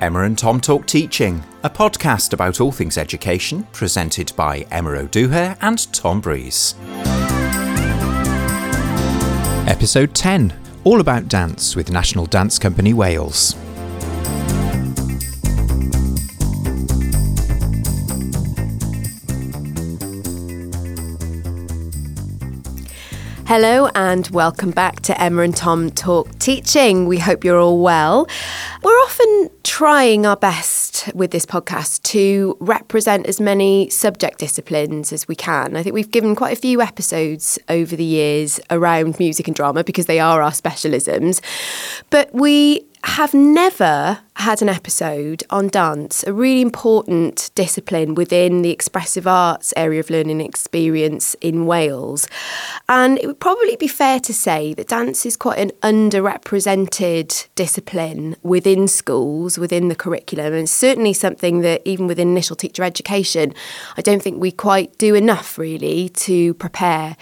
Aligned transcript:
Emma 0.00 0.22
and 0.22 0.38
Tom 0.38 0.60
Talk 0.60 0.86
Teaching, 0.86 1.44
a 1.62 1.68
podcast 1.68 2.32
about 2.32 2.58
all 2.58 2.72
things 2.72 2.96
education, 2.96 3.64
presented 3.72 4.32
by 4.34 4.60
Emma 4.70 4.92
O'Dooher 4.92 5.58
and 5.60 5.92
Tom 5.92 6.22
Breeze. 6.22 6.74
Episode 9.68 10.14
10 10.14 10.54
All 10.84 11.00
About 11.00 11.28
Dance 11.28 11.76
with 11.76 11.90
National 11.90 12.24
Dance 12.24 12.58
Company 12.58 12.94
Wales. 12.94 13.54
Hello 23.52 23.88
and 23.96 24.28
welcome 24.28 24.70
back 24.70 25.00
to 25.00 25.20
Emma 25.20 25.42
and 25.42 25.56
Tom 25.56 25.90
Talk 25.90 26.38
Teaching. 26.38 27.08
We 27.08 27.18
hope 27.18 27.42
you're 27.42 27.58
all 27.58 27.82
well. 27.82 28.28
We're 28.80 28.92
often 28.92 29.50
trying 29.64 30.24
our 30.24 30.36
best 30.36 31.12
with 31.16 31.32
this 31.32 31.46
podcast 31.46 32.04
to 32.04 32.56
represent 32.60 33.26
as 33.26 33.40
many 33.40 33.90
subject 33.90 34.38
disciplines 34.38 35.12
as 35.12 35.26
we 35.26 35.34
can. 35.34 35.76
I 35.76 35.82
think 35.82 35.94
we've 35.94 36.12
given 36.12 36.36
quite 36.36 36.56
a 36.56 36.60
few 36.60 36.80
episodes 36.80 37.58
over 37.68 37.96
the 37.96 38.04
years 38.04 38.60
around 38.70 39.18
music 39.18 39.48
and 39.48 39.56
drama 39.56 39.82
because 39.82 40.06
they 40.06 40.20
are 40.20 40.42
our 40.42 40.52
specialisms. 40.52 41.40
But 42.10 42.32
we 42.32 42.86
have 43.04 43.34
never 43.34 44.20
had 44.36 44.62
an 44.62 44.68
episode 44.68 45.42
on 45.50 45.68
dance, 45.68 46.24
a 46.26 46.32
really 46.32 46.62
important 46.62 47.50
discipline 47.54 48.14
within 48.14 48.62
the 48.62 48.70
expressive 48.70 49.26
arts 49.26 49.74
area 49.76 50.00
of 50.00 50.08
learning 50.08 50.40
experience 50.40 51.34
in 51.42 51.66
Wales. 51.66 52.26
And 52.88 53.18
it 53.18 53.26
would 53.26 53.40
probably 53.40 53.76
be 53.76 53.86
fair 53.86 54.18
to 54.20 54.32
say 54.32 54.72
that 54.74 54.88
dance 54.88 55.26
is 55.26 55.36
quite 55.36 55.58
an 55.58 55.72
underrepresented 55.82 57.48
discipline 57.54 58.36
within 58.42 58.88
schools, 58.88 59.58
within 59.58 59.88
the 59.88 59.94
curriculum, 59.94 60.54
and 60.54 60.68
certainly 60.68 61.12
something 61.12 61.60
that 61.60 61.82
even 61.84 62.06
within 62.06 62.28
initial 62.28 62.56
teacher 62.56 62.82
education, 62.82 63.54
I 63.96 64.02
don't 64.02 64.22
think 64.22 64.40
we 64.40 64.52
quite 64.52 64.96
do 64.98 65.14
enough 65.14 65.58
really 65.58 66.08
to 66.10 66.54
prepare 66.54 67.16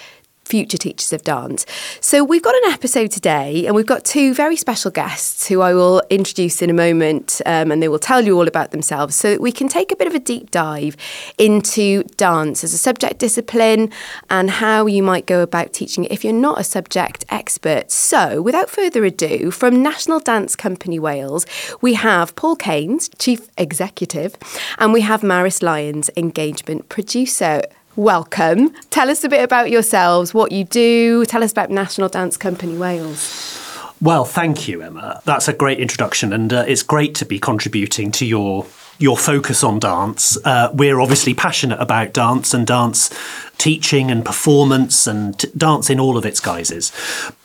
future 0.48 0.78
teachers 0.78 1.12
of 1.12 1.22
dance. 1.22 1.66
So 2.00 2.24
we've 2.24 2.42
got 2.42 2.54
an 2.54 2.72
episode 2.72 3.10
today, 3.10 3.66
and 3.66 3.76
we've 3.76 3.86
got 3.86 4.04
two 4.04 4.32
very 4.32 4.56
special 4.56 4.90
guests 4.90 5.46
who 5.46 5.60
I 5.60 5.74
will 5.74 6.02
introduce 6.08 6.62
in 6.62 6.70
a 6.70 6.72
moment, 6.74 7.40
um, 7.44 7.70
and 7.70 7.82
they 7.82 7.88
will 7.88 7.98
tell 7.98 8.24
you 8.24 8.36
all 8.36 8.48
about 8.48 8.70
themselves. 8.70 9.14
So 9.14 9.36
we 9.38 9.52
can 9.52 9.68
take 9.68 9.92
a 9.92 9.96
bit 9.96 10.06
of 10.06 10.14
a 10.14 10.18
deep 10.18 10.50
dive 10.50 10.96
into 11.36 12.02
dance 12.16 12.64
as 12.64 12.72
a 12.72 12.78
subject 12.78 13.18
discipline 13.18 13.90
and 14.30 14.48
how 14.50 14.86
you 14.86 15.02
might 15.02 15.26
go 15.26 15.42
about 15.42 15.72
teaching 15.72 16.04
it 16.04 16.12
if 16.12 16.24
you're 16.24 16.32
not 16.32 16.58
a 16.58 16.64
subject 16.64 17.24
expert. 17.28 17.90
So 17.90 18.40
without 18.40 18.70
further 18.70 19.04
ado, 19.04 19.50
from 19.50 19.82
National 19.82 20.20
Dance 20.20 20.56
Company 20.56 20.98
Wales, 20.98 21.44
we 21.80 21.94
have 21.94 22.34
Paul 22.36 22.56
Kaynes, 22.56 23.10
Chief 23.18 23.48
Executive, 23.58 24.34
and 24.78 24.92
we 24.92 25.02
have 25.02 25.22
Maris 25.22 25.62
Lyons, 25.62 26.10
Engagement 26.16 26.88
Producer 26.88 27.62
welcome. 27.98 28.70
Tell 28.90 29.10
us 29.10 29.24
a 29.24 29.28
bit 29.28 29.42
about 29.42 29.70
yourselves, 29.70 30.32
what 30.32 30.52
you 30.52 30.64
do. 30.64 31.26
Tell 31.26 31.42
us 31.42 31.50
about 31.50 31.68
National 31.68 32.08
Dance 32.08 32.36
Company 32.36 32.78
Wales. 32.78 33.60
Well, 34.00 34.24
thank 34.24 34.68
you, 34.68 34.80
Emma. 34.80 35.20
That's 35.24 35.48
a 35.48 35.52
great 35.52 35.80
introduction, 35.80 36.32
and 36.32 36.52
uh, 36.52 36.64
it's 36.68 36.84
great 36.84 37.16
to 37.16 37.26
be 37.26 37.38
contributing 37.40 38.12
to 38.12 38.24
your 38.24 38.64
your 39.00 39.16
focus 39.16 39.62
on 39.62 39.78
dance. 39.78 40.36
Uh, 40.44 40.70
we're 40.72 41.00
obviously 41.00 41.32
passionate 41.32 41.80
about 41.80 42.12
dance 42.12 42.52
and 42.54 42.66
dance 42.66 43.16
teaching 43.56 44.10
and 44.10 44.24
performance 44.24 45.06
and 45.06 45.38
t- 45.38 45.48
dance 45.56 45.88
in 45.88 46.00
all 46.00 46.16
of 46.16 46.24
its 46.24 46.40
guises. 46.40 46.92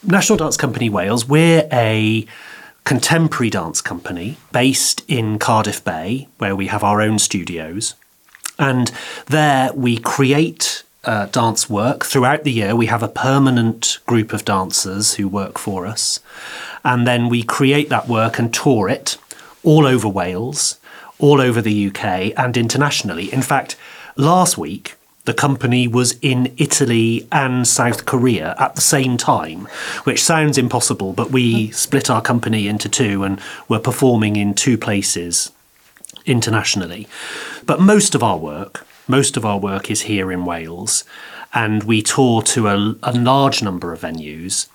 National 0.04 0.38
Dance 0.38 0.58
Company 0.58 0.90
Wales, 0.90 1.28
we're 1.28 1.68
a 1.72 2.26
contemporary 2.86 3.52
dance 3.52 3.82
company 3.82 4.38
based 4.52 5.04
in 5.08 5.38
Cardiff 5.38 5.84
Bay, 5.84 6.28
where 6.38 6.56
we 6.56 6.68
have 6.68 6.84
our 6.84 7.02
own 7.02 7.20
studios. 7.20 7.96
And 8.64 8.92
there 9.26 9.72
we 9.74 9.98
create 9.98 10.84
uh, 11.04 11.26
dance 11.28 11.70
work 11.70 12.06
throughout 12.06 12.44
the 12.44 12.52
year. 12.52 12.76
We 12.76 12.86
have 12.86 13.04
a 13.04 13.10
permanent 13.10 14.00
group 14.06 14.32
of 14.32 14.46
dancers 14.46 15.16
who 15.16 15.28
work 15.28 15.58
for 15.58 15.86
us. 15.86 16.22
And 16.84 17.06
then 17.06 17.28
we 17.28 17.44
create 17.44 17.90
that 17.90 18.08
work 18.08 18.40
and 18.40 18.54
tour 18.54 18.88
it 18.88 19.18
all 19.64 19.86
over 19.86 20.08
Wales, 20.08 20.80
all 21.20 21.42
over 21.42 21.62
the 21.62 21.88
UK, 21.88 22.34
and 22.38 22.56
internationally. 22.56 23.34
In 23.34 23.42
fact, 23.42 23.76
last 24.16 24.58
week, 24.58 24.96
the 25.26 25.34
company 25.34 25.88
was 25.88 26.18
in 26.22 26.54
Italy 26.58 27.28
and 27.32 27.68
South 27.68 28.06
Korea 28.06 28.56
at 28.60 28.76
the 28.76 28.82
same 28.82 29.16
time, 29.18 29.68
which 30.04 30.22
sounds 30.22 30.58
impossible, 30.58 31.14
but 31.14 31.32
we 31.32 31.72
split 31.72 32.10
our 32.10 32.22
company 32.22 32.68
into 32.68 32.90
two 32.90 33.24
and 33.24 33.40
were 33.70 33.80
performing 33.80 34.36
in 34.36 34.54
two 34.54 34.78
places 34.78 35.52
internationally. 36.26 37.08
But 37.66 37.80
most 37.80 38.16
of 38.16 38.24
our 38.24 38.38
work, 38.38 38.86
most 39.08 39.38
of 39.38 39.46
our 39.46 39.58
work 39.58 39.92
is 39.92 40.04
here 40.04 40.32
in 40.32 40.46
Wales, 40.46 41.04
and 41.54 41.84
we 41.84 42.02
tour 42.02 42.42
to 42.42 42.68
a, 42.68 42.96
a 43.04 43.14
large 43.14 43.62
number 43.62 43.94
of 43.94 44.02
venues. 44.02 44.68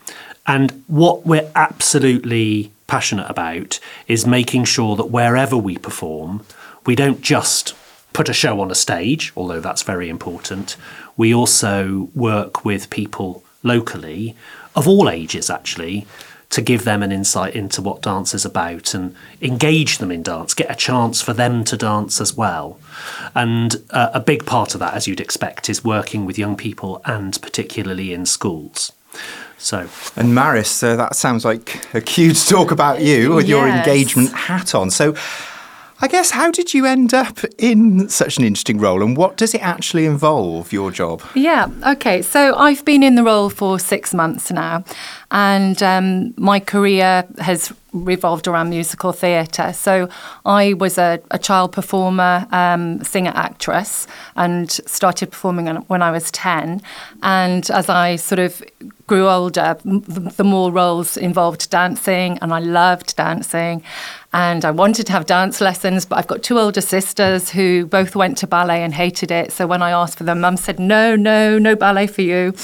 And 0.46 0.84
what 0.86 1.26
we're 1.26 1.50
absolutely 1.54 2.72
passionate 2.86 3.28
about 3.28 3.80
is 4.06 4.26
making 4.26 4.64
sure 4.64 4.96
that 4.96 5.10
wherever 5.10 5.56
we 5.56 5.76
perform, 5.76 6.44
we 6.86 6.94
don't 6.94 7.20
just 7.20 7.74
put 8.12 8.28
a 8.28 8.32
show 8.32 8.60
on 8.60 8.70
a 8.70 8.74
stage, 8.74 9.32
although 9.36 9.60
that's 9.60 9.82
very 9.82 10.08
important. 10.08 10.76
We 11.16 11.34
also 11.34 12.08
work 12.14 12.64
with 12.64 12.90
people 12.90 13.44
locally 13.62 14.36
of 14.74 14.88
all 14.88 15.10
ages, 15.10 15.50
actually, 15.50 16.06
to 16.50 16.62
give 16.62 16.84
them 16.84 17.02
an 17.02 17.12
insight 17.12 17.54
into 17.54 17.82
what 17.82 18.00
dance 18.00 18.32
is 18.32 18.44
about 18.44 18.94
and 18.94 19.14
engage 19.42 19.98
them 19.98 20.10
in 20.10 20.22
dance, 20.22 20.54
get 20.54 20.70
a 20.70 20.74
chance 20.74 21.20
for 21.20 21.34
them 21.34 21.62
to 21.64 21.76
dance 21.76 22.20
as 22.20 22.34
well. 22.34 22.78
And 23.34 23.76
uh, 23.90 24.10
a 24.14 24.20
big 24.20 24.46
part 24.46 24.74
of 24.74 24.80
that, 24.80 24.94
as 24.94 25.06
you'd 25.06 25.20
expect, 25.20 25.68
is 25.68 25.84
working 25.84 26.24
with 26.24 26.38
young 26.38 26.56
people 26.56 27.02
and 27.04 27.40
particularly 27.42 28.14
in 28.14 28.24
schools. 28.24 28.92
So, 29.58 29.88
and 30.16 30.34
Maris, 30.34 30.82
uh, 30.82 30.96
that 30.96 31.16
sounds 31.16 31.44
like 31.44 31.94
a 31.94 32.00
cue 32.00 32.32
to 32.32 32.46
talk 32.46 32.70
about 32.70 33.02
you 33.02 33.34
with 33.34 33.46
yes. 33.46 33.50
your 33.50 33.68
engagement 33.68 34.32
hat 34.32 34.74
on. 34.74 34.90
So, 34.90 35.14
I 36.00 36.06
guess 36.06 36.30
how 36.30 36.52
did 36.52 36.74
you 36.74 36.86
end 36.86 37.12
up 37.12 37.38
in 37.58 38.08
such 38.08 38.38
an 38.38 38.44
interesting 38.44 38.78
role 38.78 39.02
and 39.02 39.16
what 39.16 39.36
does 39.36 39.52
it 39.52 39.62
actually 39.62 40.06
involve, 40.06 40.72
your 40.72 40.92
job? 40.92 41.22
Yeah, 41.34 41.68
okay. 41.84 42.22
So 42.22 42.54
I've 42.54 42.84
been 42.84 43.02
in 43.02 43.16
the 43.16 43.24
role 43.24 43.50
for 43.50 43.80
six 43.80 44.14
months 44.14 44.52
now 44.52 44.84
and 45.32 45.82
um, 45.82 46.34
my 46.36 46.60
career 46.60 47.26
has 47.38 47.72
revolved 47.92 48.46
around 48.46 48.70
musical 48.70 49.12
theatre. 49.12 49.72
So 49.72 50.08
I 50.44 50.74
was 50.74 50.98
a, 50.98 51.20
a 51.30 51.38
child 51.38 51.72
performer, 51.72 52.46
um, 52.52 53.02
singer, 53.02 53.32
actress, 53.34 54.06
and 54.36 54.70
started 54.70 55.30
performing 55.30 55.66
when 55.66 56.02
I 56.02 56.10
was 56.10 56.30
10. 56.30 56.82
And 57.22 57.70
as 57.70 57.88
I 57.88 58.16
sort 58.16 58.38
of 58.38 58.62
grew 59.06 59.28
older, 59.28 59.76
the, 59.84 60.32
the 60.36 60.44
more 60.44 60.70
roles 60.70 61.16
involved 61.16 61.70
dancing, 61.70 62.38
and 62.40 62.52
I 62.52 62.60
loved 62.60 63.16
dancing. 63.16 63.82
And 64.32 64.64
I 64.64 64.70
wanted 64.70 65.06
to 65.06 65.12
have 65.12 65.26
dance 65.26 65.60
lessons, 65.60 66.04
but 66.04 66.16
I've 66.16 66.26
got 66.26 66.42
two 66.42 66.58
older 66.58 66.82
sisters 66.82 67.50
who 67.50 67.86
both 67.86 68.14
went 68.14 68.36
to 68.38 68.46
ballet 68.46 68.82
and 68.82 68.92
hated 68.92 69.30
it. 69.30 69.52
So 69.52 69.66
when 69.66 69.82
I 69.82 69.90
asked 69.90 70.18
for 70.18 70.24
them, 70.24 70.40
mum 70.40 70.56
said, 70.56 70.78
no, 70.78 71.16
no, 71.16 71.58
no 71.58 71.74
ballet 71.74 72.06
for 72.06 72.22
you. 72.22 72.54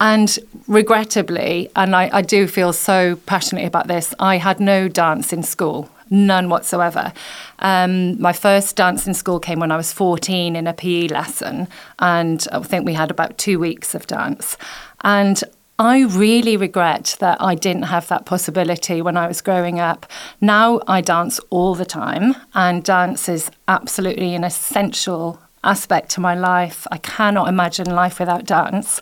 And 0.00 0.38
regrettably, 0.66 1.70
and 1.76 1.94
I, 1.94 2.10
I 2.12 2.22
do 2.22 2.46
feel 2.46 2.72
so 2.72 3.16
passionately 3.26 3.66
about 3.66 3.86
this, 3.86 4.14
I 4.18 4.38
had 4.38 4.60
no 4.60 4.88
dance 4.88 5.32
in 5.32 5.42
school 5.42 5.88
none 6.10 6.48
whatsoever. 6.48 7.12
Um, 7.58 8.20
my 8.20 8.32
first 8.32 8.76
dance 8.76 9.06
in 9.06 9.14
school 9.14 9.40
came 9.40 9.60
when 9.60 9.70
I 9.70 9.76
was 9.76 9.92
14 9.92 10.56
in 10.56 10.66
a 10.66 10.72
PE 10.72 11.08
lesson, 11.08 11.68
and 11.98 12.46
I 12.52 12.60
think 12.60 12.86
we 12.86 12.94
had 12.94 13.10
about 13.10 13.38
two 13.38 13.58
weeks 13.58 13.94
of 13.94 14.06
dance. 14.06 14.56
And 15.02 15.42
I 15.80 16.00
really 16.00 16.56
regret 16.56 17.16
that 17.20 17.40
I 17.40 17.54
didn't 17.54 17.84
have 17.84 18.08
that 18.08 18.26
possibility 18.26 19.00
when 19.00 19.16
I 19.16 19.28
was 19.28 19.40
growing 19.40 19.78
up. 19.78 20.06
Now 20.40 20.80
I 20.88 21.00
dance 21.00 21.38
all 21.50 21.76
the 21.76 21.84
time, 21.84 22.34
and 22.52 22.82
dance 22.82 23.28
is 23.28 23.48
absolutely 23.68 24.34
an 24.34 24.42
essential 24.42 25.40
aspect 25.62 26.10
to 26.10 26.20
my 26.20 26.34
life. 26.34 26.84
I 26.90 26.98
cannot 26.98 27.48
imagine 27.48 27.94
life 27.94 28.18
without 28.18 28.44
dance. 28.44 29.00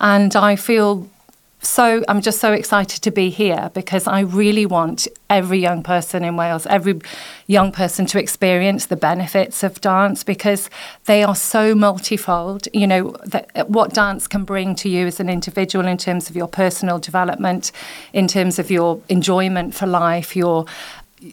And 0.00 0.34
I 0.34 0.56
feel 0.56 1.08
so 1.60 2.04
I'm 2.08 2.20
just 2.20 2.38
so 2.38 2.52
excited 2.52 3.02
to 3.02 3.10
be 3.10 3.30
here 3.30 3.70
because 3.74 4.06
I 4.06 4.20
really 4.20 4.64
want 4.64 5.08
every 5.28 5.58
young 5.58 5.82
person 5.82 6.24
in 6.24 6.36
Wales, 6.36 6.66
every 6.66 7.00
young 7.48 7.72
person 7.72 8.06
to 8.06 8.18
experience 8.20 8.86
the 8.86 8.96
benefits 8.96 9.64
of 9.64 9.80
dance 9.80 10.22
because 10.22 10.70
they 11.06 11.24
are 11.24 11.34
so 11.34 11.74
multifold. 11.74 12.68
You 12.72 12.86
know, 12.86 13.16
what 13.66 13.92
dance 13.92 14.28
can 14.28 14.44
bring 14.44 14.76
to 14.76 14.88
you 14.88 15.08
as 15.08 15.18
an 15.18 15.28
individual 15.28 15.86
in 15.86 15.98
terms 15.98 16.30
of 16.30 16.36
your 16.36 16.48
personal 16.48 16.98
development, 17.00 17.72
in 18.12 18.28
terms 18.28 18.58
of 18.58 18.70
your 18.70 19.00
enjoyment 19.08 19.74
for 19.74 19.86
life, 19.86 20.36
your 20.36 20.64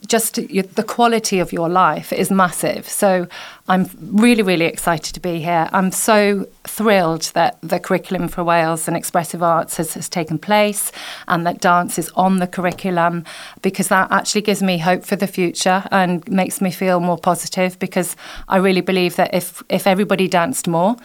just 0.07 0.35
the 0.35 0.85
quality 0.87 1.39
of 1.39 1.53
your 1.53 1.69
life 1.69 2.11
is 2.11 2.31
massive. 2.31 2.87
So 2.89 3.27
I'm 3.67 3.89
really, 3.99 4.41
really 4.41 4.65
excited 4.65 5.13
to 5.13 5.19
be 5.19 5.39
here. 5.39 5.69
I'm 5.71 5.91
so 5.91 6.47
thrilled 6.63 7.31
that 7.33 7.57
the 7.61 7.79
curriculum 7.79 8.27
for 8.27 8.43
Wales 8.43 8.87
and 8.87 8.97
expressive 8.97 9.43
arts 9.43 9.77
has, 9.77 9.93
has 9.93 10.09
taken 10.09 10.39
place 10.39 10.91
and 11.27 11.45
that 11.45 11.61
dance 11.61 11.99
is 11.99 12.09
on 12.11 12.37
the 12.37 12.47
curriculum 12.47 13.23
because 13.61 13.87
that 13.89 14.11
actually 14.11 14.41
gives 14.41 14.61
me 14.63 14.77
hope 14.79 15.03
for 15.03 15.15
the 15.15 15.27
future 15.27 15.83
and 15.91 16.27
makes 16.29 16.61
me 16.61 16.71
feel 16.71 16.99
more 16.99 17.17
positive 17.17 17.77
because 17.79 18.15
I 18.47 18.57
really 18.57 18.81
believe 18.81 19.15
that 19.15 19.33
if, 19.33 19.63
if 19.69 19.87
everybody 19.87 20.27
danced 20.27 20.67
more, 20.67 20.95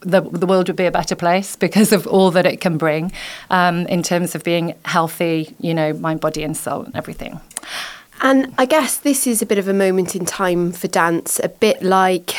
the, 0.00 0.20
the 0.20 0.46
world 0.46 0.68
would 0.68 0.76
be 0.76 0.86
a 0.86 0.92
better 0.92 1.16
place 1.16 1.56
because 1.66 1.92
of 1.92 2.06
all 2.06 2.30
that 2.32 2.46
it 2.46 2.60
can 2.60 2.78
bring 2.78 3.12
um, 3.50 3.86
in 3.86 4.02
terms 4.02 4.34
of 4.34 4.42
being 4.42 4.74
healthy, 4.84 5.54
you 5.60 5.74
know, 5.74 5.92
mind, 5.94 6.20
body, 6.20 6.42
and 6.42 6.56
soul 6.56 6.82
and 6.82 6.96
everything. 6.96 7.40
And 8.24 8.54
I 8.56 8.64
guess 8.64 8.96
this 8.96 9.26
is 9.26 9.42
a 9.42 9.46
bit 9.46 9.58
of 9.58 9.68
a 9.68 9.74
moment 9.74 10.16
in 10.16 10.24
time 10.24 10.72
for 10.72 10.88
dance, 10.88 11.38
a 11.44 11.48
bit 11.50 11.82
like 11.82 12.34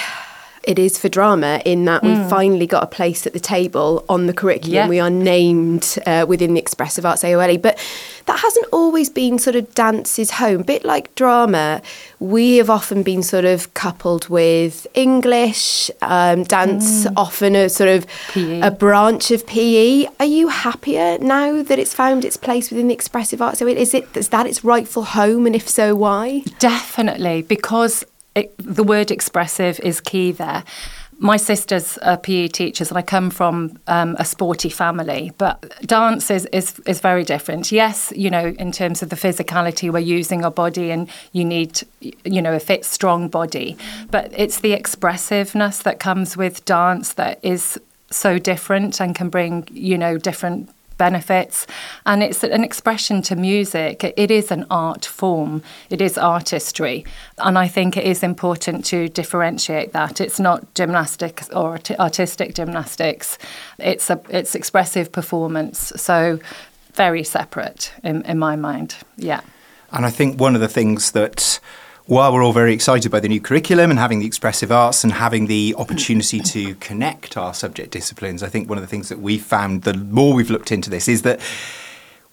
it 0.67 0.79
is 0.79 0.97
for 0.97 1.09
drama 1.09 1.61
in 1.65 1.85
that 1.85 2.01
mm. 2.01 2.17
we've 2.17 2.29
finally 2.29 2.67
got 2.67 2.83
a 2.83 2.87
place 2.87 3.25
at 3.25 3.33
the 3.33 3.39
table 3.39 4.03
on 4.09 4.27
the 4.27 4.33
curriculum. 4.33 4.73
Yeah. 4.73 4.87
We 4.87 4.99
are 4.99 5.09
named 5.09 5.97
uh, 6.05 6.25
within 6.27 6.53
the 6.53 6.59
Expressive 6.59 7.05
Arts 7.05 7.23
AOLE, 7.23 7.61
but 7.61 7.77
that 8.25 8.39
hasn't 8.39 8.65
always 8.71 9.09
been 9.09 9.37
sort 9.37 9.55
of 9.55 9.73
dance's 9.75 10.31
home. 10.31 10.61
A 10.61 10.63
bit 10.63 10.83
like 10.83 11.13
drama, 11.15 11.81
we 12.19 12.57
have 12.57 12.69
often 12.69 13.03
been 13.03 13.21
sort 13.21 13.45
of 13.45 13.73
coupled 13.73 14.27
with 14.29 14.87
English, 14.93 15.91
um, 16.01 16.43
dance 16.43 17.05
mm. 17.05 17.13
often 17.15 17.55
a 17.55 17.69
sort 17.69 17.89
of 17.89 18.07
PE. 18.29 18.61
a 18.61 18.71
branch 18.71 19.31
of 19.31 19.45
PE. 19.45 20.07
Are 20.19 20.25
you 20.25 20.47
happier 20.47 21.17
now 21.19 21.61
that 21.61 21.77
it's 21.77 21.93
found 21.93 22.25
its 22.25 22.37
place 22.37 22.69
within 22.69 22.87
the 22.87 22.93
Expressive 22.93 23.41
Arts? 23.41 23.59
So 23.59 23.67
is 23.67 23.93
it 23.93 24.07
is 24.17 24.29
that 24.29 24.47
its 24.47 24.63
rightful 24.63 25.03
home, 25.03 25.45
and 25.45 25.55
if 25.55 25.69
so, 25.69 25.95
why? 25.95 26.43
Definitely, 26.59 27.43
because 27.43 28.05
the 28.57 28.83
word 28.83 29.11
expressive 29.11 29.79
is 29.79 30.01
key 30.01 30.31
there. 30.31 30.63
My 31.17 31.37
sister's 31.37 31.97
a 32.01 32.17
PE 32.17 32.49
teachers, 32.49 32.89
and 32.89 32.97
I 32.97 33.01
come 33.01 33.29
from 33.29 33.79
um, 33.87 34.17
a 34.19 34.25
sporty 34.25 34.67
family. 34.69 35.31
But 35.37 35.63
dance 35.85 36.29
is, 36.29 36.45
is 36.47 36.77
is 36.79 36.99
very 36.99 37.23
different. 37.23 37.71
Yes, 37.71 38.11
you 38.13 38.29
know, 38.29 38.53
in 38.59 38.73
terms 38.73 39.01
of 39.01 39.09
the 39.09 39.15
physicality, 39.15 39.89
we're 39.89 39.99
using 39.99 40.43
our 40.43 40.51
body, 40.51 40.91
and 40.91 41.09
you 41.31 41.45
need, 41.45 41.83
you 42.01 42.41
know, 42.41 42.53
a 42.53 42.59
fit, 42.59 42.83
strong 42.83 43.29
body. 43.29 43.77
But 44.11 44.33
it's 44.35 44.59
the 44.59 44.73
expressiveness 44.73 45.83
that 45.83 45.99
comes 45.99 46.35
with 46.35 46.65
dance 46.65 47.13
that 47.13 47.39
is 47.41 47.79
so 48.11 48.37
different 48.37 48.99
and 48.99 49.15
can 49.15 49.29
bring, 49.29 49.67
you 49.71 49.97
know, 49.97 50.17
different 50.17 50.69
benefits. 50.97 51.67
And 52.05 52.23
it's 52.23 52.43
an 52.43 52.63
expression 52.63 53.21
to 53.23 53.35
music. 53.35 54.03
It 54.03 54.31
is 54.31 54.51
an 54.51 54.65
art 54.69 55.05
form, 55.05 55.63
it 55.89 56.01
is 56.01 56.17
artistry. 56.17 57.05
And 57.37 57.57
I 57.57 57.67
think 57.67 57.97
it 57.97 58.05
is 58.05 58.23
important 58.23 58.85
to 58.85 59.09
differentiate 59.09 59.93
that. 59.93 60.21
It's 60.21 60.39
not 60.39 60.73
gymnastics 60.73 61.49
or 61.49 61.79
artistic 61.99 62.55
gymnastics, 62.55 63.37
it's, 63.79 64.09
a, 64.09 64.21
it's 64.29 64.55
expressive 64.55 65.11
performance. 65.11 65.93
So, 65.95 66.39
very 66.93 67.23
separate 67.23 67.91
in, 68.03 68.23
in 68.23 68.39
my 68.39 68.55
mind. 68.55 68.95
Yeah. 69.17 69.41
And 69.91 70.05
I 70.05 70.09
think 70.09 70.39
one 70.39 70.55
of 70.55 70.61
the 70.61 70.69
things 70.69 71.11
that 71.11 71.59
while 72.07 72.31
we're 72.31 72.43
all 72.43 72.53
very 72.53 72.73
excited 72.73 73.11
by 73.11 73.19
the 73.19 73.27
new 73.27 73.41
curriculum 73.41 73.89
and 73.89 73.99
having 73.99 74.19
the 74.19 74.27
expressive 74.27 74.71
arts 74.71 75.03
and 75.03 75.13
having 75.13 75.47
the 75.47 75.73
opportunity 75.77 76.39
to 76.39 76.75
connect 76.75 77.35
our 77.35 77.53
subject 77.53 77.91
disciplines, 77.91 78.43
I 78.43 78.49
think 78.49 78.69
one 78.69 78.77
of 78.77 78.83
the 78.83 78.87
things 78.87 79.09
that 79.09 79.19
we've 79.19 79.43
found 79.43 79.83
the 79.83 79.95
more 79.95 80.33
we've 80.33 80.51
looked 80.51 80.71
into 80.71 80.89
this 80.89 81.07
is 81.07 81.23
that 81.23 81.39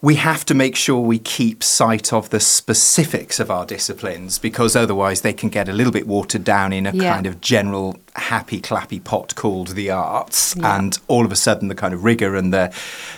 we 0.02 0.16
have 0.16 0.44
to 0.46 0.54
make 0.54 0.74
sure 0.74 1.00
we 1.00 1.20
keep 1.20 1.62
sight 1.62 2.12
of 2.12 2.28
the 2.30 2.40
specifics 2.40 3.38
of 3.38 3.52
our 3.52 3.64
disciplines 3.64 4.38
because 4.38 4.74
otherwise 4.74 5.20
they 5.20 5.32
can 5.32 5.48
get 5.48 5.68
a 5.68 5.72
little 5.72 5.92
bit 5.92 6.08
watered 6.08 6.42
down 6.42 6.72
in 6.72 6.86
a 6.86 6.92
yeah. 6.92 7.14
kind 7.14 7.26
of 7.26 7.40
general 7.40 7.96
happy 8.16 8.60
clappy 8.60 9.02
pot 9.02 9.34
called 9.36 9.68
the 9.68 9.90
arts 9.90 10.56
yeah. 10.56 10.76
and 10.76 10.98
all 11.06 11.24
of 11.24 11.30
a 11.30 11.36
sudden 11.36 11.68
the 11.68 11.74
kind 11.74 11.94
of 11.94 12.04
rigor 12.04 12.34
and 12.34 12.52
the 12.52 12.74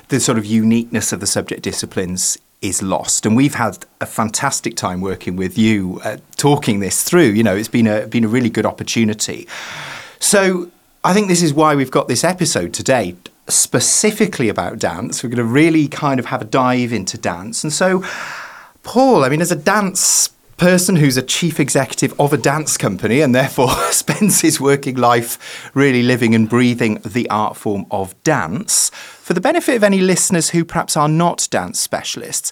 the 0.08 0.20
sort 0.20 0.36
of 0.36 0.44
uniqueness 0.44 1.10
of 1.10 1.20
the 1.20 1.26
subject 1.26 1.62
disciplines 1.62 2.38
is 2.64 2.82
lost. 2.82 3.26
And 3.26 3.37
we've 3.37 3.55
had 3.55 3.84
a 4.00 4.06
fantastic 4.06 4.75
time 4.75 5.00
working 5.00 5.37
with 5.37 5.58
you, 5.58 6.00
uh, 6.02 6.16
talking 6.37 6.81
this 6.81 7.02
through. 7.02 7.31
You 7.31 7.43
know, 7.43 7.55
it's 7.55 7.69
been 7.69 7.87
a 7.87 8.06
been 8.06 8.25
a 8.25 8.28
really 8.28 8.50
good 8.50 8.66
opportunity. 8.66 9.46
So 10.19 10.70
I 11.05 11.12
think 11.12 11.28
this 11.28 11.43
is 11.43 11.52
why 11.52 11.75
we've 11.75 11.90
got 11.90 12.08
this 12.08 12.25
episode 12.25 12.72
today, 12.72 13.16
specifically 13.49 14.49
about 14.49 14.78
dance. 14.78 15.22
We're 15.22 15.28
going 15.28 15.37
to 15.37 15.44
really 15.44 15.87
kind 15.87 16.19
of 16.19 16.26
have 16.26 16.40
a 16.40 16.46
dive 16.46 16.93
into 16.93 17.19
dance. 17.19 17.62
And 17.62 17.72
so, 17.72 18.02
Paul, 18.82 19.25
I 19.25 19.28
mean, 19.28 19.43
as 19.43 19.52
a 19.52 19.56
dance 19.56 20.31
person 20.64 20.96
who's 20.96 21.19
a 21.19 21.22
chief 21.22 21.61
executive 21.61 22.19
of 22.19 22.32
a 22.32 22.38
dance 22.38 22.78
company 22.78 23.20
and 23.20 23.34
therefore 23.34 23.69
spends 23.90 24.40
his 24.40 24.58
working 24.58 24.96
life 24.96 25.70
really 25.75 26.02
living 26.02 26.34
and 26.34 26.49
breathing 26.49 26.94
the 27.05 27.28
art 27.28 27.55
form 27.55 27.84
of 27.90 28.14
dance, 28.22 28.88
for 28.88 29.34
the 29.34 29.43
benefit 29.43 29.76
of 29.76 29.84
any 29.84 30.00
listeners 30.00 30.49
who 30.49 30.64
perhaps 30.64 30.96
are 30.96 31.06
not 31.06 31.46
dance 31.50 31.78
specialists, 31.78 32.50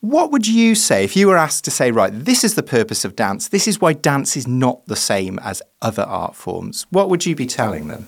what 0.00 0.30
would 0.30 0.46
you 0.46 0.74
say 0.74 1.02
if 1.02 1.16
you 1.16 1.28
were 1.28 1.38
asked 1.38 1.64
to 1.64 1.70
say, 1.70 1.90
right, 1.90 2.12
this 2.12 2.44
is 2.44 2.56
the 2.56 2.62
purpose 2.62 3.06
of 3.06 3.16
dance, 3.16 3.48
this 3.48 3.66
is 3.66 3.80
why 3.80 3.94
dance 3.94 4.36
is 4.36 4.46
not 4.46 4.84
the 4.84 4.94
same 4.94 5.38
as 5.38 5.62
other 5.80 6.02
art 6.02 6.36
forms? 6.36 6.86
What 6.90 7.08
would 7.08 7.24
you 7.24 7.34
be 7.34 7.46
telling 7.46 7.88
them? 7.88 8.06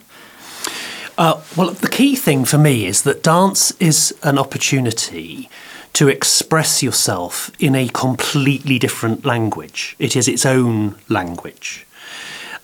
Uh, 1.16 1.40
well, 1.56 1.70
the 1.70 1.88
key 1.88 2.16
thing 2.16 2.44
for 2.44 2.58
me 2.58 2.84
is 2.84 3.00
that 3.04 3.22
dance 3.22 3.70
is 3.80 4.14
an 4.22 4.38
opportunity 4.38 5.48
to 5.94 6.08
express 6.08 6.82
yourself 6.82 7.50
in 7.58 7.74
a 7.74 7.88
completely 7.88 8.78
different 8.78 9.24
language. 9.24 9.96
It 9.98 10.16
is 10.16 10.28
its 10.28 10.46
own 10.46 10.96
language. 11.08 11.86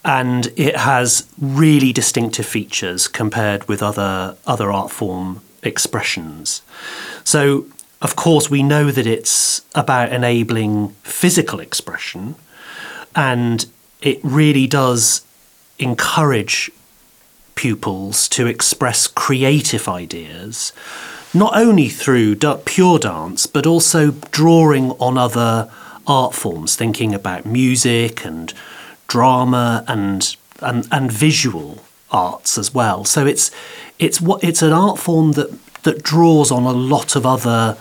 And 0.04 0.52
it 0.56 0.76
has 0.76 1.26
really 1.40 1.92
distinctive 1.92 2.46
features 2.46 3.08
compared 3.08 3.66
with 3.68 3.82
other, 3.82 4.36
other 4.46 4.70
art 4.70 4.90
form 4.90 5.40
expressions. 5.62 6.62
So, 7.24 7.66
of 8.02 8.16
course, 8.16 8.50
we 8.50 8.62
know 8.62 8.90
that 8.90 9.06
it's 9.06 9.62
about 9.74 10.12
enabling 10.12 10.90
physical 11.02 11.58
expression, 11.58 12.34
and 13.16 13.64
it 14.02 14.20
really 14.22 14.66
does 14.66 15.24
encourage 15.78 16.70
pupils 17.54 18.28
to 18.28 18.46
express 18.46 19.06
creative 19.06 19.88
ideas 19.88 20.72
not 21.34 21.56
only 21.56 21.88
through 21.88 22.36
pure 22.36 22.98
dance, 22.98 23.46
but 23.46 23.66
also 23.66 24.12
drawing 24.30 24.92
on 24.92 25.18
other 25.18 25.70
art 26.06 26.34
forms, 26.34 26.76
thinking 26.76 27.14
about 27.14 27.44
music 27.44 28.24
and 28.24 28.52
drama 29.08 29.84
and 29.88 30.36
and, 30.60 30.86
and 30.90 31.10
visual 31.10 31.82
arts 32.10 32.56
as 32.56 32.72
well. 32.72 33.04
So 33.04 33.26
it's 33.26 33.50
it's 33.98 34.20
what 34.20 34.42
it's 34.44 34.62
an 34.62 34.72
art 34.72 34.98
form 34.98 35.32
that 35.32 35.50
that 35.82 36.02
draws 36.02 36.50
on 36.50 36.62
a 36.62 36.72
lot 36.72 37.16
of 37.16 37.26
other 37.26 37.76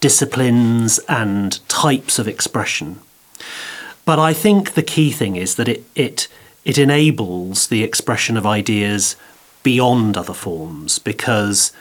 disciplines 0.00 0.98
and 1.08 1.66
types 1.68 2.18
of 2.18 2.28
expression. 2.28 3.00
But 4.04 4.18
I 4.18 4.32
think 4.32 4.72
the 4.72 4.82
key 4.82 5.10
thing 5.10 5.36
is 5.36 5.56
that 5.56 5.68
it 5.68 5.84
it 5.94 6.28
it 6.64 6.78
enables 6.78 7.68
the 7.68 7.82
expression 7.82 8.36
of 8.36 8.46
ideas 8.46 9.16
beyond 9.62 10.16
other 10.16 10.34
forms 10.34 10.98
because 10.98 11.72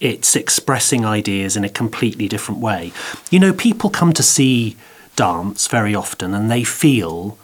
it's 0.00 0.36
expressing 0.36 1.04
ideas 1.04 1.56
in 1.56 1.64
a 1.64 1.68
completely 1.68 2.28
different 2.28 2.60
way. 2.60 2.92
You 3.30 3.40
know, 3.40 3.52
people 3.52 3.90
come 3.90 4.12
to 4.12 4.22
see 4.22 4.76
dance 5.16 5.66
very 5.66 5.94
often 5.94 6.34
and 6.34 6.50
they 6.50 6.64
feel 6.64 7.38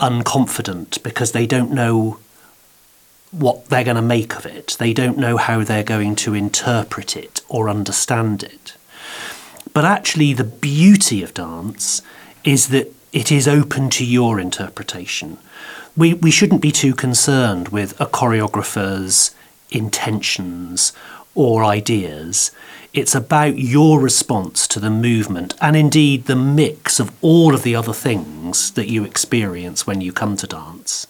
unconfident 0.00 1.02
because 1.02 1.32
they 1.32 1.46
don't 1.46 1.72
know 1.72 2.18
what 3.30 3.66
they're 3.66 3.84
going 3.84 3.96
to 3.96 4.02
make 4.02 4.36
of 4.36 4.46
it. 4.46 4.76
They 4.78 4.94
don't 4.94 5.18
know 5.18 5.36
how 5.36 5.62
they're 5.62 5.82
going 5.82 6.16
to 6.16 6.34
interpret 6.34 7.16
it 7.16 7.42
or 7.48 7.68
understand 7.68 8.42
it. 8.42 8.74
But 9.74 9.84
actually, 9.84 10.32
the 10.32 10.44
beauty 10.44 11.22
of 11.22 11.34
dance 11.34 12.00
is 12.42 12.68
that 12.68 12.92
it 13.12 13.30
is 13.30 13.46
open 13.46 13.90
to 13.90 14.04
your 14.04 14.40
interpretation. 14.40 15.38
We, 15.96 16.14
we 16.14 16.30
shouldn't 16.30 16.62
be 16.62 16.72
too 16.72 16.94
concerned 16.94 17.68
with 17.68 18.00
a 18.00 18.06
choreographer's 18.06 19.34
intentions 19.70 20.92
or 21.38 21.64
ideas. 21.64 22.50
It's 22.92 23.14
about 23.14 23.58
your 23.58 24.00
response 24.00 24.66
to 24.66 24.80
the 24.80 24.90
movement 24.90 25.54
and 25.60 25.76
indeed 25.76 26.24
the 26.24 26.34
mix 26.34 26.98
of 26.98 27.12
all 27.22 27.54
of 27.54 27.62
the 27.62 27.76
other 27.76 27.92
things 27.92 28.72
that 28.72 28.88
you 28.88 29.04
experience 29.04 29.86
when 29.86 30.00
you 30.00 30.12
come 30.12 30.36
to 30.38 30.48
dance. 30.48 31.06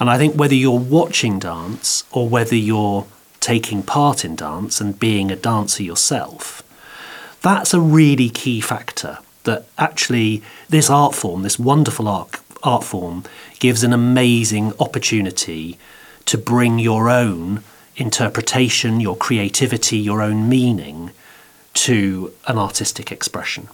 And 0.00 0.10
I 0.10 0.18
think 0.18 0.34
whether 0.34 0.56
you're 0.56 0.76
watching 0.76 1.38
dance 1.38 2.02
or 2.10 2.28
whether 2.28 2.56
you're 2.56 3.06
taking 3.38 3.84
part 3.84 4.24
in 4.24 4.34
dance 4.34 4.80
and 4.80 4.98
being 4.98 5.30
a 5.30 5.36
dancer 5.36 5.84
yourself, 5.84 6.64
that's 7.40 7.72
a 7.72 7.80
really 7.80 8.28
key 8.28 8.60
factor 8.60 9.18
that 9.44 9.66
actually 9.78 10.42
this 10.68 10.90
art 10.90 11.14
form, 11.14 11.42
this 11.42 11.60
wonderful 11.60 12.08
art, 12.08 12.40
art 12.64 12.82
form, 12.82 13.22
gives 13.60 13.84
an 13.84 13.92
amazing 13.92 14.72
opportunity 14.80 15.78
to 16.24 16.36
bring 16.36 16.80
your 16.80 17.08
own 17.08 17.62
interpretation, 17.96 19.00
your 19.00 19.16
creativity, 19.16 19.98
your 19.98 20.22
own 20.22 20.48
meaning 20.48 21.10
to 21.74 22.32
an 22.46 22.58
artistic 22.58 23.12
expression. 23.12 23.68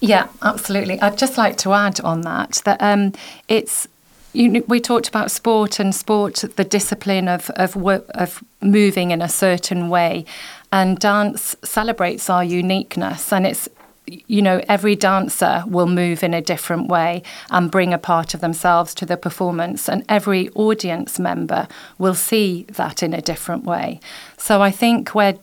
Yeah, 0.00 0.28
absolutely. 0.42 1.00
I'd 1.00 1.18
just 1.18 1.36
like 1.36 1.56
to 1.58 1.72
add 1.72 2.00
on 2.00 2.22
that 2.22 2.62
that 2.64 2.80
um, 2.80 3.12
it's 3.48 3.88
you 4.32 4.64
we 4.68 4.80
talked 4.80 5.08
about 5.08 5.30
sport 5.30 5.80
and 5.80 5.94
sport, 5.94 6.44
the 6.56 6.64
discipline 6.64 7.28
of, 7.28 7.50
of 7.50 7.76
of 7.76 8.44
moving 8.60 9.10
in 9.10 9.22
a 9.22 9.28
certain 9.28 9.88
way, 9.88 10.24
and 10.72 10.98
dance 10.98 11.56
celebrates 11.62 12.28
our 12.30 12.44
uniqueness, 12.44 13.32
and 13.32 13.46
it's 13.46 13.68
you 14.06 14.40
know, 14.40 14.62
every 14.68 14.94
dancer 14.94 15.64
will 15.66 15.86
move 15.86 16.22
in 16.22 16.32
a 16.32 16.40
different 16.40 16.88
way 16.88 17.22
and 17.50 17.70
bring 17.70 17.92
a 17.92 17.98
part 17.98 18.34
of 18.34 18.40
themselves 18.40 18.94
to 18.94 19.06
the 19.06 19.16
performance, 19.16 19.88
and 19.88 20.04
every 20.08 20.48
audience 20.50 21.18
member 21.18 21.66
will 21.98 22.14
see 22.14 22.64
that 22.70 23.02
in 23.02 23.12
a 23.12 23.20
different 23.20 23.64
way. 23.64 24.00
So 24.36 24.62
I 24.62 24.70
think 24.70 25.14
where, 25.14 25.36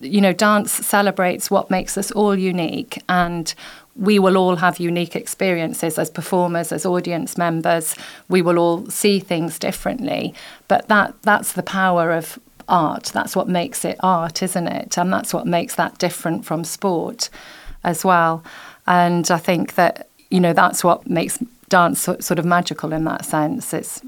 you 0.00 0.20
know, 0.20 0.32
dance 0.32 0.72
celebrates 0.72 1.50
what 1.50 1.70
makes 1.70 1.98
us 1.98 2.10
all 2.12 2.38
unique, 2.38 3.02
and 3.08 3.52
we 3.96 4.18
will 4.18 4.36
all 4.36 4.56
have 4.56 4.78
unique 4.78 5.16
experiences 5.16 5.98
as 5.98 6.10
performers, 6.10 6.70
as 6.70 6.84
audience 6.84 7.38
members. 7.38 7.96
We 8.28 8.42
will 8.42 8.58
all 8.58 8.86
see 8.90 9.18
things 9.18 9.58
differently, 9.58 10.34
but 10.68 10.86
that 10.88 11.14
that's 11.22 11.54
the 11.54 11.62
power 11.62 12.12
of 12.12 12.38
art. 12.68 13.04
That's 13.14 13.34
what 13.34 13.48
makes 13.48 13.84
it 13.84 13.96
art, 14.00 14.42
isn't 14.42 14.66
it? 14.66 14.98
And 14.98 15.12
that's 15.12 15.32
what 15.32 15.46
makes 15.46 15.76
that 15.76 15.98
different 15.98 16.44
from 16.44 16.64
sport 16.64 17.30
as 17.86 18.04
well. 18.04 18.44
And 18.86 19.30
I 19.30 19.38
think 19.38 19.76
that 19.76 20.08
you 20.28 20.40
know 20.40 20.52
that's 20.52 20.84
what 20.84 21.08
makes 21.08 21.38
dance 21.68 22.00
sort 22.00 22.38
of 22.38 22.44
magical 22.44 22.92
in 22.92 23.04
that 23.04 23.24
sense. 23.24 23.72
It's 23.72 24.02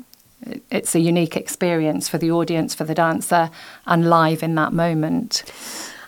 it's 0.70 0.94
a 0.94 1.00
unique 1.00 1.36
experience 1.36 2.08
for 2.08 2.18
the 2.18 2.30
audience, 2.30 2.74
for 2.74 2.84
the 2.84 2.94
dancer, 2.94 3.50
and 3.86 4.10
live 4.10 4.42
in 4.42 4.54
that 4.56 4.72
moment. 4.72 5.44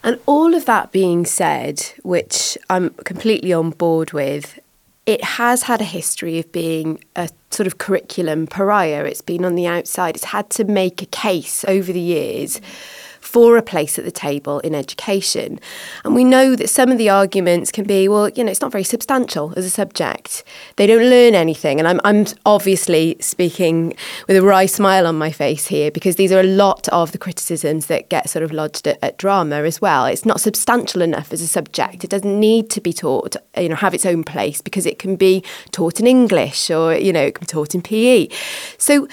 And 0.03 0.19
all 0.27 0.55
of 0.55 0.67
that 0.67 0.93
being 0.93 1.27
said, 1.27 1.83
which 2.03 2.57
I'm 2.69 2.91
completely 3.05 3.53
on 3.53 3.71
board 3.71 4.13
with, 4.13 4.59
it 5.05 5.23
has 5.23 5.65
had 5.65 5.81
a 5.81 5.85
history 5.85 6.39
of 6.39 6.51
being 6.53 7.03
a 7.17 7.29
sort 7.51 7.67
of 7.67 7.79
curriculum 7.79 8.47
pariah. 8.47 9.05
It's 9.05 9.21
been 9.21 9.45
on 9.45 9.57
the 9.57 9.67
outside. 9.67 10.15
It's 10.15 10.25
had 10.25 10.49
to 10.51 10.65
make 10.65 11.03
a 11.03 11.07
case 11.07 11.65
over 11.67 11.93
the 11.93 12.01
years. 12.01 12.61
Mm 12.61 13.10
for 13.31 13.57
a 13.57 13.63
place 13.63 13.97
at 13.97 14.05
the 14.05 14.11
table 14.11 14.59
in 14.61 14.75
education. 14.75 15.61
And 16.05 16.17
we 16.17 16.25
know 16.25 16.57
that 16.57 16.69
some 16.69 16.91
of 16.91 16.99
the 16.99 17.09
arguments 17.09 17.71
can 17.71 17.85
be, 17.85 18.09
well, 18.09 18.29
you 18.31 18.43
know, 18.43 18.51
it's 18.51 18.61
not 18.61 18.73
very 18.73 18.83
substantial 18.83 19.55
as 19.57 19.65
a 19.65 19.71
subject. 19.71 20.43
They 20.75 20.87
don't 20.89 21.09
learn 21.09 21.37
anything. 21.37 21.79
And 21.79 21.87
I'm, 21.87 22.01
I'm 22.03 22.27
obviously 22.45 23.17
speaking 23.21 23.95
with 24.27 24.37
a 24.37 24.43
wry 24.43 24.67
smile 24.67 25.07
on 25.07 25.17
my 25.17 25.31
face 25.31 25.69
here 25.69 25.93
because 25.93 26.17
these 26.17 26.33
are 26.33 26.41
a 26.41 26.55
lot 26.65 26.89
of 26.89 27.13
the 27.13 27.19
criticisms 27.19 27.87
that 27.87 28.09
get 28.09 28.29
sort 28.29 28.43
of 28.43 28.51
lodged 28.51 28.89
at, 28.89 28.99
at 29.01 29.17
drama 29.17 29.63
as 29.63 29.81
well. 29.81 30.07
It's 30.07 30.27
not 30.27 30.41
substantial 30.41 31.01
enough 31.01 31.33
as 31.33 31.41
a 31.41 31.47
subject. 31.47 32.03
It 32.03 32.11
doesn't 32.11 32.41
need 32.41 32.69
to 32.71 32.81
be 32.81 32.93
taught, 32.93 33.37
you 33.57 33.69
know, 33.69 33.77
have 33.77 33.95
its 33.95 34.07
own 34.07 34.25
place 34.25 34.61
because 34.61 34.87
it 34.87 34.99
can 34.99 35.15
be 35.15 35.45
taught 35.71 36.01
in 36.01 36.09
English 36.09 36.69
or, 36.69 36.95
you 36.95 37.13
know, 37.13 37.23
it 37.23 37.37
can 37.37 37.43
be 37.43 37.47
taught 37.47 37.77
in 37.77 37.83
PE. 37.83 38.29
So 38.77 39.07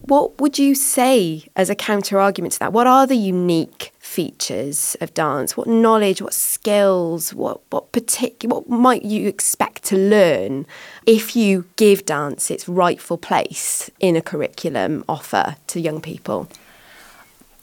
what 0.00 0.40
would 0.40 0.58
you 0.58 0.74
say 0.74 1.44
as 1.56 1.68
a 1.68 1.74
counter 1.74 2.18
argument 2.18 2.54
to 2.54 2.58
that? 2.60 2.72
What 2.72 2.86
are 2.86 3.06
the 3.06 3.16
unique 3.16 3.92
features 3.98 4.96
of 5.00 5.12
dance? 5.14 5.56
What 5.56 5.66
knowledge, 5.66 6.22
what 6.22 6.34
skills, 6.34 7.34
what 7.34 7.60
what 7.70 7.92
particular 7.92 8.56
what 8.56 8.68
might 8.68 9.04
you 9.04 9.28
expect 9.28 9.84
to 9.84 9.96
learn 9.96 10.66
if 11.06 11.36
you 11.36 11.66
give 11.76 12.06
dance 12.06 12.50
its 12.50 12.68
rightful 12.68 13.18
place 13.18 13.90
in 14.00 14.16
a 14.16 14.22
curriculum 14.22 15.04
offer 15.08 15.56
to 15.68 15.80
young 15.80 16.00
people? 16.00 16.48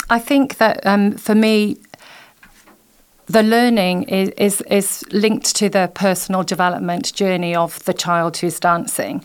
I 0.10 0.20
think 0.20 0.58
that 0.58 0.86
um, 0.86 1.13
for 1.13 1.36
me, 1.36 1.77
the 3.27 3.44
learning 3.44 4.03
is, 4.03 4.29
is, 4.38 4.62
is 4.62 5.03
linked 5.12 5.53
to 5.58 5.67
the 5.67 5.91
personal 5.94 6.44
development 6.44 7.13
journey 7.13 7.53
of 7.53 7.84
the 7.84 7.94
child 7.94 8.38
who's 8.38 8.58
dancing 8.58 9.24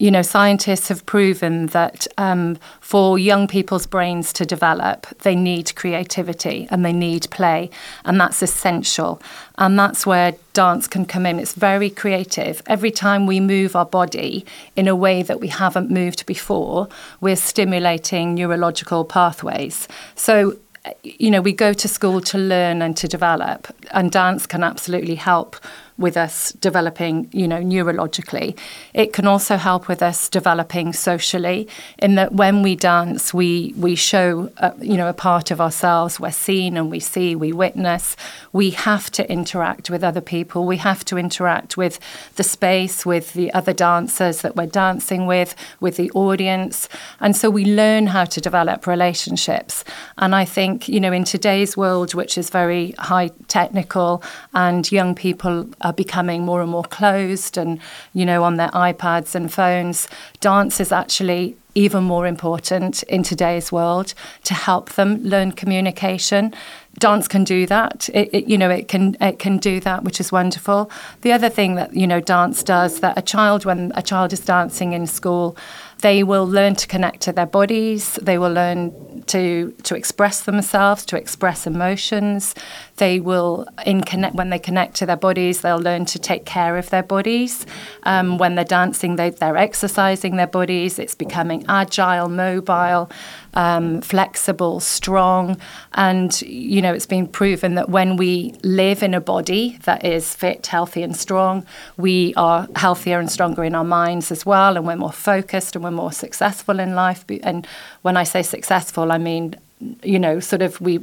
you 0.00 0.10
know, 0.10 0.22
scientists 0.22 0.88
have 0.88 1.04
proven 1.04 1.66
that 1.66 2.06
um, 2.16 2.58
for 2.80 3.18
young 3.18 3.46
people's 3.46 3.86
brains 3.86 4.32
to 4.32 4.46
develop, 4.46 5.06
they 5.18 5.36
need 5.36 5.76
creativity 5.76 6.66
and 6.70 6.86
they 6.86 6.92
need 6.92 7.28
play, 7.30 7.68
and 8.06 8.18
that's 8.18 8.42
essential. 8.42 9.20
And 9.58 9.78
that's 9.78 10.06
where 10.06 10.36
dance 10.54 10.88
can 10.88 11.04
come 11.04 11.26
in. 11.26 11.38
It's 11.38 11.52
very 11.52 11.90
creative. 11.90 12.62
Every 12.66 12.90
time 12.90 13.26
we 13.26 13.40
move 13.40 13.76
our 13.76 13.84
body 13.84 14.46
in 14.74 14.88
a 14.88 14.96
way 14.96 15.22
that 15.22 15.38
we 15.38 15.48
haven't 15.48 15.90
moved 15.90 16.24
before, 16.24 16.88
we're 17.20 17.36
stimulating 17.36 18.34
neurological 18.34 19.04
pathways. 19.04 19.86
So 20.14 20.56
you 21.02 21.30
know, 21.30 21.42
we 21.42 21.52
go 21.52 21.74
to 21.74 21.88
school 21.88 22.22
to 22.22 22.38
learn 22.38 22.80
and 22.80 22.96
to 22.96 23.06
develop, 23.06 23.66
and 23.90 24.10
dance 24.10 24.46
can 24.46 24.62
absolutely 24.62 25.14
help 25.14 25.56
with 26.00 26.16
us 26.16 26.52
developing, 26.54 27.28
you 27.30 27.46
know, 27.46 27.60
neurologically. 27.60 28.58
It 28.94 29.12
can 29.12 29.26
also 29.26 29.56
help 29.56 29.86
with 29.86 30.02
us 30.02 30.28
developing 30.28 30.92
socially. 30.92 31.68
In 31.98 32.16
that, 32.16 32.32
when 32.32 32.62
we 32.62 32.74
dance, 32.74 33.32
we 33.32 33.74
we 33.76 33.94
show, 33.94 34.50
uh, 34.56 34.72
you 34.80 34.96
know, 34.96 35.08
a 35.08 35.14
part 35.14 35.50
of 35.50 35.60
ourselves. 35.60 36.18
We're 36.18 36.32
seen 36.32 36.76
and 36.76 36.90
we 36.90 37.00
see, 37.00 37.36
we 37.36 37.52
witness. 37.52 38.16
We 38.52 38.70
have 38.70 39.10
to 39.12 39.30
interact 39.30 39.90
with 39.90 40.02
other 40.02 40.22
people. 40.22 40.66
We 40.66 40.78
have 40.78 41.04
to 41.04 41.18
interact 41.18 41.76
with 41.76 42.00
the 42.36 42.42
space, 42.42 43.06
with 43.06 43.34
the 43.34 43.52
other 43.52 43.74
dancers 43.74 44.40
that 44.40 44.56
we're 44.56 44.66
dancing 44.66 45.26
with, 45.26 45.54
with 45.80 45.96
the 45.96 46.10
audience, 46.12 46.88
and 47.20 47.36
so 47.36 47.50
we 47.50 47.64
learn 47.64 48.06
how 48.06 48.24
to 48.24 48.40
develop 48.40 48.86
relationships. 48.86 49.84
And 50.16 50.34
I 50.34 50.46
think, 50.46 50.88
you 50.88 51.00
know, 51.00 51.12
in 51.12 51.24
today's 51.24 51.76
world, 51.76 52.14
which 52.14 52.38
is 52.38 52.50
very 52.50 52.94
high 52.98 53.30
technical, 53.48 54.22
and 54.54 54.90
young 54.90 55.14
people 55.14 55.68
are 55.82 55.89
becoming 55.92 56.44
more 56.44 56.62
and 56.62 56.70
more 56.70 56.84
closed 56.84 57.56
and, 57.56 57.80
you 58.14 58.24
know, 58.24 58.42
on 58.42 58.56
their 58.56 58.70
iPads 58.70 59.34
and 59.34 59.52
phones. 59.52 60.08
Dance 60.40 60.80
is 60.80 60.92
actually 60.92 61.56
even 61.74 62.04
more 62.04 62.26
important 62.26 63.02
in 63.04 63.22
today's 63.22 63.70
world 63.70 64.14
to 64.44 64.54
help 64.54 64.90
them 64.90 65.22
learn 65.22 65.52
communication. 65.52 66.52
Dance 66.98 67.28
can 67.28 67.44
do 67.44 67.66
that. 67.66 68.08
It, 68.12 68.30
it, 68.32 68.44
you 68.48 68.58
know, 68.58 68.70
it 68.70 68.88
can 68.88 69.16
it 69.20 69.38
can 69.38 69.58
do 69.58 69.78
that, 69.80 70.02
which 70.02 70.20
is 70.20 70.32
wonderful. 70.32 70.90
The 71.22 71.32
other 71.32 71.48
thing 71.48 71.76
that 71.76 71.94
you 71.94 72.06
know 72.06 72.20
dance 72.20 72.62
does 72.64 73.00
that 73.00 73.16
a 73.16 73.22
child 73.22 73.64
when 73.64 73.92
a 73.94 74.02
child 74.02 74.32
is 74.32 74.40
dancing 74.40 74.92
in 74.92 75.06
school, 75.06 75.56
they 76.02 76.24
will 76.24 76.46
learn 76.46 76.74
to 76.74 76.86
connect 76.88 77.20
to 77.22 77.32
their 77.32 77.46
bodies. 77.46 78.14
They 78.20 78.38
will 78.38 78.52
learn 78.52 79.22
to 79.28 79.72
to 79.84 79.94
express 79.94 80.42
themselves, 80.42 81.06
to 81.06 81.16
express 81.16 81.66
emotions. 81.66 82.54
They 83.00 83.18
will 83.18 83.66
in 83.86 84.02
connect 84.02 84.34
when 84.36 84.50
they 84.50 84.58
connect 84.58 84.94
to 84.96 85.06
their 85.06 85.16
bodies. 85.16 85.62
They'll 85.62 85.84
learn 85.90 86.04
to 86.06 86.18
take 86.18 86.44
care 86.44 86.76
of 86.76 86.90
their 86.90 87.02
bodies. 87.02 87.66
Um, 88.04 88.38
when 88.38 88.54
they're 88.54 88.72
dancing, 88.80 89.16
they, 89.16 89.30
they're 89.30 89.56
exercising 89.56 90.36
their 90.36 90.46
bodies. 90.46 90.98
It's 90.98 91.14
becoming 91.14 91.64
agile, 91.68 92.28
mobile 92.28 93.10
um, 93.54 94.00
flexible, 94.00 94.80
strong. 94.80 95.56
And, 95.94 96.40
you 96.42 96.82
know, 96.82 96.92
it's 96.92 97.06
been 97.06 97.26
proven 97.26 97.74
that 97.74 97.88
when 97.88 98.16
we 98.16 98.54
live 98.62 99.02
in 99.02 99.14
a 99.14 99.20
body 99.20 99.78
that 99.84 100.04
is 100.04 100.34
fit, 100.34 100.66
healthy, 100.66 101.02
and 101.02 101.16
strong, 101.16 101.66
we 101.96 102.34
are 102.36 102.68
healthier 102.76 103.18
and 103.18 103.30
stronger 103.30 103.64
in 103.64 103.74
our 103.74 103.84
minds 103.84 104.30
as 104.30 104.46
well. 104.46 104.76
And 104.76 104.86
we're 104.86 104.96
more 104.96 105.12
focused 105.12 105.74
and 105.74 105.84
we're 105.84 105.90
more 105.90 106.12
successful 106.12 106.78
in 106.80 106.94
life. 106.94 107.24
And 107.42 107.66
when 108.02 108.16
I 108.16 108.24
say 108.24 108.42
successful, 108.42 109.10
I 109.10 109.18
mean, 109.18 109.56
you 110.02 110.18
know, 110.18 110.40
sort 110.40 110.62
of 110.62 110.80
we, 110.80 111.00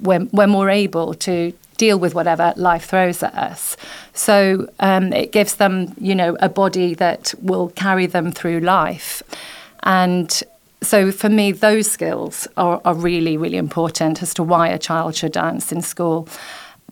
we're, 0.00 0.26
we're 0.32 0.46
more 0.46 0.70
able 0.70 1.14
to 1.14 1.52
deal 1.76 1.98
with 1.98 2.14
whatever 2.14 2.52
life 2.56 2.86
throws 2.86 3.22
at 3.22 3.34
us. 3.34 3.76
So 4.12 4.68
um, 4.80 5.12
it 5.12 5.32
gives 5.32 5.54
them, 5.54 5.94
you 6.00 6.14
know, 6.14 6.36
a 6.40 6.48
body 6.48 6.94
that 6.94 7.34
will 7.40 7.68
carry 7.70 8.06
them 8.06 8.32
through 8.32 8.60
life. 8.60 9.22
And 9.84 10.42
so 10.82 11.10
for 11.12 11.28
me, 11.28 11.52
those 11.52 11.90
skills 11.90 12.48
are, 12.56 12.80
are 12.84 12.94
really, 12.94 13.36
really 13.36 13.56
important 13.56 14.22
as 14.22 14.34
to 14.34 14.42
why 14.42 14.68
a 14.68 14.78
child 14.78 15.14
should 15.14 15.32
dance 15.32 15.72
in 15.72 15.82
school. 15.82 16.28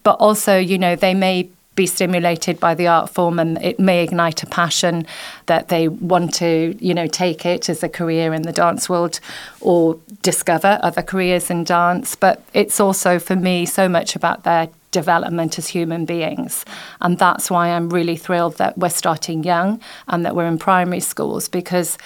But 0.03 0.17
also, 0.21 0.57
you 0.57 0.79
know, 0.79 0.95
they 0.95 1.15
may 1.15 1.51
be 1.77 1.87
stimulated 1.87 2.59
by 2.59 2.75
the 2.75 2.89
art 2.89 3.11
form 3.11 3.39
and 3.39 3.63
it 3.63 3.79
may 3.79 4.03
ignite 4.03 4.43
a 4.43 4.47
passion 4.47 5.07
that 5.47 5.69
they 5.69 5.87
want 5.87 6.35
to 6.35 6.77
you 6.81 6.95
know 6.95 7.07
take 7.07 7.47
it 7.47 7.69
as 7.69 7.83
a 7.83 7.89
career 7.89 8.35
in 8.35 8.43
the 8.43 8.53
dance 8.53 8.89
world 8.89 9.21
or 9.61 9.99
discover 10.23 10.79
other 10.83 11.03
careers 11.03 11.51
in 11.51 11.63
dance. 11.65 12.17
But 12.17 12.43
it's 12.53 12.81
also 12.81 13.19
for 13.19 13.37
me 13.37 13.67
so 13.67 13.89
much 13.89 14.17
about 14.17 14.43
their 14.43 14.69
development 14.91 15.59
as 15.59 15.69
human 15.69 16.07
beings. 16.07 16.65
And 17.01 17.19
that's 17.19 17.51
why 17.51 17.69
I'm 17.69 17.91
really 17.91 18.17
thrilled 18.17 18.57
that 18.57 18.79
we're 18.79 18.89
starting 18.89 19.45
young 19.45 19.81
and 20.09 20.25
that 20.25 20.35
we're 20.35 20.47
in 20.47 20.59
primary 20.59 21.01
schools 21.01 21.49
because 21.49 21.99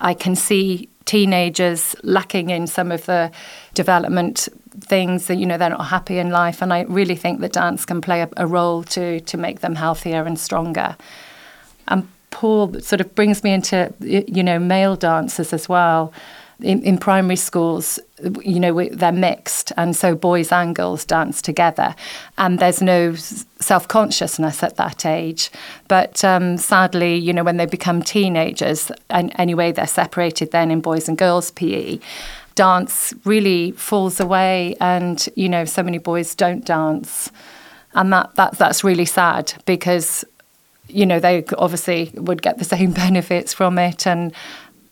I 0.00 0.14
can 0.14 0.34
see 0.34 0.88
teenagers 1.04 1.96
lacking 2.02 2.50
in 2.50 2.66
some 2.66 2.92
of 2.92 3.06
the 3.06 3.30
development 3.74 4.48
things 4.80 5.26
that 5.26 5.36
you 5.36 5.46
know 5.46 5.58
they're 5.58 5.70
not 5.70 5.86
happy 5.86 6.18
in 6.18 6.30
life 6.30 6.62
and 6.62 6.72
I 6.72 6.82
really 6.82 7.16
think 7.16 7.40
that 7.40 7.52
dance 7.52 7.84
can 7.84 8.00
play 8.00 8.22
a, 8.22 8.28
a 8.36 8.46
role 8.46 8.82
to 8.84 9.20
to 9.20 9.36
make 9.36 9.60
them 9.60 9.74
healthier 9.74 10.24
and 10.24 10.38
stronger 10.38 10.96
and 11.86 12.08
Paul 12.30 12.80
sort 12.80 13.00
of 13.00 13.14
brings 13.14 13.42
me 13.42 13.52
into 13.52 13.92
you 14.00 14.42
know 14.42 14.58
male 14.58 14.96
dancers 14.96 15.52
as 15.52 15.68
well 15.68 16.12
in, 16.60 16.82
in 16.82 16.98
primary 16.98 17.36
schools, 17.36 18.00
you 18.42 18.58
know, 18.58 18.88
they're 18.90 19.12
mixed, 19.12 19.72
and 19.76 19.94
so 19.94 20.16
boys 20.16 20.50
and 20.50 20.74
girls 20.74 21.04
dance 21.04 21.40
together, 21.40 21.94
and 22.36 22.58
there's 22.58 22.82
no 22.82 23.14
self 23.14 23.86
consciousness 23.86 24.62
at 24.62 24.76
that 24.76 25.06
age. 25.06 25.50
But 25.86 26.24
um, 26.24 26.56
sadly, 26.56 27.14
you 27.14 27.32
know, 27.32 27.44
when 27.44 27.58
they 27.58 27.66
become 27.66 28.02
teenagers, 28.02 28.90
and 29.08 29.32
anyway, 29.38 29.70
they're 29.70 29.86
separated 29.86 30.50
then 30.50 30.70
in 30.70 30.80
boys 30.80 31.08
and 31.08 31.16
girls 31.16 31.52
PE. 31.52 32.00
Dance 32.58 33.14
really 33.24 33.70
falls 33.72 34.18
away, 34.18 34.74
and 34.80 35.28
you 35.36 35.48
know, 35.48 35.64
so 35.64 35.80
many 35.84 35.98
boys 35.98 36.34
don't 36.34 36.64
dance, 36.64 37.30
and 37.94 38.12
that, 38.12 38.34
that 38.34 38.58
that's 38.58 38.82
really 38.82 39.04
sad 39.04 39.54
because 39.64 40.24
you 40.88 41.06
know 41.06 41.20
they 41.20 41.44
obviously 41.56 42.10
would 42.14 42.42
get 42.42 42.58
the 42.58 42.64
same 42.76 42.90
benefits 42.90 43.54
from 43.54 43.78
it, 43.78 44.08
and 44.08 44.34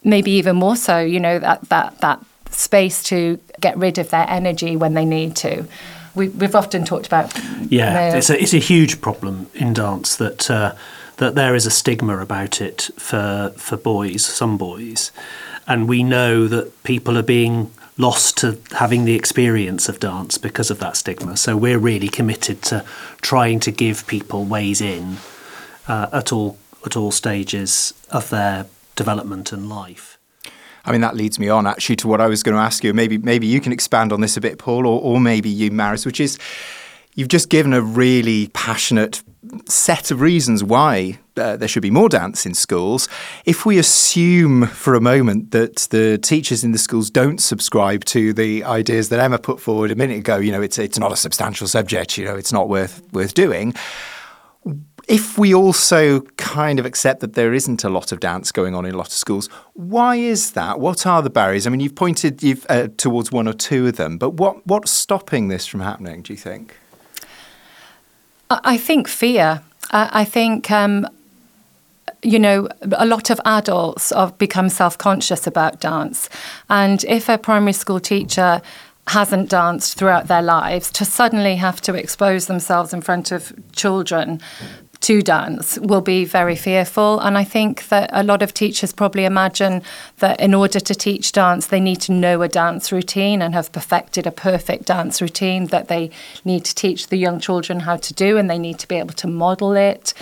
maybe 0.07 0.31
even 0.31 0.57
more 0.57 0.77
so, 0.77 1.01
you 1.01 1.21
know, 1.21 1.39
that, 1.39 1.69
that, 1.69 2.01
that 2.01 2.25
space 2.51 3.03
to 3.03 3.39
get 3.61 3.77
rid 3.77 3.99
of 3.99 4.09
their 4.11 4.25
energy 4.31 4.77
when 4.77 4.95
they 4.95 5.05
need 5.05 5.35
to. 5.37 5.67
We, 6.15 6.31
have 6.41 6.55
often 6.55 6.85
talked 6.85 7.07
about. 7.07 7.37
Yeah, 7.69 8.15
it's 8.15 8.31
a, 8.31 8.41
it's 8.41 8.55
a 8.55 8.59
huge 8.59 9.03
problem 9.03 9.49
in 9.53 9.75
dance 9.75 10.17
that 10.17 10.49
uh, 10.49 10.75
that 11.17 11.35
there 11.35 11.55
is 11.55 11.67
a 11.67 11.71
stigma 11.71 12.19
about 12.19 12.61
it 12.61 12.91
for 12.97 13.53
for 13.57 13.77
boys, 13.77 14.25
some 14.25 14.57
boys, 14.57 15.13
and 15.67 15.89
we 15.89 16.03
know 16.03 16.47
that 16.49 16.83
people 16.83 17.17
are 17.17 17.23
being 17.23 17.71
lost 17.99 18.37
to 18.39 18.59
having 18.73 19.05
the 19.07 19.15
experience 19.15 19.89
of 19.89 19.99
dance 19.99 20.37
because 20.39 20.71
of 20.71 20.79
that 20.79 20.97
stigma. 20.97 21.37
So 21.37 21.57
we're 21.57 21.79
really 21.79 22.09
committed 22.09 22.63
to 22.63 22.85
trying 23.23 23.61
to 23.61 23.71
give 23.71 24.07
people 24.07 24.45
ways 24.45 24.81
in 24.81 25.17
uh, 25.89 26.09
at 26.13 26.33
all 26.33 26.59
at 26.85 26.97
all 26.97 27.11
stages 27.11 27.95
of 28.11 28.31
their 28.31 28.67
development 28.95 29.53
and 29.53 29.69
life. 29.69 30.19
I 30.85 30.93
mean, 30.93 31.01
that 31.01 31.17
leads 31.17 31.39
me 31.39 31.49
on 31.49 31.67
actually 31.67 31.97
to 31.97 32.09
what 32.09 32.21
I 32.21 32.29
was 32.29 32.45
going 32.45 32.55
to 32.55 32.61
ask 32.61 32.85
you. 32.85 32.95
Maybe 32.95 33.19
maybe 33.19 33.47
you 33.47 33.61
can 33.61 33.73
expand 33.73 34.13
on 34.13 34.21
this 34.21 34.37
a 34.37 34.41
bit, 34.41 34.59
Paul, 34.59 34.87
or, 34.87 35.01
or 35.01 35.21
maybe 35.21 35.49
you, 35.49 35.71
Maris, 35.71 36.07
which 36.07 36.21
is 36.21 36.39
you've 37.17 37.29
just 37.29 37.49
given 37.49 37.73
a 37.73 37.83
really 37.83 38.49
passionate 38.49 39.23
set 39.69 40.11
of 40.11 40.21
reasons 40.21 40.63
why 40.63 41.19
uh, 41.37 41.57
there 41.57 41.69
should 41.69 41.83
be 41.83 41.91
more 41.91 42.09
dance 42.09 42.47
in 42.47 42.55
schools. 42.55 43.09
If 43.45 43.67
we 43.67 43.79
assume 43.79 44.67
for 44.67 44.95
a 44.95 45.01
moment 45.01 45.51
that 45.51 45.89
the 45.91 46.19
teachers 46.19 46.63
in 46.63 46.73
the 46.73 46.79
schools 46.79 47.11
don't 47.11 47.39
subscribe 47.39 48.05
to 48.07 48.33
the 48.33 48.65
ideas 48.65 49.09
that 49.09 49.19
Emma 49.19 49.39
put 49.39 49.61
forward 49.61 49.91
a 49.91 49.97
minute 49.97 50.19
ago, 50.19 50.37
you 50.37 50.53
know, 50.53 50.63
it's 50.63 50.79
it's 50.79 50.99
not 50.99 51.13
a 51.13 51.17
substantial 51.17 51.67
subject, 51.67 52.17
you 52.17 52.25
know, 52.25 52.37
it's 52.37 52.53
not 52.53 52.69
worth 52.69 53.03
worth 53.13 53.35
doing 53.35 53.75
if 55.09 55.39
we 55.39 55.55
also 55.55 56.21
kind 56.37 56.81
of 56.81 56.87
accept 56.87 57.21
that 57.21 57.35
there 57.35 57.55
isn't 57.55 57.85
a 57.85 57.89
lot 57.89 58.11
of 58.11 58.19
dance 58.19 58.51
going 58.51 58.75
on 58.75 58.85
in 58.85 58.95
a 58.95 58.97
lot 58.97 59.07
of 59.07 59.13
schools, 59.13 59.49
why 59.75 60.17
is 60.17 60.53
that? 60.53 60.81
What 60.81 61.07
are 61.07 61.23
the 61.23 61.31
barriers? 61.31 61.67
I 61.67 61.71
mean, 61.71 61.81
you've 61.81 61.95
pointed 61.95 62.43
you've, 62.43 62.67
uh, 62.69 62.89
towards 62.97 63.31
one 63.31 63.47
or 63.47 63.53
two 63.53 63.87
of 63.87 63.97
them, 63.97 64.19
but 64.19 64.31
what, 64.31 64.67
what's 64.67 64.91
stopping 64.91 65.47
this 65.49 65.67
from 65.67 65.81
happening, 65.81 66.23
do 66.23 66.33
you 66.33 66.37
think? 66.37 66.75
I 68.51 68.77
think 68.77 69.09
fear. 69.09 69.63
I 69.91 70.25
think 70.25 70.71
um, 70.71 71.07
you 72.23 72.39
know, 72.39 72.69
a 72.93 73.07
lot 73.07 73.31
of 73.31 73.41
adults 73.45 74.11
have 74.11 74.37
become 74.39 74.69
self 74.69 74.99
conscious 74.99 75.47
about 75.47 75.81
dance. 75.81 76.29
And 76.69 77.05
if 77.05 77.29
a 77.29 77.39
primary 77.39 77.73
school 77.73 78.01
teacher 78.01 78.63
hasn't 79.09 79.49
danced 79.49 79.97
throughout 79.97 80.27
their 80.27 80.43
lives, 80.43 80.91
to 80.91 81.05
suddenly 81.05 81.57
have 81.57 81.81
to 81.83 81.95
expose 81.95 82.47
themselves 82.47 82.93
in 82.93 83.01
front 83.01 83.31
of 83.31 83.53
children 83.73 84.41
to 85.01 85.23
dance 85.23 85.79
will 85.79 86.01
be 86.01 86.25
very 86.25 86.57
fearful. 86.57 87.21
And 87.21 87.37
I 87.37 87.45
think 87.45 87.89
that 87.89 88.11
a 88.13 88.23
lot 88.23 88.43
of 88.43 88.55
teachers 88.55 88.93
probably 88.93 89.25
imagine 89.25 89.83
that 90.19 90.41
in 90.41 90.55
order 90.55 90.81
to 90.81 90.95
teach 90.95 91.33
dance, 91.33 91.67
they 91.67 91.81
need 91.81 92.01
to 92.03 92.13
know 92.13 92.43
a 92.43 92.49
dance 92.49 92.93
routine 92.93 93.43
and 93.43 93.55
have 93.55 93.73
perfected 93.73 94.27
a 94.27 94.33
perfect 94.33 94.87
dance 94.87 95.21
routine 95.21 95.67
that 95.67 95.89
they 95.89 96.11
need 96.45 96.65
to 96.65 96.75
teach 96.75 97.09
the 97.09 97.17
young 97.17 97.41
children 97.41 97.81
how 97.81 97.97
to 97.97 98.15
do, 98.15 98.37
and 98.37 98.49
they 98.49 98.59
need 98.59 98.79
to 98.79 98.89
be 98.89 98.97
able 98.97 99.15
to 99.15 99.27
model 99.27 99.73
it. 99.73 100.15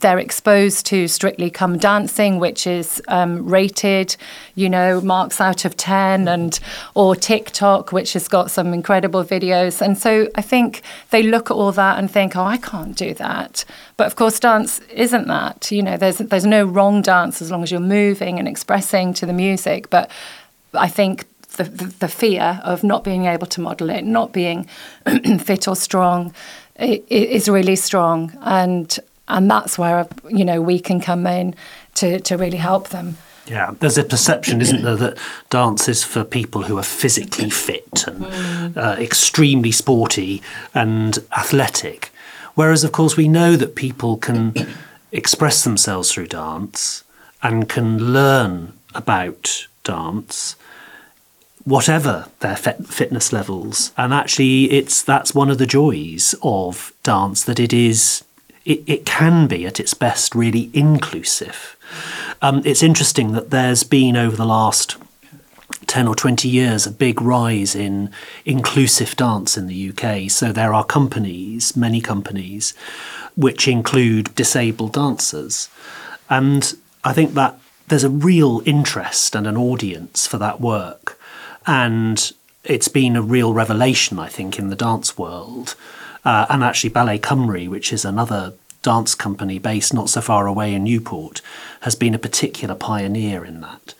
They're 0.00 0.18
exposed 0.18 0.86
to 0.86 1.08
Strictly 1.08 1.50
Come 1.50 1.78
Dancing, 1.78 2.38
which 2.38 2.66
is 2.66 3.02
um, 3.08 3.46
rated, 3.46 4.16
you 4.54 4.68
know, 4.68 5.00
marks 5.00 5.40
out 5.40 5.64
of 5.64 5.76
10, 5.76 6.28
and 6.28 6.58
or 6.94 7.16
TikTok, 7.16 7.92
which 7.92 8.12
has 8.12 8.28
got 8.28 8.50
some 8.50 8.72
incredible 8.72 9.24
videos. 9.24 9.82
And 9.82 9.98
so 9.98 10.28
I 10.34 10.42
think 10.42 10.82
they 11.10 11.22
look 11.22 11.50
at 11.50 11.54
all 11.54 11.72
that 11.72 11.98
and 11.98 12.10
think, 12.10 12.36
oh, 12.36 12.44
I 12.44 12.56
can't 12.56 12.96
do 12.96 13.14
that. 13.14 13.64
But 13.96 14.06
of 14.06 14.16
course, 14.20 14.38
dance 14.38 14.80
isn't 14.92 15.28
that. 15.28 15.70
You 15.70 15.82
know, 15.82 15.96
there's 15.96 16.18
there's 16.18 16.44
no 16.44 16.64
wrong 16.66 17.00
dance 17.00 17.40
as 17.40 17.50
long 17.50 17.62
as 17.62 17.70
you're 17.70 17.80
moving 17.80 18.38
and 18.38 18.46
expressing 18.46 19.14
to 19.14 19.24
the 19.24 19.32
music. 19.32 19.88
But 19.88 20.10
I 20.74 20.88
think 20.88 21.26
the, 21.56 21.64
the, 21.64 21.86
the 21.86 22.08
fear 22.08 22.60
of 22.62 22.84
not 22.84 23.02
being 23.02 23.24
able 23.24 23.46
to 23.46 23.62
model 23.62 23.88
it, 23.88 24.04
not 24.04 24.32
being 24.32 24.68
fit 25.38 25.66
or 25.66 25.74
strong, 25.74 26.34
it, 26.76 27.02
it 27.08 27.30
is 27.30 27.48
really 27.48 27.76
strong, 27.76 28.36
and 28.42 28.98
and 29.26 29.50
that's 29.50 29.78
where 29.78 30.06
you 30.28 30.44
know 30.44 30.60
we 30.60 30.78
can 30.78 31.00
come 31.00 31.26
in 31.26 31.54
to 31.94 32.20
to 32.20 32.36
really 32.36 32.58
help 32.58 32.90
them. 32.90 33.16
Yeah, 33.46 33.72
there's 33.80 33.98
a 33.98 34.04
perception, 34.04 34.60
isn't 34.60 34.82
there, 34.82 34.96
that 34.96 35.18
dance 35.48 35.88
is 35.88 36.04
for 36.04 36.24
people 36.24 36.62
who 36.62 36.78
are 36.78 36.84
physically 36.84 37.50
fit 37.50 38.06
and 38.06 38.20
mm. 38.20 38.76
uh, 38.76 39.00
extremely 39.00 39.72
sporty 39.72 40.42
and 40.74 41.18
athletic. 41.32 42.09
Whereas, 42.54 42.84
of 42.84 42.92
course, 42.92 43.16
we 43.16 43.28
know 43.28 43.56
that 43.56 43.74
people 43.74 44.16
can 44.16 44.54
express 45.12 45.64
themselves 45.64 46.12
through 46.12 46.28
dance 46.28 47.04
and 47.42 47.68
can 47.68 48.12
learn 48.12 48.74
about 48.94 49.66
dance 49.84 50.56
whatever 51.64 52.26
their 52.40 52.56
fitness 52.56 53.32
levels. 53.32 53.92
And 53.96 54.14
actually 54.14 54.64
it's 54.72 55.02
that's 55.02 55.34
one 55.34 55.50
of 55.50 55.58
the 55.58 55.66
joys 55.66 56.34
of 56.42 56.92
dance 57.02 57.44
that 57.44 57.60
it 57.60 57.72
is 57.72 58.24
it, 58.64 58.82
it 58.86 59.06
can 59.06 59.46
be 59.46 59.66
at 59.66 59.80
its 59.80 59.94
best 59.94 60.34
really 60.34 60.70
inclusive. 60.72 61.76
Um, 62.42 62.62
it's 62.64 62.82
interesting 62.82 63.32
that 63.32 63.50
there's 63.50 63.82
been 63.82 64.16
over 64.16 64.36
the 64.36 64.46
last 64.46 64.96
10 65.90 66.06
or 66.06 66.14
20 66.14 66.46
years 66.48 66.86
a 66.86 66.90
big 66.90 67.20
rise 67.20 67.74
in 67.74 68.12
inclusive 68.44 69.16
dance 69.16 69.58
in 69.58 69.66
the 69.66 69.90
UK. 69.90 70.30
So 70.30 70.52
there 70.52 70.72
are 70.72 70.84
companies, 70.84 71.76
many 71.76 72.00
companies, 72.00 72.74
which 73.36 73.66
include 73.66 74.32
disabled 74.36 74.92
dancers. 74.92 75.68
And 76.30 76.76
I 77.02 77.12
think 77.12 77.34
that 77.34 77.58
there's 77.88 78.04
a 78.04 78.08
real 78.08 78.62
interest 78.64 79.34
and 79.34 79.48
an 79.48 79.56
audience 79.56 80.28
for 80.28 80.38
that 80.38 80.60
work. 80.60 81.18
And 81.66 82.30
it's 82.62 82.86
been 82.86 83.16
a 83.16 83.22
real 83.22 83.52
revelation, 83.52 84.20
I 84.20 84.28
think, 84.28 84.60
in 84.60 84.68
the 84.68 84.76
dance 84.76 85.18
world. 85.18 85.74
Uh, 86.24 86.46
and 86.48 86.62
actually, 86.62 86.90
Ballet 86.90 87.18
Cymru, 87.18 87.66
which 87.66 87.92
is 87.92 88.04
another 88.04 88.52
dance 88.84 89.16
company 89.16 89.58
based 89.58 89.92
not 89.92 90.08
so 90.08 90.20
far 90.20 90.46
away 90.46 90.72
in 90.72 90.84
Newport, 90.84 91.42
has 91.80 91.96
been 91.96 92.14
a 92.14 92.18
particular 92.18 92.76
pioneer 92.76 93.44
in 93.44 93.60
that. 93.62 93.94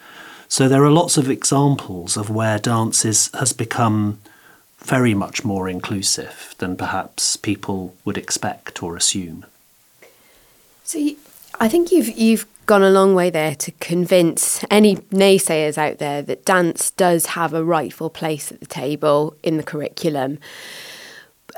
So 0.50 0.68
there 0.68 0.82
are 0.82 0.90
lots 0.90 1.16
of 1.16 1.30
examples 1.30 2.16
of 2.16 2.28
where 2.28 2.58
dance 2.58 3.04
is, 3.04 3.30
has 3.34 3.52
become 3.52 4.18
very 4.78 5.14
much 5.14 5.44
more 5.44 5.68
inclusive 5.68 6.56
than 6.58 6.76
perhaps 6.76 7.36
people 7.36 7.94
would 8.04 8.18
expect 8.18 8.82
or 8.82 8.96
assume. 8.96 9.46
So 10.82 10.98
you, 10.98 11.16
I 11.60 11.68
think 11.68 11.92
you've 11.92 12.08
you've 12.18 12.46
gone 12.66 12.82
a 12.82 12.90
long 12.90 13.14
way 13.14 13.30
there 13.30 13.54
to 13.54 13.70
convince 13.78 14.64
any 14.72 14.96
naysayers 14.96 15.78
out 15.78 15.98
there 15.98 16.20
that 16.22 16.44
dance 16.44 16.90
does 16.90 17.26
have 17.26 17.54
a 17.54 17.62
rightful 17.62 18.10
place 18.10 18.50
at 18.50 18.58
the 18.58 18.66
table 18.66 19.36
in 19.44 19.56
the 19.56 19.62
curriculum. 19.62 20.40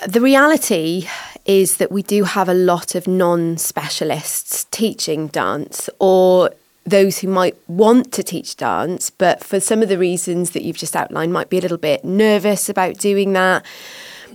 The 0.07 0.21
reality 0.21 1.09
is 1.47 1.79
that 1.79 1.91
we 1.91 2.03
do 2.03 2.25
have 2.25 2.49
a 2.51 2.55
lot 2.55 2.95
of 2.95 3.07
non 3.09 3.57
specialists 3.57 4.65
teaching 4.71 5.29
dance 5.29 5.89
or 5.99 6.51
those 6.85 7.19
who 7.19 7.29
might 7.29 7.57
want 7.69 8.13
to 8.13 8.23
teach 8.23 8.57
dance, 8.57 9.11
but 9.11 9.45
for 9.45 9.61
some 9.61 9.83
of 9.83 9.89
the 9.89 9.99
reasons 9.99 10.51
that 10.51 10.63
you've 10.63 10.77
just 10.77 10.97
outlined, 10.97 11.33
might 11.33 11.51
be 11.51 11.59
a 11.59 11.61
little 11.61 11.79
bit 11.79 12.05
nervous 12.05 12.69
about 12.69 12.99
doing 12.99 13.33
that. 13.35 13.65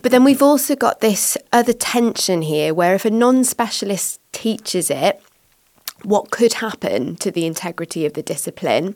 But 0.01 0.11
then 0.11 0.23
we've 0.23 0.41
also 0.41 0.75
got 0.75 1.01
this 1.01 1.37
other 1.51 1.73
tension 1.73 2.43
here 2.43 2.73
where 2.73 2.95
if 2.95 3.05
a 3.05 3.09
non 3.09 3.43
specialist 3.43 4.21
teaches 4.31 4.89
it, 4.89 5.21
what 6.03 6.31
could 6.31 6.53
happen 6.53 7.15
to 7.17 7.31
the 7.31 7.45
integrity 7.45 8.05
of 8.05 8.13
the 8.13 8.21
discipline? 8.21 8.95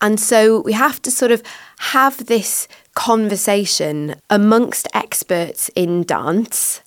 And 0.00 0.20
so 0.20 0.60
we 0.60 0.72
have 0.72 1.00
to 1.02 1.10
sort 1.10 1.32
of 1.32 1.42
have 1.78 2.26
this 2.26 2.68
conversation 2.94 4.16
amongst 4.28 4.88
experts 4.92 5.70
in 5.74 6.02
dance 6.02 6.82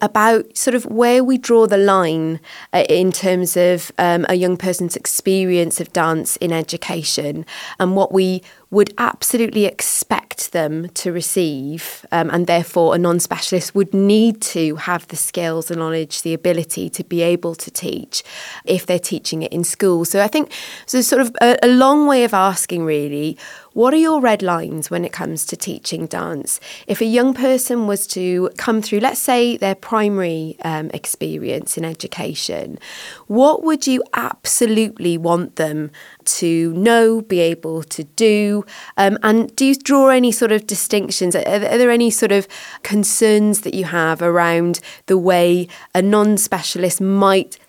about 0.00 0.56
sort 0.56 0.74
of 0.74 0.84
where 0.86 1.22
we 1.22 1.38
draw 1.38 1.66
the 1.66 1.76
line 1.76 2.40
uh, 2.72 2.84
in 2.88 3.12
terms 3.12 3.56
of 3.56 3.92
um, 3.98 4.26
a 4.28 4.34
young 4.34 4.56
person's 4.56 4.96
experience 4.96 5.80
of 5.80 5.92
dance 5.92 6.36
in 6.36 6.52
education 6.52 7.44
and 7.78 7.96
what 7.96 8.12
we 8.12 8.42
would 8.70 8.92
absolutely 8.98 9.64
expect 9.64 10.52
them 10.52 10.88
to 10.90 11.10
receive, 11.10 12.04
um, 12.12 12.28
and 12.30 12.46
therefore 12.46 12.94
a 12.94 12.98
non 12.98 13.18
specialist 13.18 13.74
would 13.74 13.94
need 13.94 14.42
to 14.42 14.76
have 14.76 15.08
the 15.08 15.16
skills, 15.16 15.68
the 15.68 15.76
knowledge, 15.76 16.22
the 16.22 16.34
ability 16.34 16.90
to 16.90 17.02
be 17.04 17.22
able 17.22 17.54
to 17.54 17.70
teach 17.70 18.22
if 18.64 18.84
they're 18.84 18.98
teaching 18.98 19.42
it 19.42 19.52
in 19.52 19.64
school. 19.64 20.04
So 20.04 20.22
I 20.22 20.28
think 20.28 20.52
so, 20.84 21.00
sort 21.00 21.22
of 21.22 21.34
a, 21.40 21.56
a 21.62 21.68
long 21.68 22.06
way 22.06 22.24
of 22.24 22.34
asking 22.34 22.84
really 22.84 23.38
what 23.78 23.94
are 23.94 23.98
your 23.98 24.20
red 24.20 24.42
lines 24.42 24.90
when 24.90 25.04
it 25.04 25.12
comes 25.12 25.46
to 25.46 25.56
teaching 25.56 26.06
dance? 26.06 26.58
If 26.88 27.00
a 27.00 27.04
young 27.04 27.32
person 27.32 27.86
was 27.86 28.08
to 28.08 28.50
come 28.56 28.82
through, 28.82 28.98
let's 28.98 29.20
say 29.20 29.56
their 29.56 29.76
primary 29.76 30.56
um, 30.64 30.90
experience 30.92 31.78
in 31.78 31.84
education, 31.84 32.80
what 33.28 33.62
would 33.62 33.86
you 33.86 34.02
absolutely 34.14 35.16
want 35.16 35.54
them 35.54 35.92
to 36.24 36.72
know, 36.72 37.22
be 37.22 37.38
able 37.38 37.84
to 37.84 38.02
do? 38.02 38.66
Um, 38.96 39.16
and 39.22 39.54
do 39.54 39.66
you 39.66 39.76
draw 39.76 40.08
any 40.08 40.32
sort 40.32 40.50
of 40.50 40.66
distinctions? 40.66 41.36
Are, 41.36 41.46
are 41.46 41.78
there 41.78 41.92
any 41.92 42.10
sort 42.10 42.32
of 42.32 42.48
concerns 42.82 43.60
that 43.60 43.74
you 43.74 43.84
have 43.84 44.20
around 44.22 44.80
the 45.06 45.16
way 45.16 45.68
a 45.94 46.02
non 46.02 46.36
specialist 46.36 47.00
might 47.00 47.60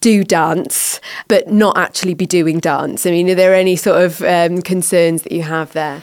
do 0.00 0.24
dance 0.24 1.00
but 1.28 1.48
not 1.48 1.76
actually 1.78 2.14
be 2.14 2.26
doing 2.26 2.60
dance? 2.60 3.06
I 3.06 3.10
mean, 3.10 3.28
are 3.30 3.34
there 3.34 3.54
any 3.54 3.76
sort 3.76 4.02
of 4.02 4.22
um, 4.22 4.62
concerns 4.62 5.22
that 5.22 5.32
you 5.32 5.42
have 5.42 5.72
there? 5.72 6.02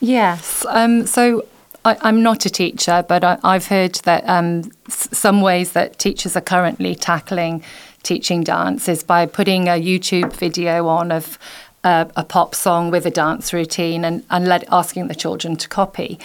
Yes. 0.00 0.66
Um, 0.68 1.06
so 1.06 1.46
I, 1.84 1.96
am 2.08 2.22
not 2.22 2.46
a 2.46 2.50
teacher, 2.50 3.04
but 3.08 3.24
I, 3.24 3.38
have 3.44 3.66
heard 3.66 3.94
that 4.04 4.28
um, 4.28 4.70
s- 4.88 5.08
some 5.12 5.40
ways 5.40 5.72
that 5.72 5.98
teachers 5.98 6.36
are 6.36 6.40
currently 6.40 6.94
tackling 6.94 7.62
teaching 8.02 8.42
dance 8.42 8.88
is 8.88 9.04
by 9.04 9.26
putting 9.26 9.68
a 9.68 9.80
YouTube 9.80 10.32
video 10.32 10.88
on 10.88 11.12
of 11.12 11.38
uh, 11.84 12.06
a 12.16 12.24
pop 12.24 12.54
song 12.54 12.90
with 12.90 13.06
a 13.06 13.10
dance 13.10 13.52
routine 13.52 14.04
and, 14.04 14.24
and 14.30 14.46
let, 14.46 14.64
asking 14.70 15.08
the 15.08 15.14
children 15.14 15.56
to 15.56 15.68
copy. 15.68 16.18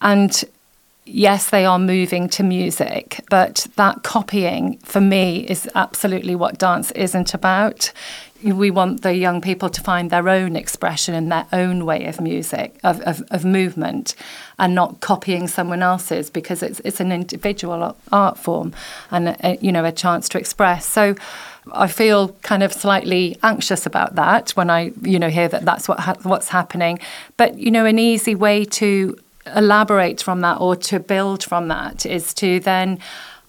And 0.00 0.44
yes, 1.08 1.50
they 1.50 1.64
are 1.64 1.78
moving 1.78 2.28
to 2.30 2.42
music, 2.42 3.24
but 3.30 3.66
that 3.76 4.02
copying 4.02 4.78
for 4.78 5.00
me 5.00 5.46
is 5.48 5.68
absolutely 5.74 6.34
what 6.34 6.58
dance 6.58 6.90
isn't 6.92 7.34
about. 7.34 7.92
We 8.42 8.70
want 8.70 9.02
the 9.02 9.14
young 9.16 9.40
people 9.40 9.68
to 9.68 9.80
find 9.80 10.10
their 10.10 10.28
own 10.28 10.54
expression 10.54 11.14
and 11.14 11.32
their 11.32 11.46
own 11.52 11.84
way 11.84 12.04
of 12.04 12.20
music, 12.20 12.78
of, 12.84 13.00
of, 13.00 13.22
of 13.32 13.44
movement, 13.44 14.14
and 14.60 14.74
not 14.74 15.00
copying 15.00 15.48
someone 15.48 15.82
else's 15.82 16.30
because 16.30 16.62
it's, 16.62 16.80
it's 16.80 17.00
an 17.00 17.10
individual 17.10 17.96
art 18.12 18.38
form 18.38 18.72
and 19.10 19.36
a, 19.42 19.58
you 19.60 19.72
know 19.72 19.84
a 19.84 19.90
chance 19.90 20.28
to 20.28 20.38
express. 20.38 20.86
So 20.86 21.16
I 21.72 21.88
feel 21.88 22.28
kind 22.42 22.62
of 22.62 22.72
slightly 22.72 23.36
anxious 23.42 23.86
about 23.86 24.14
that 24.14 24.50
when 24.50 24.70
I 24.70 24.92
you 25.02 25.18
know 25.18 25.30
hear 25.30 25.48
that 25.48 25.64
that's 25.64 25.88
what 25.88 25.98
ha- 25.98 26.16
what's 26.22 26.48
happening. 26.48 27.00
But 27.38 27.58
you 27.58 27.72
know 27.72 27.86
an 27.86 27.98
easy 27.98 28.36
way 28.36 28.64
to 28.66 29.18
elaborate 29.54 30.22
from 30.22 30.40
that 30.40 30.60
or 30.60 30.76
to 30.76 31.00
build 31.00 31.44
from 31.44 31.68
that 31.68 32.06
is 32.06 32.34
to 32.34 32.60
then 32.60 32.98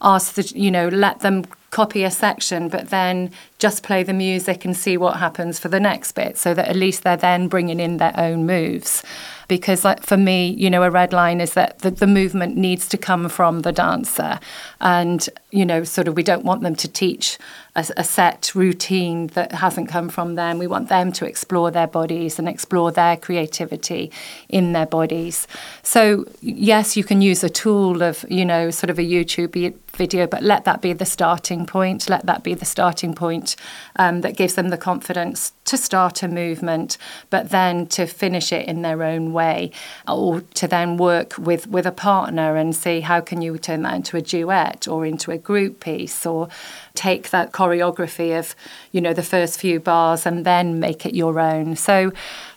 ask 0.01 0.35
the 0.35 0.43
you 0.55 0.71
know 0.71 0.88
let 0.88 1.19
them 1.19 1.43
copy 1.71 2.03
a 2.03 2.09
section 2.09 2.67
but 2.67 2.89
then 2.89 3.31
just 3.59 3.83
play 3.83 4.01
the 4.01 4.13
music 4.13 4.65
and 4.65 4.75
see 4.75 4.97
what 4.97 5.17
happens 5.17 5.59
for 5.59 5.67
the 5.67 5.79
next 5.79 6.13
bit 6.13 6.38
so 6.38 6.53
that 6.53 6.67
at 6.67 6.75
least 6.75 7.03
they're 7.03 7.17
then 7.17 7.47
bringing 7.47 7.79
in 7.79 7.97
their 7.97 8.13
own 8.17 8.45
moves. 8.45 9.03
Because 9.47 9.85
like 9.85 10.03
for 10.03 10.17
me 10.17 10.49
you 10.51 10.69
know 10.69 10.83
a 10.83 10.89
red 10.89 11.13
line 11.13 11.41
is 11.41 11.53
that 11.53 11.79
the, 11.79 11.91
the 11.91 12.07
movement 12.07 12.57
needs 12.57 12.88
to 12.89 12.97
come 12.97 13.29
from 13.29 13.62
the 13.62 13.71
dancer. 13.71 14.39
And 14.81 15.27
you 15.51 15.65
know 15.65 15.83
sort 15.83 16.07
of 16.07 16.15
we 16.15 16.23
don't 16.23 16.45
want 16.45 16.62
them 16.62 16.75
to 16.75 16.88
teach 16.88 17.38
a, 17.80 17.86
a, 17.98 18.04
set 18.04 18.54
routine 18.56 19.28
that 19.28 19.52
hasn't 19.52 19.88
come 19.89 20.10
from 20.10 20.36
them. 20.36 20.58
We 20.60 20.68
want 20.68 20.89
them 20.89 21.12
to 21.13 21.26
explore 21.26 21.72
their 21.72 21.88
bodies 21.88 22.39
and 22.39 22.48
explore 22.48 22.92
their 22.92 23.15
creativity 23.18 24.12
in 24.50 24.74
their 24.74 24.86
bodies. 24.86 25.48
So 25.84 26.26
yes 26.42 26.98
you 26.98 27.04
can 27.04 27.22
use 27.22 27.44
a 27.44 27.50
tool 27.50 28.02
of 28.02 28.26
you 28.30 28.46
know 28.46 28.72
sort 28.72 28.89
of 28.89 29.00
a 29.00 29.04
youtube 29.04 29.54
video 30.00 30.28
but 30.28 30.42
let 30.44 30.65
that 30.65 30.82
be 30.82 30.94
the 30.94 31.06
starting 31.06 31.65
point. 31.65 32.10
Let 32.10 32.26
that 32.26 32.44
be 32.44 32.54
the 32.54 32.65
starting 32.65 33.13
point 33.13 33.56
um, 33.98 34.22
that 34.22 34.36
gives 34.38 34.56
them 34.56 34.70
the 34.70 34.78
confidence 34.78 35.52
to 35.69 35.77
start 35.77 36.23
a 36.23 36.27
movement, 36.27 36.97
but 37.29 37.49
then 37.49 37.88
to 37.88 38.05
finish 38.05 38.51
it 38.51 38.67
in 38.67 38.82
their 38.82 39.01
own 39.03 39.34
way, 39.34 39.71
or 40.08 40.41
to 40.53 40.67
then 40.67 40.97
work 40.97 41.38
with, 41.38 41.67
with 41.67 41.86
a 41.86 41.91
partner 41.91 42.55
and 42.55 42.75
see 42.75 43.01
how 43.01 43.21
can 43.21 43.41
you 43.41 43.58
turn 43.58 43.84
that 43.84 43.95
into 43.95 44.17
a 44.17 44.21
duet 44.21 44.88
or 44.88 45.05
into 45.05 45.32
a 45.32 45.38
group 45.38 45.79
piece, 45.79 46.25
or 46.25 46.49
take 46.95 47.29
that 47.29 47.51
choreography 47.51 48.38
of, 48.38 48.55
you 48.91 48.99
know, 48.99 49.13
the 49.13 49.23
first 49.23 49.60
few 49.60 49.79
bars 49.79 50.25
and 50.25 50.45
then 50.45 50.79
make 50.79 51.05
it 51.05 51.15
your 51.15 51.39
own. 51.39 51.75
So 51.75 52.12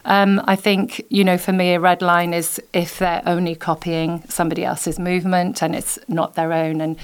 um, 0.05 0.41
I 0.45 0.57
think, 0.57 1.05
you 1.11 1.23
know, 1.23 1.39
for 1.39 1.53
me, 1.53 1.75
a 1.75 1.81
red 1.81 2.03
line 2.03 2.35
is 2.35 2.61
if 2.73 2.99
they're 2.99 3.23
only 3.27 3.55
copying 3.55 4.25
somebody 4.29 4.65
else's 4.65 4.99
movement 4.99 5.63
and 5.63 5.77
it's 5.77 5.99
not 6.09 6.35
their 6.35 6.53
own. 6.53 6.81
And 6.81 6.97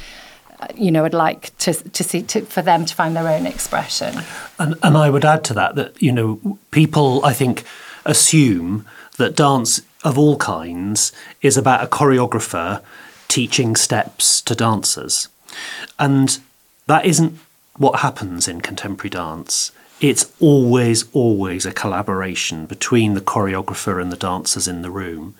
you 0.74 0.90
know, 0.90 1.02
would 1.02 1.14
like 1.14 1.56
to 1.58 1.72
to 1.72 2.04
see 2.04 2.22
to, 2.22 2.42
for 2.42 2.62
them 2.62 2.84
to 2.84 2.94
find 2.94 3.16
their 3.16 3.28
own 3.28 3.46
expression. 3.46 4.22
And 4.58 4.74
and 4.82 4.96
I 4.96 5.10
would 5.10 5.24
add 5.24 5.44
to 5.44 5.54
that 5.54 5.74
that 5.76 6.00
you 6.02 6.12
know 6.12 6.58
people 6.70 7.24
I 7.24 7.32
think 7.32 7.64
assume 8.04 8.86
that 9.16 9.36
dance 9.36 9.80
of 10.04 10.18
all 10.18 10.36
kinds 10.36 11.12
is 11.42 11.56
about 11.56 11.82
a 11.82 11.86
choreographer 11.86 12.82
teaching 13.28 13.76
steps 13.76 14.40
to 14.42 14.54
dancers, 14.54 15.28
and 15.98 16.38
that 16.86 17.04
isn't 17.04 17.38
what 17.76 18.00
happens 18.00 18.48
in 18.48 18.60
contemporary 18.60 19.10
dance 19.10 19.70
it's 20.00 20.32
always, 20.38 21.04
always 21.12 21.66
a 21.66 21.72
collaboration 21.72 22.66
between 22.66 23.14
the 23.14 23.20
choreographer 23.20 24.00
and 24.00 24.12
the 24.12 24.16
dancers 24.16 24.68
in 24.68 24.82
the 24.82 24.90
room. 24.90 25.34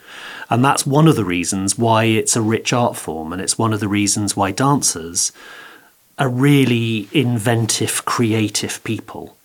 And 0.51 0.65
that's 0.65 0.87
one 0.87 1.07
of 1.07 1.17
the 1.17 1.25
reasons 1.25 1.79
why 1.79 2.05
it's 2.05 2.35
a 2.35 2.43
rich 2.43 2.73
art 2.73 2.97
form, 2.97 3.33
and 3.33 3.41
it's 3.41 3.59
one 3.59 3.73
of 3.73 3.81
the 3.81 3.89
reasons 3.89 4.37
why 4.37 4.51
dancers 4.51 5.33
are 6.19 6.29
really 6.29 7.09
inventive, 7.13 8.05
creative 8.05 8.83
people. 8.83 9.37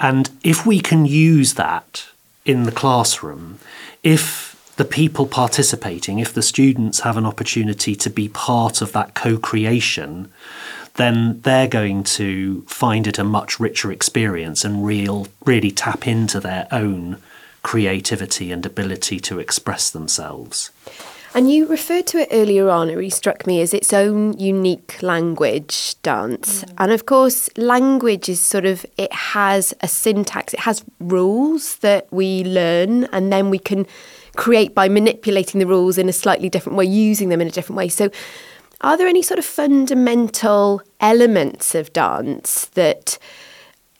And 0.00 0.30
if 0.42 0.66
we 0.66 0.80
can 0.80 1.06
use 1.06 1.54
that 1.54 2.06
in 2.44 2.64
the 2.64 2.72
classroom, 2.72 3.60
if 4.02 4.52
the 4.76 4.84
people 4.84 5.26
participating, 5.26 6.18
if 6.18 6.34
the 6.34 6.42
students 6.42 7.00
have 7.00 7.16
an 7.16 7.26
opportunity 7.26 7.94
to 7.94 8.10
be 8.10 8.28
part 8.28 8.82
of 8.82 8.92
that 8.92 9.14
co 9.14 9.38
creation, 9.38 10.32
then 10.94 11.40
they're 11.42 11.68
going 11.68 12.04
to 12.04 12.62
find 12.62 13.06
it 13.06 13.18
a 13.18 13.24
much 13.24 13.58
richer 13.58 13.90
experience 13.90 14.64
and 14.64 14.84
real 14.84 15.26
really 15.44 15.70
tap 15.70 16.06
into 16.06 16.38
their 16.40 16.68
own 16.70 17.16
creativity 17.62 18.52
and 18.52 18.66
ability 18.66 19.20
to 19.20 19.38
express 19.38 19.90
themselves. 19.90 20.70
And 21.34 21.50
you 21.50 21.66
referred 21.66 22.06
to 22.08 22.18
it 22.18 22.28
earlier 22.30 22.68
on, 22.68 22.90
it 22.90 22.94
really 22.94 23.08
struck 23.08 23.46
me 23.46 23.62
as 23.62 23.72
its 23.72 23.92
own 23.94 24.38
unique 24.38 25.02
language 25.02 25.94
dance. 26.02 26.62
Mm. 26.62 26.74
And 26.76 26.92
of 26.92 27.06
course, 27.06 27.48
language 27.56 28.28
is 28.28 28.40
sort 28.40 28.66
of, 28.66 28.84
it 28.98 29.12
has 29.12 29.72
a 29.80 29.88
syntax, 29.88 30.52
it 30.52 30.60
has 30.60 30.84
rules 31.00 31.76
that 31.76 32.06
we 32.12 32.44
learn, 32.44 33.04
and 33.04 33.32
then 33.32 33.48
we 33.48 33.58
can 33.58 33.86
create 34.36 34.74
by 34.74 34.90
manipulating 34.90 35.58
the 35.58 35.66
rules 35.66 35.96
in 35.96 36.08
a 36.08 36.12
slightly 36.12 36.50
different 36.50 36.76
way, 36.76 36.84
using 36.84 37.30
them 37.30 37.40
in 37.40 37.48
a 37.48 37.50
different 37.50 37.78
way. 37.78 37.88
So, 37.88 38.10
are 38.82 38.96
there 38.96 39.06
any 39.06 39.22
sort 39.22 39.38
of 39.38 39.44
fundamental 39.44 40.82
elements 41.00 41.74
of 41.74 41.92
dance 41.92 42.66
that 42.74 43.18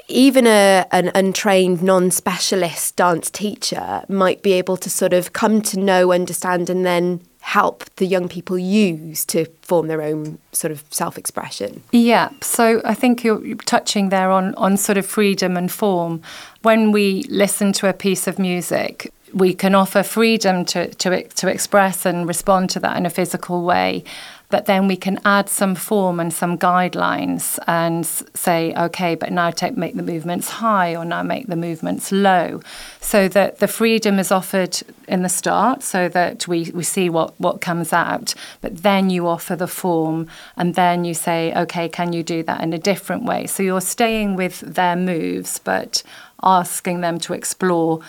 even 0.09 0.47
a, 0.47 0.87
an 0.93 1.11
untrained, 1.15 1.83
non 1.83 2.11
specialist 2.11 2.97
dance 2.97 3.31
teacher 3.31 4.05
might 4.09 4.43
be 4.43 4.53
able 4.53 4.77
to 4.77 4.91
sort 4.91 5.13
of 5.13 5.33
come 5.33 5.63
to 5.63 5.79
know, 5.79 6.13
understand, 6.13 6.69
and 6.69 6.85
then 6.85 7.21
help 7.41 7.85
the 7.97 8.07
young 8.07 8.29
people 8.29 8.57
use 8.57 9.25
to 9.27 9.45
form 9.63 9.89
their 9.89 10.01
own 10.03 10.39
sort 10.53 10.71
of 10.71 10.85
self 10.91 11.17
expression? 11.17 11.83
Yeah, 11.93 12.31
so 12.41 12.83
I 12.85 12.95
think 12.95 13.25
you're 13.25 13.57
touching 13.57 14.11
there 14.11 14.31
on, 14.31 14.55
on 14.57 14.77
sort 14.77 14.99
of 14.99 15.07
freedom 15.07 15.57
and 15.57 15.71
form. 15.71 16.23
When 16.63 16.93
we 16.93 17.25
listen 17.29 17.73
to 17.75 17.89
a 17.89 17.93
piece 17.93 18.27
of 18.27 18.39
music, 18.39 19.13
we 19.33 19.55
can 19.55 19.75
offer 19.75 20.03
freedom 20.03 20.65
to, 20.67 20.89
to, 20.95 21.27
to 21.27 21.49
express 21.49 22.05
and 22.05 22.29
respond 22.29 22.71
to 22.71 22.81
that 22.81 22.97
in 22.97 23.07
a 23.07 23.11
physical 23.11 23.65
way 23.65 24.05
but 24.53 24.67
then 24.67 24.87
we 24.87 24.97
can 24.97 25.19
add 25.25 25.49
some 25.49 25.75
form 25.75 26.21
and 26.21 26.31
some 26.31 26.59
guidelines 26.59 27.59
and 27.67 28.05
say, 28.05 28.75
okay, 28.75 29.15
but 29.15 29.33
now 29.33 29.51
take, 29.51 29.79
make 29.79 29.97
the 29.97 30.03
movements 30.03 30.51
high 30.51 30.95
or 30.95 31.07
now 31.07 31.23
make 31.23 31.47
the 31.47 31.57
movements 31.57 32.13
low, 32.13 32.61
so 33.01 33.29
that 33.29 33.61
the 33.61 33.67
freedom 33.67 34.19
is 34.19 34.31
offered 34.31 34.79
in 35.09 35.23
the 35.23 35.29
start, 35.31 35.83
so 35.83 36.07
that 36.07 36.47
we, 36.47 36.71
we 36.75 36.83
see 36.83 37.09
what, 37.09 37.33
what 37.41 37.63
comes 37.63 37.95
out, 37.95 38.35
but 38.61 38.83
then 38.83 39.09
you 39.09 39.27
offer 39.27 39.57
the 39.57 39.67
form 39.67 40.29
and 40.59 40.75
then 40.75 41.07
you 41.07 41.15
say, 41.15 41.55
okay, 41.55 41.89
can 41.89 42.13
you 42.13 42.23
do 42.23 42.43
that 42.43 42.61
in 42.61 42.75
a 42.75 42.79
different 42.79 43.25
way? 43.25 43.47
So 43.47 43.63
you're 43.63 43.81
staying 43.81 44.37
with 44.37 44.61
their 44.61 44.97
moves, 44.97 45.61
but 45.61 46.03
asking 46.43 47.01
them 47.01 47.19
to 47.21 47.33
explore 47.33 48.01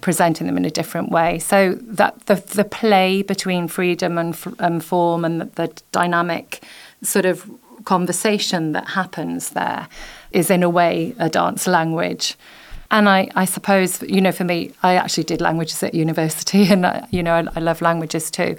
presenting 0.00 0.46
them 0.46 0.56
in 0.56 0.64
a 0.64 0.70
different 0.70 1.10
way. 1.10 1.38
So 1.38 1.74
that 1.82 2.26
the 2.26 2.36
the 2.36 2.64
play 2.64 3.22
between 3.22 3.68
freedom 3.68 4.18
and, 4.18 4.36
form 4.84 5.24
and 5.24 5.40
the, 5.40 5.44
the 5.46 5.82
dynamic 5.92 6.62
sort 7.02 7.26
of 7.26 7.48
conversation 7.84 8.72
that 8.72 8.88
happens 8.88 9.50
there 9.50 9.88
is 10.32 10.50
in 10.50 10.62
a 10.62 10.68
way 10.68 11.14
a 11.18 11.28
dance 11.28 11.66
language. 11.66 12.36
And 12.90 13.08
I, 13.08 13.28
I 13.34 13.44
suppose, 13.44 14.02
you 14.02 14.20
know, 14.20 14.32
for 14.32 14.44
me, 14.44 14.72
I 14.82 14.94
actually 14.94 15.24
did 15.24 15.40
languages 15.40 15.82
at 15.82 15.94
university 15.94 16.64
and, 16.72 16.86
I, 16.86 17.06
you 17.10 17.22
know, 17.22 17.34
I, 17.34 17.46
I 17.56 17.60
love 17.60 17.82
languages 17.82 18.30
too. 18.30 18.56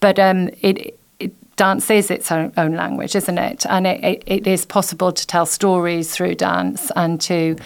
But 0.00 0.18
um, 0.18 0.48
it, 0.60 0.98
it, 1.18 1.56
dance 1.56 1.90
is 1.90 2.10
its 2.10 2.30
own, 2.30 2.52
own, 2.56 2.74
language, 2.74 3.16
isn't 3.16 3.38
it? 3.38 3.66
And 3.66 3.86
it, 3.86 4.04
it, 4.04 4.22
it 4.26 4.46
is 4.46 4.64
possible 4.64 5.12
to 5.12 5.26
tell 5.26 5.46
stories 5.46 6.14
through 6.14 6.36
dance 6.36 6.92
and 6.94 7.20
to 7.22 7.56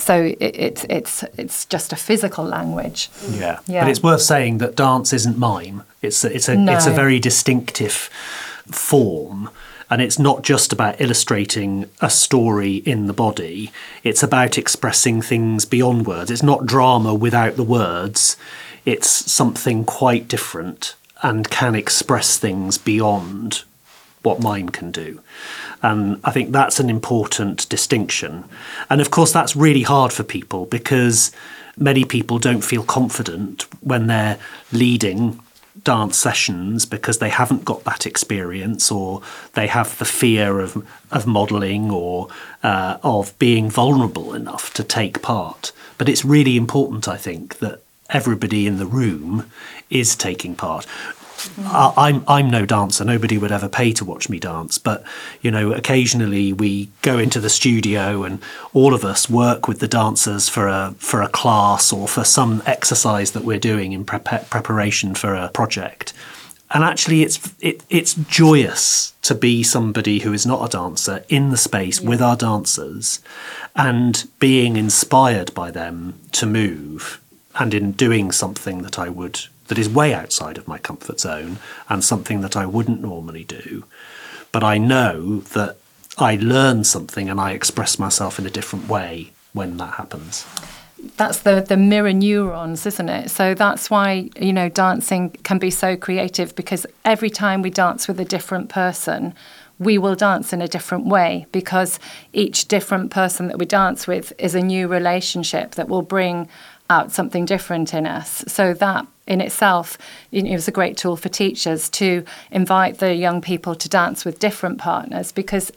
so 0.00 0.22
it, 0.22 0.36
it's 0.40 0.84
it's 0.84 1.24
it's 1.36 1.64
just 1.66 1.92
a 1.92 1.96
physical 1.96 2.44
language. 2.44 3.10
Yeah. 3.30 3.60
yeah, 3.66 3.84
but 3.84 3.90
it's 3.90 4.02
worth 4.02 4.22
saying 4.22 4.58
that 4.58 4.74
dance 4.76 5.12
isn't 5.12 5.38
mime. 5.38 5.82
It's 6.02 6.24
a, 6.24 6.34
it's 6.34 6.48
a 6.48 6.56
no. 6.56 6.72
it's 6.72 6.86
a 6.86 6.90
very 6.90 7.18
distinctive 7.18 8.10
form 8.70 9.50
and 9.90 10.00
it's 10.00 10.18
not 10.18 10.42
just 10.42 10.72
about 10.72 11.00
illustrating 11.00 11.90
a 12.00 12.08
story 12.08 12.76
in 12.76 13.06
the 13.06 13.12
body, 13.12 13.72
it's 14.04 14.22
about 14.22 14.56
expressing 14.56 15.20
things 15.20 15.64
beyond 15.64 16.06
words. 16.06 16.30
It's 16.30 16.44
not 16.44 16.64
drama 16.64 17.12
without 17.12 17.56
the 17.56 17.64
words, 17.64 18.36
it's 18.86 19.10
something 19.30 19.84
quite 19.84 20.28
different 20.28 20.94
and 21.22 21.50
can 21.50 21.74
express 21.74 22.38
things 22.38 22.78
beyond 22.78 23.64
what 24.22 24.42
mime 24.42 24.68
can 24.68 24.90
do. 24.90 25.20
And 25.82 26.20
I 26.24 26.30
think 26.30 26.52
that's 26.52 26.78
an 26.78 26.90
important 26.90 27.68
distinction. 27.68 28.44
And 28.88 29.00
of 29.00 29.10
course, 29.10 29.32
that's 29.32 29.56
really 29.56 29.82
hard 29.82 30.12
for 30.12 30.22
people 30.22 30.66
because 30.66 31.32
many 31.76 32.04
people 32.04 32.38
don't 32.38 32.62
feel 32.62 32.82
confident 32.82 33.62
when 33.82 34.06
they're 34.06 34.38
leading 34.72 35.40
dance 35.84 36.16
sessions 36.16 36.84
because 36.84 37.18
they 37.18 37.28
haven't 37.28 37.64
got 37.64 37.84
that 37.84 38.06
experience 38.06 38.90
or 38.90 39.22
they 39.54 39.66
have 39.66 39.96
the 39.98 40.04
fear 40.04 40.60
of 40.60 40.86
of 41.10 41.26
modeling 41.26 41.90
or 41.90 42.28
uh, 42.62 42.98
of 43.02 43.38
being 43.38 43.70
vulnerable 43.70 44.34
enough 44.34 44.74
to 44.74 44.84
take 44.84 45.22
part 45.22 45.72
but 45.96 46.08
it's 46.08 46.24
really 46.24 46.56
important 46.56 47.06
i 47.08 47.16
think 47.16 47.58
that 47.60 47.80
everybody 48.10 48.66
in 48.66 48.78
the 48.78 48.86
room 48.86 49.50
is 49.88 50.16
taking 50.16 50.54
part 50.54 50.86
I, 51.58 51.92
I'm 51.96 52.24
I'm 52.26 52.50
no 52.50 52.66
dancer. 52.66 53.04
Nobody 53.04 53.38
would 53.38 53.52
ever 53.52 53.68
pay 53.68 53.92
to 53.94 54.04
watch 54.04 54.28
me 54.28 54.38
dance. 54.38 54.78
But 54.78 55.04
you 55.40 55.50
know, 55.50 55.72
occasionally 55.72 56.52
we 56.52 56.90
go 57.02 57.18
into 57.18 57.40
the 57.40 57.50
studio 57.50 58.24
and 58.24 58.42
all 58.72 58.94
of 58.94 59.04
us 59.04 59.28
work 59.28 59.68
with 59.68 59.80
the 59.80 59.88
dancers 59.88 60.48
for 60.48 60.68
a 60.68 60.94
for 60.98 61.22
a 61.22 61.28
class 61.28 61.92
or 61.92 62.08
for 62.08 62.24
some 62.24 62.62
exercise 62.66 63.32
that 63.32 63.44
we're 63.44 63.58
doing 63.58 63.92
in 63.92 64.04
preparation 64.04 65.14
for 65.14 65.34
a 65.34 65.48
project. 65.48 66.12
And 66.72 66.84
actually, 66.84 67.22
it's 67.22 67.54
it, 67.60 67.82
it's 67.90 68.14
joyous 68.14 69.12
to 69.22 69.34
be 69.34 69.62
somebody 69.62 70.20
who 70.20 70.32
is 70.32 70.46
not 70.46 70.64
a 70.64 70.68
dancer 70.68 71.24
in 71.28 71.50
the 71.50 71.56
space 71.56 72.00
yeah. 72.00 72.08
with 72.08 72.22
our 72.22 72.36
dancers, 72.36 73.20
and 73.74 74.28
being 74.38 74.76
inspired 74.76 75.52
by 75.52 75.72
them 75.72 76.20
to 76.32 76.46
move, 76.46 77.19
and 77.58 77.74
in 77.74 77.92
doing 77.92 78.32
something 78.32 78.82
that 78.82 78.98
I 78.98 79.08
would 79.08 79.40
that 79.70 79.78
is 79.78 79.88
way 79.88 80.12
outside 80.12 80.58
of 80.58 80.66
my 80.66 80.78
comfort 80.78 81.20
zone 81.20 81.58
and 81.88 82.02
something 82.02 82.40
that 82.40 82.56
I 82.56 82.66
wouldn't 82.66 83.00
normally 83.00 83.44
do. 83.44 83.84
But 84.50 84.64
I 84.64 84.78
know 84.78 85.40
that 85.40 85.76
I 86.18 86.34
learn 86.36 86.82
something 86.82 87.30
and 87.30 87.40
I 87.40 87.52
express 87.52 87.98
myself 87.98 88.38
in 88.38 88.46
a 88.46 88.50
different 88.50 88.88
way 88.88 89.30
when 89.52 89.76
that 89.76 89.94
happens. 89.94 90.44
That's 91.16 91.38
the, 91.40 91.64
the 91.66 91.76
mirror 91.76 92.12
neurons, 92.12 92.84
isn't 92.84 93.08
it? 93.08 93.30
So 93.30 93.54
that's 93.54 93.88
why, 93.88 94.28
you 94.38 94.52
know, 94.52 94.68
dancing 94.68 95.30
can 95.44 95.58
be 95.58 95.70
so 95.70 95.96
creative 95.96 96.54
because 96.56 96.84
every 97.04 97.30
time 97.30 97.62
we 97.62 97.70
dance 97.70 98.08
with 98.08 98.18
a 98.20 98.24
different 98.24 98.68
person, 98.68 99.34
we 99.78 99.96
will 99.96 100.14
dance 100.14 100.52
in 100.52 100.60
a 100.60 100.68
different 100.68 101.06
way 101.06 101.46
because 101.52 101.98
each 102.34 102.68
different 102.68 103.10
person 103.10 103.48
that 103.48 103.58
we 103.58 103.64
dance 103.64 104.06
with 104.06 104.32
is 104.36 104.54
a 104.54 104.60
new 104.60 104.86
relationship 104.88 105.76
that 105.76 105.88
will 105.88 106.02
bring 106.02 106.48
out 106.90 107.12
something 107.12 107.46
different 107.46 107.94
in 107.94 108.06
us. 108.06 108.44
So 108.48 108.74
that 108.74 109.06
in 109.26 109.40
itself 109.40 109.96
you 110.30 110.42
know, 110.42 110.50
it 110.50 110.54
was 110.54 110.68
a 110.68 110.72
great 110.72 110.96
tool 110.96 111.16
for 111.16 111.28
teachers 111.28 111.88
to 111.90 112.24
invite 112.50 112.98
the 112.98 113.14
young 113.14 113.40
people 113.40 113.74
to 113.76 113.88
dance 113.88 114.24
with 114.24 114.40
different 114.40 114.78
partners 114.78 115.32
because 115.32 115.72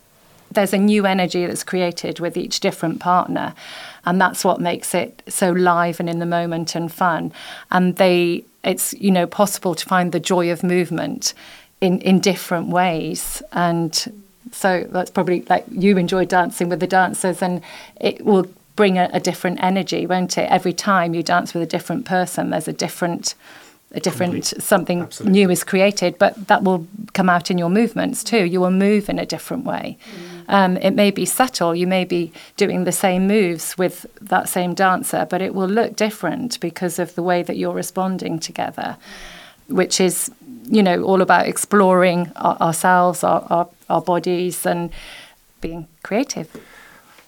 there's 0.52 0.74
a 0.74 0.78
new 0.78 1.06
energy 1.06 1.46
that's 1.46 1.64
created 1.64 2.20
with 2.20 2.36
each 2.36 2.60
different 2.60 3.00
partner. 3.00 3.54
And 4.06 4.20
that's 4.20 4.44
what 4.44 4.60
makes 4.60 4.94
it 4.94 5.24
so 5.28 5.52
live 5.52 6.00
and 6.00 6.10
in 6.10 6.20
the 6.20 6.26
moment 6.26 6.76
and 6.76 6.92
fun. 6.92 7.32
And 7.72 7.96
they 7.96 8.44
it's 8.64 8.94
you 8.94 9.12
know 9.12 9.28
possible 9.28 9.76
to 9.76 9.86
find 9.86 10.12
the 10.12 10.20
joy 10.20 10.52
of 10.52 10.64
movement 10.64 11.34
in 11.80 12.00
in 12.02 12.20
different 12.20 12.70
ways. 12.70 13.42
And 13.52 14.24
so 14.52 14.88
that's 14.90 15.12
probably 15.12 15.42
like 15.50 15.66
you 15.70 15.98
enjoy 15.98 16.26
dancing 16.26 16.70
with 16.70 16.80
the 16.80 16.88
dancers 16.88 17.42
and 17.42 17.62
it 18.00 18.24
will 18.26 18.48
bring 18.76 18.98
a, 18.98 19.10
a, 19.14 19.20
different 19.20 19.64
energy, 19.64 20.08
won't 20.08 20.38
it? 20.38 20.50
Every 20.50 20.74
time 20.74 21.14
you 21.14 21.24
dance 21.24 21.54
with 21.54 21.64
a 21.64 21.68
different 21.68 22.06
person, 22.06 22.50
there's 22.50 22.68
a 22.68 22.74
different 22.74 23.36
a 23.94 24.00
different 24.00 24.34
Complete. 24.34 24.64
something 24.64 25.02
Absolutely. 25.02 25.40
new 25.40 25.50
is 25.52 25.64
created, 25.64 26.18
but 26.18 26.48
that 26.48 26.64
will 26.64 26.88
come 27.14 27.30
out 27.30 27.52
in 27.52 27.60
your 27.60 27.70
movements 27.70 28.24
too. 28.24 28.44
You 28.44 28.60
will 28.60 28.72
move 28.72 29.08
in 29.08 29.20
a 29.20 29.26
different 29.26 29.66
way. 29.66 29.98
Mm. 30.48 30.54
Um, 30.54 30.78
it 30.78 30.92
may 30.92 31.12
be 31.12 31.26
subtle. 31.26 31.76
You 31.76 31.86
may 31.86 32.04
be 32.04 32.34
doing 32.58 32.86
the 32.86 32.92
same 32.92 33.28
moves 33.28 33.78
with 33.78 34.08
that 34.20 34.50
same 34.50 34.74
dancer, 34.74 35.28
but 35.30 35.42
it 35.44 35.54
will 35.54 35.68
look 35.68 35.96
different 35.96 36.60
because 36.60 36.98
of 36.98 37.14
the 37.14 37.22
way 37.22 37.44
that 37.44 37.56
you're 37.56 37.74
responding 37.74 38.40
together, 38.40 38.98
which 39.68 40.02
is, 40.02 40.32
you 40.66 40.82
know, 40.82 41.04
all 41.04 41.22
about 41.22 41.48
exploring 41.48 42.32
our, 42.36 42.58
ourselves, 42.58 43.24
our, 43.24 43.46
our, 43.52 43.70
our 43.92 44.02
bodies, 44.02 44.66
and 44.66 44.92
being 45.62 45.88
creative. 46.02 46.50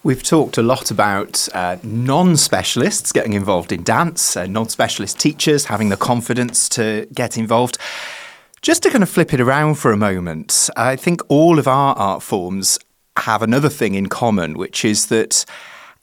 We've 0.06 0.22
talked 0.22 0.56
a 0.56 0.62
lot 0.62 0.92
about 0.92 1.48
uh, 1.52 1.78
non 1.82 2.36
specialists 2.36 3.10
getting 3.10 3.32
involved 3.32 3.72
in 3.72 3.82
dance, 3.82 4.36
uh, 4.36 4.46
non 4.46 4.68
specialist 4.68 5.18
teachers 5.18 5.64
having 5.64 5.88
the 5.88 5.96
confidence 5.96 6.68
to 6.68 7.08
get 7.12 7.36
involved. 7.36 7.76
Just 8.62 8.84
to 8.84 8.90
kind 8.90 9.02
of 9.02 9.10
flip 9.10 9.34
it 9.34 9.40
around 9.40 9.74
for 9.80 9.90
a 9.90 9.96
moment, 9.96 10.70
I 10.76 10.94
think 10.94 11.22
all 11.26 11.58
of 11.58 11.66
our 11.66 11.96
art 11.96 12.22
forms 12.22 12.78
have 13.16 13.42
another 13.42 13.68
thing 13.68 13.96
in 13.96 14.06
common, 14.06 14.56
which 14.56 14.84
is 14.84 15.06
that 15.06 15.44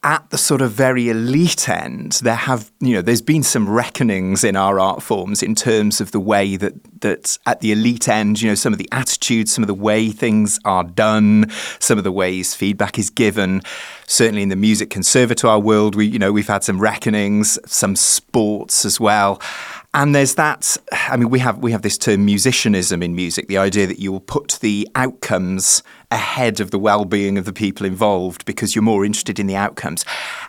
at 0.03 0.29
the 0.31 0.37
sort 0.37 0.61
of 0.61 0.71
very 0.71 1.07
elite 1.07 1.69
end, 1.69 2.19
there 2.23 2.35
have 2.35 2.71
you 2.81 2.93
know 2.93 3.01
there's 3.01 3.21
been 3.21 3.43
some 3.43 3.69
reckonings 3.69 4.43
in 4.43 4.55
our 4.55 4.79
art 4.79 5.01
forms 5.01 5.41
in 5.41 5.55
terms 5.55 6.01
of 6.01 6.11
the 6.11 6.19
way 6.19 6.57
that 6.57 6.73
that 7.01 7.37
at 7.45 7.61
the 7.61 7.71
elite 7.71 8.09
end, 8.09 8.41
you 8.41 8.49
know, 8.49 8.55
some 8.55 8.73
of 8.73 8.79
the 8.79 8.89
attitudes, 8.91 9.53
some 9.53 9.63
of 9.63 9.67
the 9.67 9.73
way 9.73 10.09
things 10.09 10.59
are 10.65 10.83
done, 10.83 11.49
some 11.79 11.97
of 11.97 12.03
the 12.03 12.11
ways 12.11 12.53
feedback 12.53 12.99
is 12.99 13.09
given. 13.09 13.61
Certainly 14.07 14.43
in 14.43 14.49
the 14.49 14.55
music 14.55 14.89
conservatoire 14.89 15.59
world, 15.59 15.95
we 15.95 16.05
you 16.05 16.19
know 16.19 16.31
we've 16.31 16.47
had 16.47 16.63
some 16.63 16.79
reckonings, 16.79 17.57
some 17.65 17.95
sports 17.95 18.85
as 18.85 18.99
well. 18.99 19.41
And 19.95 20.15
there's 20.15 20.35
that. 20.35 20.75
I 20.91 21.17
mean, 21.17 21.29
we 21.29 21.37
have 21.39 21.59
we 21.59 21.71
have 21.71 21.83
this 21.83 21.99
term 21.99 22.25
musicianism 22.25 23.03
in 23.03 23.15
music. 23.15 23.47
The 23.47 23.59
idea 23.59 23.85
that 23.85 23.99
you 23.99 24.11
will 24.11 24.19
put 24.19 24.57
the 24.61 24.87
outcomes 24.95 25.83
ahead 26.09 26.59
of 26.59 26.71
the 26.71 26.79
well-being 26.79 27.37
of 27.37 27.45
the 27.45 27.53
people 27.53 27.85
involved 27.85 28.45
because 28.45 28.75
you're 28.75 28.83
more 28.83 29.05
interested 29.05 29.39
in 29.39 29.45
the 29.45 29.55
outcomes. 29.55 30.03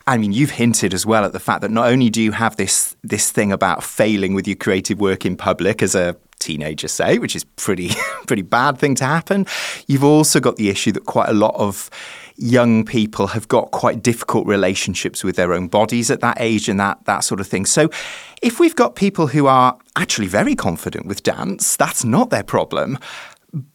I 0.07 0.17
mean, 0.17 0.33
you've 0.33 0.53
hinted 0.53 0.95
as 0.95 1.05
well 1.05 1.25
at 1.25 1.33
the 1.33 1.41
fact 1.41 1.61
that 1.61 1.71
not 1.71 1.89
only 1.89 2.09
do 2.09 2.23
you 2.23 2.33
have 2.33 2.57
this 2.57 2.97
this 3.05 3.31
thing 3.31 3.53
about 3.53 3.85
failing 3.85 4.33
with 4.33 4.49
your 4.49 4.57
creative 4.57 4.99
work 4.99 5.27
in 5.27 5.37
public 5.37 5.83
as 5.83 5.95
a 5.95 6.17
teenager 6.39 6.89
say, 6.89 7.19
which 7.19 7.37
is 7.37 7.45
pretty 7.45 7.91
pretty 8.27 8.43
bad 8.43 8.79
thing 8.79 8.95
to 8.95 9.05
happen. 9.05 9.47
You've 9.87 10.05
also 10.05 10.41
got 10.41 10.57
the 10.57 10.71
issue 10.71 10.93
that 10.93 11.05
quite 11.05 11.29
a 11.29 11.35
lot 11.35 11.55
of 11.57 11.91
young 12.37 12.85
people 12.85 13.29
have 13.29 13.49
got 13.49 13.71
quite 13.71 14.03
difficult 14.03 14.47
relationships 14.47 15.23
with 15.23 15.37
their 15.37 15.53
own 15.53 15.69
bodies 15.69 16.11
at 16.11 16.21
that 16.21 16.37
age 16.41 16.69
and 16.69 16.81
that 16.81 17.05
that 17.05 17.21
sort 17.21 17.41
of 17.41 17.47
thing. 17.47 17.67
So 17.67 17.91
if 18.43 18.59
we've 18.59 18.77
got 18.77 18.97
people 18.97 19.29
who 19.29 19.47
are 19.47 19.79
actually 19.97 20.27
very 20.27 20.55
confident 20.55 21.07
with 21.07 21.23
dance, 21.23 21.77
that's 21.77 22.05
not 22.05 22.31
their 22.31 22.43
problem. 22.43 22.99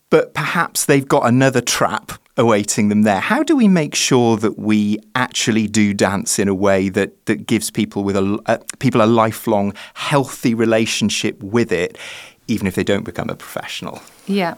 But 0.10 0.34
perhaps 0.34 0.86
they've 0.86 1.08
got 1.08 1.28
another 1.28 1.62
trap 1.62 2.14
awaiting 2.36 2.90
them 2.90 3.04
there. 3.04 3.20
How 3.20 3.44
do 3.44 3.56
we 3.56 3.68
make 3.68 3.94
sure 3.94 4.38
that 4.38 4.58
we 4.58 4.98
actually 5.14 5.68
do 5.68 5.94
dance 5.94 6.40
in 6.40 6.48
a 6.48 6.56
way 6.56 6.90
that, 6.90 7.26
that 7.26 7.46
gives 7.46 7.70
people 7.70 8.04
with 8.04 8.16
a, 8.16 8.40
uh, 8.48 8.58
people 8.80 9.02
a 9.02 9.06
lifelong 9.06 9.74
healthy 9.94 10.54
relationship 10.54 11.42
with 11.44 11.72
it, 11.72 11.98
even 12.48 12.66
if 12.66 12.76
they 12.76 12.84
don't 12.84 13.04
become 13.04 13.30
a 13.30 13.36
professional? 13.36 14.02
Yeah. 14.26 14.56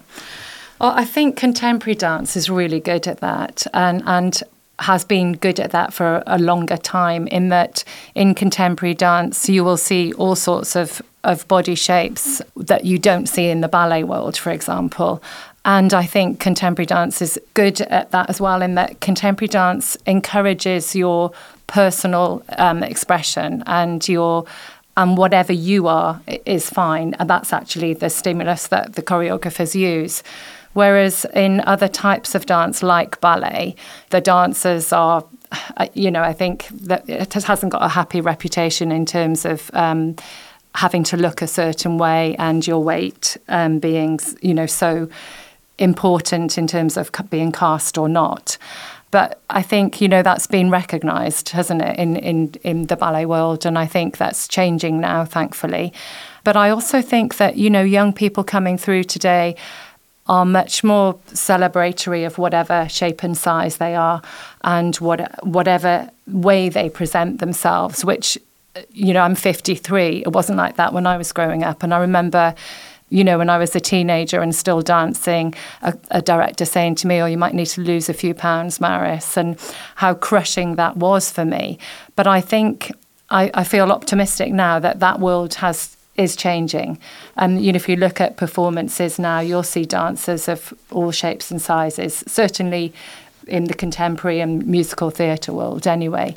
Well, 0.82 0.94
I 0.96 1.06
think 1.06 1.38
contemporary 1.38 1.94
dance 1.94 2.36
is 2.36 2.50
really 2.50 2.80
good 2.80 3.08
at 3.08 3.20
that, 3.20 3.68
and 3.72 4.02
and 4.08 4.42
has 4.80 5.06
been 5.06 5.34
good 5.34 5.60
at 5.60 5.70
that 5.70 5.94
for 5.94 6.24
a 6.26 6.40
longer 6.40 6.76
time. 6.76 7.28
In 7.28 7.50
that, 7.50 7.84
in 8.16 8.34
contemporary 8.34 8.96
dance, 8.96 9.48
you 9.48 9.64
will 9.64 9.78
see 9.78 10.12
all 10.14 10.36
sorts 10.36 10.76
of 10.76 11.00
of 11.24 11.48
body 11.48 11.76
shapes 11.76 12.42
that 12.56 12.84
you 12.84 12.98
don't 12.98 13.28
see 13.28 13.48
in 13.50 13.62
the 13.62 13.68
ballet 13.68 14.04
world, 14.04 14.36
for 14.36 14.50
example. 14.50 15.22
And 15.66 15.94
I 15.94 16.08
think 16.08 16.40
contemporary 16.40 16.88
dance 16.88 17.22
is 17.22 17.40
good 17.54 17.82
at 17.82 18.10
that 18.10 18.28
as 18.32 18.42
well, 18.42 18.64
in 18.64 18.74
that 18.74 19.02
contemporary 19.02 19.50
dance 19.50 19.98
encourages 20.08 20.96
your 20.96 21.32
personal 21.68 22.44
um, 22.58 22.82
expression 22.82 23.64
and 23.68 24.10
your 24.10 24.46
and 24.98 25.16
whatever 25.16 25.54
you 25.54 25.88
are 25.88 26.22
is 26.46 26.72
fine. 26.72 27.14
And 27.20 27.30
that's 27.30 27.54
actually 27.54 27.94
the 27.94 28.10
stimulus 28.10 28.68
that 28.68 28.94
the 28.96 29.04
choreographers 29.04 29.76
use. 29.76 30.24
Whereas 30.74 31.26
in 31.34 31.62
other 31.62 31.88
types 31.88 32.36
of 32.36 32.46
dance, 32.46 32.82
like 32.82 33.20
ballet, 33.22 33.76
the 34.10 34.22
dancers 34.22 34.94
are 34.94 35.26
uh, 35.76 35.88
you 35.94 36.10
know, 36.10 36.24
I 36.24 36.32
think 36.32 36.68
that 36.70 37.04
it 37.10 37.34
hasn't 37.34 37.74
got 37.74 37.84
a 37.84 37.90
happy 37.90 38.22
reputation 38.22 38.92
in 38.92 39.06
terms 39.06 39.46
of. 39.46 39.70
Um, 39.74 40.16
having 40.76 41.04
to 41.04 41.18
look 41.18 41.42
a 41.42 41.48
certain 41.48 41.98
way 41.98 42.34
and 42.40 42.66
your 42.66 42.82
weight 42.82 43.36
um, 43.50 43.80
being, 43.80 44.18
you 44.42 44.54
know, 44.54 44.66
so 44.66 45.10
important 45.78 46.58
in 46.58 46.68
terms 46.68 46.96
of 46.98 47.12
being 47.30 47.52
cast 47.52 47.98
or 47.98 48.08
not. 48.08 48.58
But 49.10 49.42
I 49.50 49.62
think 49.62 50.00
you 50.00 50.08
know 50.08 50.24
that's 50.24 50.48
been 50.48 50.70
recognised, 50.70 51.50
hasn't 51.50 51.82
it, 51.82 52.00
in, 52.00 52.16
in 52.16 52.54
in 52.64 52.88
the 52.88 52.96
ballet 52.96 53.26
world, 53.26 53.66
and 53.66 53.78
I 53.78 53.86
think 53.86 54.18
that's 54.18 54.48
changing 54.48 55.02
now, 55.02 55.26
thankfully. 55.26 55.92
But 56.46 56.56
I 56.56 56.70
also 56.70 57.02
think 57.02 57.36
that 57.36 57.58
you 57.58 57.70
know 57.70 57.82
young 57.82 58.14
people 58.14 58.46
coming 58.46 58.78
through 58.78 59.04
today 59.04 59.58
are 60.32 60.46
much 60.46 60.82
more 60.82 61.16
celebratory 61.34 62.26
of 62.26 62.38
whatever 62.38 62.88
shape 62.88 63.22
and 63.22 63.38
size 63.38 63.78
they 63.78 63.96
are, 63.96 64.22
and 64.64 64.96
what 64.96 65.20
whatever 65.46 66.10
way 66.26 66.70
they 66.70 66.90
present 66.90 67.42
themselves. 67.42 68.06
Which 68.06 68.38
you 68.92 69.14
know, 69.14 69.24
I'm 69.24 69.36
53. 69.36 70.24
It 70.26 70.32
wasn't 70.32 70.58
like 70.58 70.78
that 70.78 70.94
when 70.94 71.06
I 71.06 71.18
was 71.18 71.34
growing 71.34 71.64
up, 71.64 71.84
and 71.84 71.94
I 71.94 72.00
remember 72.00 72.56
you 73.10 73.26
know, 73.26 73.38
when 73.40 73.50
I 73.50 73.58
was 73.58 73.76
a 73.76 73.82
teenager 73.82 74.40
and 74.40 74.56
still 74.56 74.82
dancing, 74.82 75.54
a, 75.82 75.94
a, 76.12 76.22
director 76.22 76.64
saying 76.64 76.96
to 76.96 77.08
me, 77.08 77.22
Oh, 77.22 77.26
you 77.26 77.38
might 77.38 77.54
need 77.54 77.66
to 77.66 77.82
lose 77.82 78.08
a 78.08 78.14
few 78.14 78.34
pounds, 78.34 78.80
Maris, 78.80 79.36
and 79.36 79.60
how 79.96 80.14
crushing 80.14 80.76
that 80.78 80.96
was 80.96 81.30
for 81.30 81.44
me. 81.44 81.78
But 82.16 82.26
I 82.26 82.40
think 82.40 82.90
I, 83.30 83.52
I 83.54 83.66
feel 83.66 83.92
optimistic 83.92 84.54
now 84.54 84.80
that 84.80 85.02
that 85.02 85.20
world 85.20 85.56
has 85.56 85.98
is 86.22 86.36
changing. 86.36 86.98
And 87.36 87.64
you 87.64 87.72
know, 87.72 87.78
if 87.78 87.90
you 87.90 87.96
look 87.96 88.22
at 88.22 88.38
performances 88.38 89.20
now, 89.20 89.40
you'll 89.40 89.64
see 89.64 89.86
dancers 89.86 90.48
of 90.48 90.74
all 90.92 91.12
shapes 91.12 91.52
and 91.52 91.62
sizes, 91.62 92.24
certainly 92.28 92.94
in 93.48 93.66
the 93.66 93.74
contemporary 93.74 94.40
and 94.40 94.66
musical 94.66 95.10
theatre 95.10 95.54
world 95.54 95.88
anyway. 95.88 96.36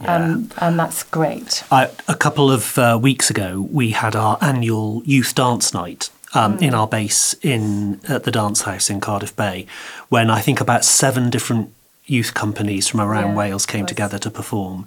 Yeah. 0.00 0.16
Um, 0.16 0.50
and 0.58 0.78
that's 0.78 1.02
great. 1.02 1.62
I, 1.70 1.90
a 2.08 2.14
couple 2.14 2.50
of 2.50 2.78
uh, 2.78 2.98
weeks 3.00 3.30
ago, 3.30 3.68
we 3.70 3.90
had 3.90 4.16
our 4.16 4.38
annual 4.40 5.02
youth 5.04 5.34
dance 5.34 5.72
night 5.72 6.10
um, 6.34 6.58
mm. 6.58 6.62
in 6.62 6.74
our 6.74 6.86
base 6.86 7.34
in 7.42 8.00
at 8.08 8.24
the 8.24 8.30
dance 8.30 8.62
house 8.62 8.90
in 8.90 9.00
Cardiff 9.00 9.34
Bay, 9.36 9.66
when 10.08 10.30
I 10.30 10.40
think 10.40 10.60
about 10.60 10.84
seven 10.84 11.30
different 11.30 11.72
youth 12.06 12.34
companies 12.34 12.88
from 12.88 13.00
around 13.00 13.30
yeah, 13.30 13.36
Wales 13.36 13.66
came 13.66 13.86
together 13.86 14.18
to 14.18 14.30
perform. 14.30 14.86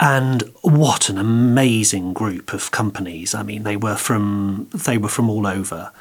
And 0.00 0.42
what 0.62 1.08
an 1.08 1.18
amazing 1.18 2.12
group 2.12 2.52
of 2.52 2.70
companies! 2.70 3.34
I 3.34 3.42
mean, 3.42 3.62
they 3.62 3.76
were 3.76 3.96
from 3.96 4.68
they 4.74 4.98
were 4.98 5.08
from 5.08 5.30
all 5.30 5.46
over, 5.46 5.92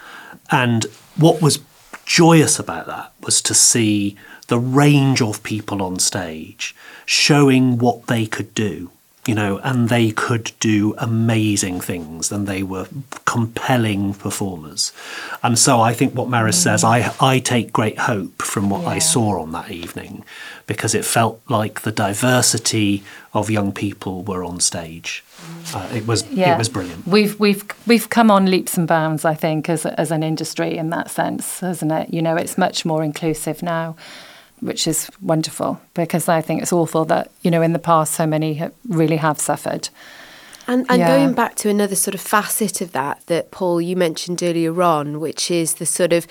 and 0.51 0.85
what 1.15 1.41
was 1.41 1.59
joyous 2.05 2.59
about 2.59 2.87
that 2.87 3.13
was 3.21 3.41
to 3.43 3.53
see 3.53 4.17
the 4.47 4.59
range 4.59 5.21
of 5.21 5.43
people 5.43 5.81
on 5.81 5.99
stage 5.99 6.75
showing 7.05 7.77
what 7.77 8.07
they 8.07 8.25
could 8.25 8.53
do 8.53 8.89
you 9.25 9.35
know, 9.35 9.59
and 9.59 9.87
they 9.87 10.11
could 10.11 10.51
do 10.59 10.93
amazing 10.97 11.79
things 11.79 12.31
and 12.31 12.45
they 12.45 12.61
were 12.61 12.87
compelling 13.25 14.13
performers. 14.13 14.91
And 15.41 15.57
so 15.57 15.79
I 15.79 15.93
think 15.93 16.13
what 16.13 16.27
Maris 16.29 16.59
mm. 16.59 16.63
says, 16.63 16.83
I, 16.83 17.13
I 17.21 17.39
take 17.39 17.71
great 17.71 17.99
hope 17.99 18.41
from 18.41 18.69
what 18.69 18.81
yeah. 18.81 18.89
I 18.89 18.99
saw 18.99 19.41
on 19.41 19.53
that 19.53 19.71
evening 19.71 20.25
because 20.67 20.93
it 20.93 21.05
felt 21.05 21.41
like 21.47 21.81
the 21.81 21.91
diversity 21.91 23.03
of 23.33 23.49
young 23.49 23.71
people 23.71 24.23
were 24.23 24.43
on 24.43 24.59
stage. 24.59 25.23
Mm. 25.37 25.75
Uh, 25.75 25.95
it 25.95 26.05
was 26.05 26.27
yeah. 26.29 26.55
it 26.55 26.57
was 26.57 26.69
brilliant. 26.69 27.07
We've 27.07 27.39
we've 27.39 27.63
we've 27.87 28.09
come 28.09 28.29
on 28.29 28.49
leaps 28.51 28.77
and 28.77 28.87
bounds, 28.87 29.25
I 29.25 29.33
think, 29.33 29.69
as 29.69 29.85
as 29.85 30.11
an 30.11 30.23
industry 30.23 30.77
in 30.77 30.89
that 30.91 31.09
sense, 31.09 31.61
hasn't 31.61 31.91
it? 31.91 32.13
You 32.13 32.21
know, 32.21 32.35
it's 32.35 32.57
much 32.57 32.85
more 32.85 33.03
inclusive 33.03 33.63
now 33.63 33.95
which 34.63 34.87
is 34.87 35.09
wonderful 35.21 35.79
because 35.93 36.29
I 36.29 36.41
think 36.41 36.61
it's 36.61 36.73
awful 36.73 37.05
that, 37.05 37.31
you 37.41 37.51
know, 37.51 37.61
in 37.61 37.73
the 37.73 37.79
past 37.79 38.13
so 38.13 38.25
many 38.25 38.61
really 38.87 39.17
have 39.17 39.39
suffered. 39.39 39.89
And, 40.67 40.85
and 40.89 40.99
yeah. 40.99 41.07
going 41.07 41.33
back 41.33 41.55
to 41.55 41.69
another 41.69 41.95
sort 41.95 42.15
of 42.15 42.21
facet 42.21 42.79
of 42.79 42.93
that, 42.93 43.25
that 43.27 43.51
Paul, 43.51 43.81
you 43.81 43.95
mentioned 43.95 44.41
earlier 44.41 44.81
on, 44.81 45.19
which 45.19 45.51
is 45.51 45.75
the 45.75 45.85
sort 45.85 46.13
of 46.13 46.25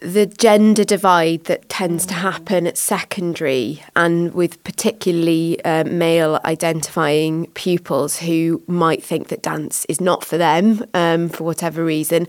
the 0.00 0.24
gender 0.24 0.84
divide 0.84 1.44
that 1.44 1.68
tends 1.68 2.06
to 2.06 2.14
happen 2.14 2.66
at 2.66 2.78
secondary 2.78 3.82
and 3.96 4.32
with 4.32 4.62
particularly 4.62 5.62
uh, 5.64 5.84
male 5.84 6.40
identifying 6.44 7.46
pupils 7.54 8.20
who 8.20 8.62
might 8.68 9.02
think 9.02 9.28
that 9.28 9.42
dance 9.42 9.84
is 9.86 10.00
not 10.00 10.24
for 10.24 10.38
them 10.38 10.84
um, 10.94 11.28
for 11.28 11.42
whatever 11.42 11.84
reason. 11.84 12.28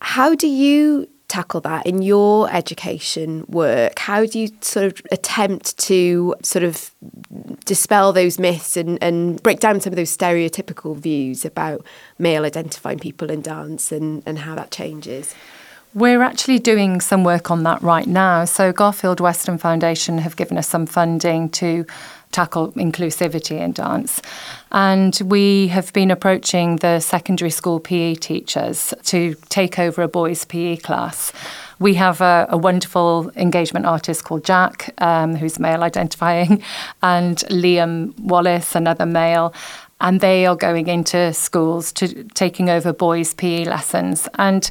How 0.00 0.34
do 0.34 0.48
you 0.48 1.08
tackle 1.28 1.60
that 1.60 1.86
in 1.86 2.02
your 2.02 2.50
education 2.50 3.44
work? 3.48 3.98
How 3.98 4.26
do 4.26 4.38
you 4.38 4.48
sort 4.60 4.86
of 4.86 5.02
attempt 5.12 5.76
to 5.78 6.34
sort 6.42 6.64
of 6.64 6.90
dispel 7.64 8.12
those 8.12 8.38
myths 8.38 8.76
and, 8.76 9.02
and 9.02 9.42
break 9.42 9.60
down 9.60 9.80
some 9.80 9.92
of 9.92 9.96
those 9.96 10.16
stereotypical 10.16 10.96
views 10.96 11.44
about 11.44 11.84
male 12.18 12.44
identifying 12.44 12.98
people 12.98 13.30
in 13.30 13.42
dance 13.42 13.92
and, 13.92 14.22
and 14.26 14.38
how 14.40 14.54
that 14.54 14.70
changes? 14.70 15.34
We're 15.94 16.22
actually 16.22 16.58
doing 16.58 17.00
some 17.00 17.24
work 17.24 17.50
on 17.50 17.62
that 17.62 17.82
right 17.82 18.06
now. 18.06 18.44
So, 18.44 18.72
Garfield 18.72 19.20
Weston 19.20 19.56
Foundation 19.56 20.18
have 20.18 20.36
given 20.36 20.58
us 20.58 20.68
some 20.68 20.86
funding 20.86 21.48
to 21.50 21.86
tackle 22.30 22.72
inclusivity 22.72 23.58
in 23.58 23.72
dance. 23.72 24.20
And 24.70 25.18
we 25.24 25.68
have 25.68 25.90
been 25.94 26.10
approaching 26.10 26.76
the 26.76 27.00
secondary 27.00 27.50
school 27.50 27.80
PE 27.80 28.16
teachers 28.16 28.92
to 29.04 29.34
take 29.48 29.78
over 29.78 30.02
a 30.02 30.08
boys' 30.08 30.44
PE 30.44 30.76
class. 30.76 31.32
We 31.78 31.94
have 31.94 32.20
a, 32.20 32.46
a 32.50 32.58
wonderful 32.58 33.30
engagement 33.34 33.86
artist 33.86 34.24
called 34.24 34.44
Jack, 34.44 34.92
um, 34.98 35.36
who's 35.36 35.58
male 35.58 35.82
identifying, 35.82 36.62
and 37.02 37.38
Liam 37.48 38.18
Wallace, 38.20 38.74
another 38.74 39.06
male 39.06 39.54
and 40.00 40.20
they 40.20 40.46
are 40.46 40.54
going 40.54 40.86
into 40.86 41.32
schools 41.32 41.92
to 41.92 42.22
taking 42.34 42.70
over 42.70 42.92
boys' 42.92 43.34
PE 43.34 43.64
lessons. 43.64 44.28
And 44.34 44.70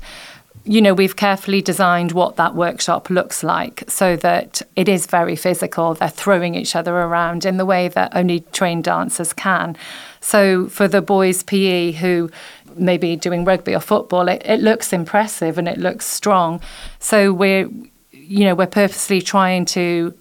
you 0.68 0.82
know, 0.82 0.94
we've 0.94 1.16
carefully 1.16 1.62
designed 1.62 2.12
what 2.12 2.36
that 2.36 2.54
workshop 2.54 3.10
looks 3.10 3.42
like 3.42 3.86
so 3.88 4.18
that 4.18 4.62
it 4.76 4.90
is 4.90 5.06
very 5.06 5.38
physical. 5.38 5.94
They're 5.94 6.10
throwing 6.10 6.56
each 6.56 6.76
other 6.76 6.94
around 6.94 7.46
in 7.46 7.56
the 7.56 7.66
way 7.66 7.88
that 7.88 8.14
only 8.14 8.42
trained 8.52 8.84
dancers 8.84 9.32
can. 9.32 9.78
So 10.20 10.68
for 10.68 10.90
the 10.90 11.02
boys' 11.02 11.42
PE 11.42 11.94
who 11.94 12.30
may 12.76 12.98
be 12.98 13.16
doing 13.16 13.46
rugby 13.46 13.76
or 13.76 13.80
football, 13.80 14.28
it, 14.28 14.42
it 14.46 14.60
looks 14.60 14.92
impressive 14.92 15.58
and 15.58 15.70
it 15.70 15.78
looks 15.78 16.06
strong. 16.06 16.60
So 17.00 17.32
we're, 17.32 17.70
you 18.12 18.44
know, 18.44 18.54
we're 18.54 18.68
purposely 18.68 19.22
trying 19.22 19.64
to 19.68 20.14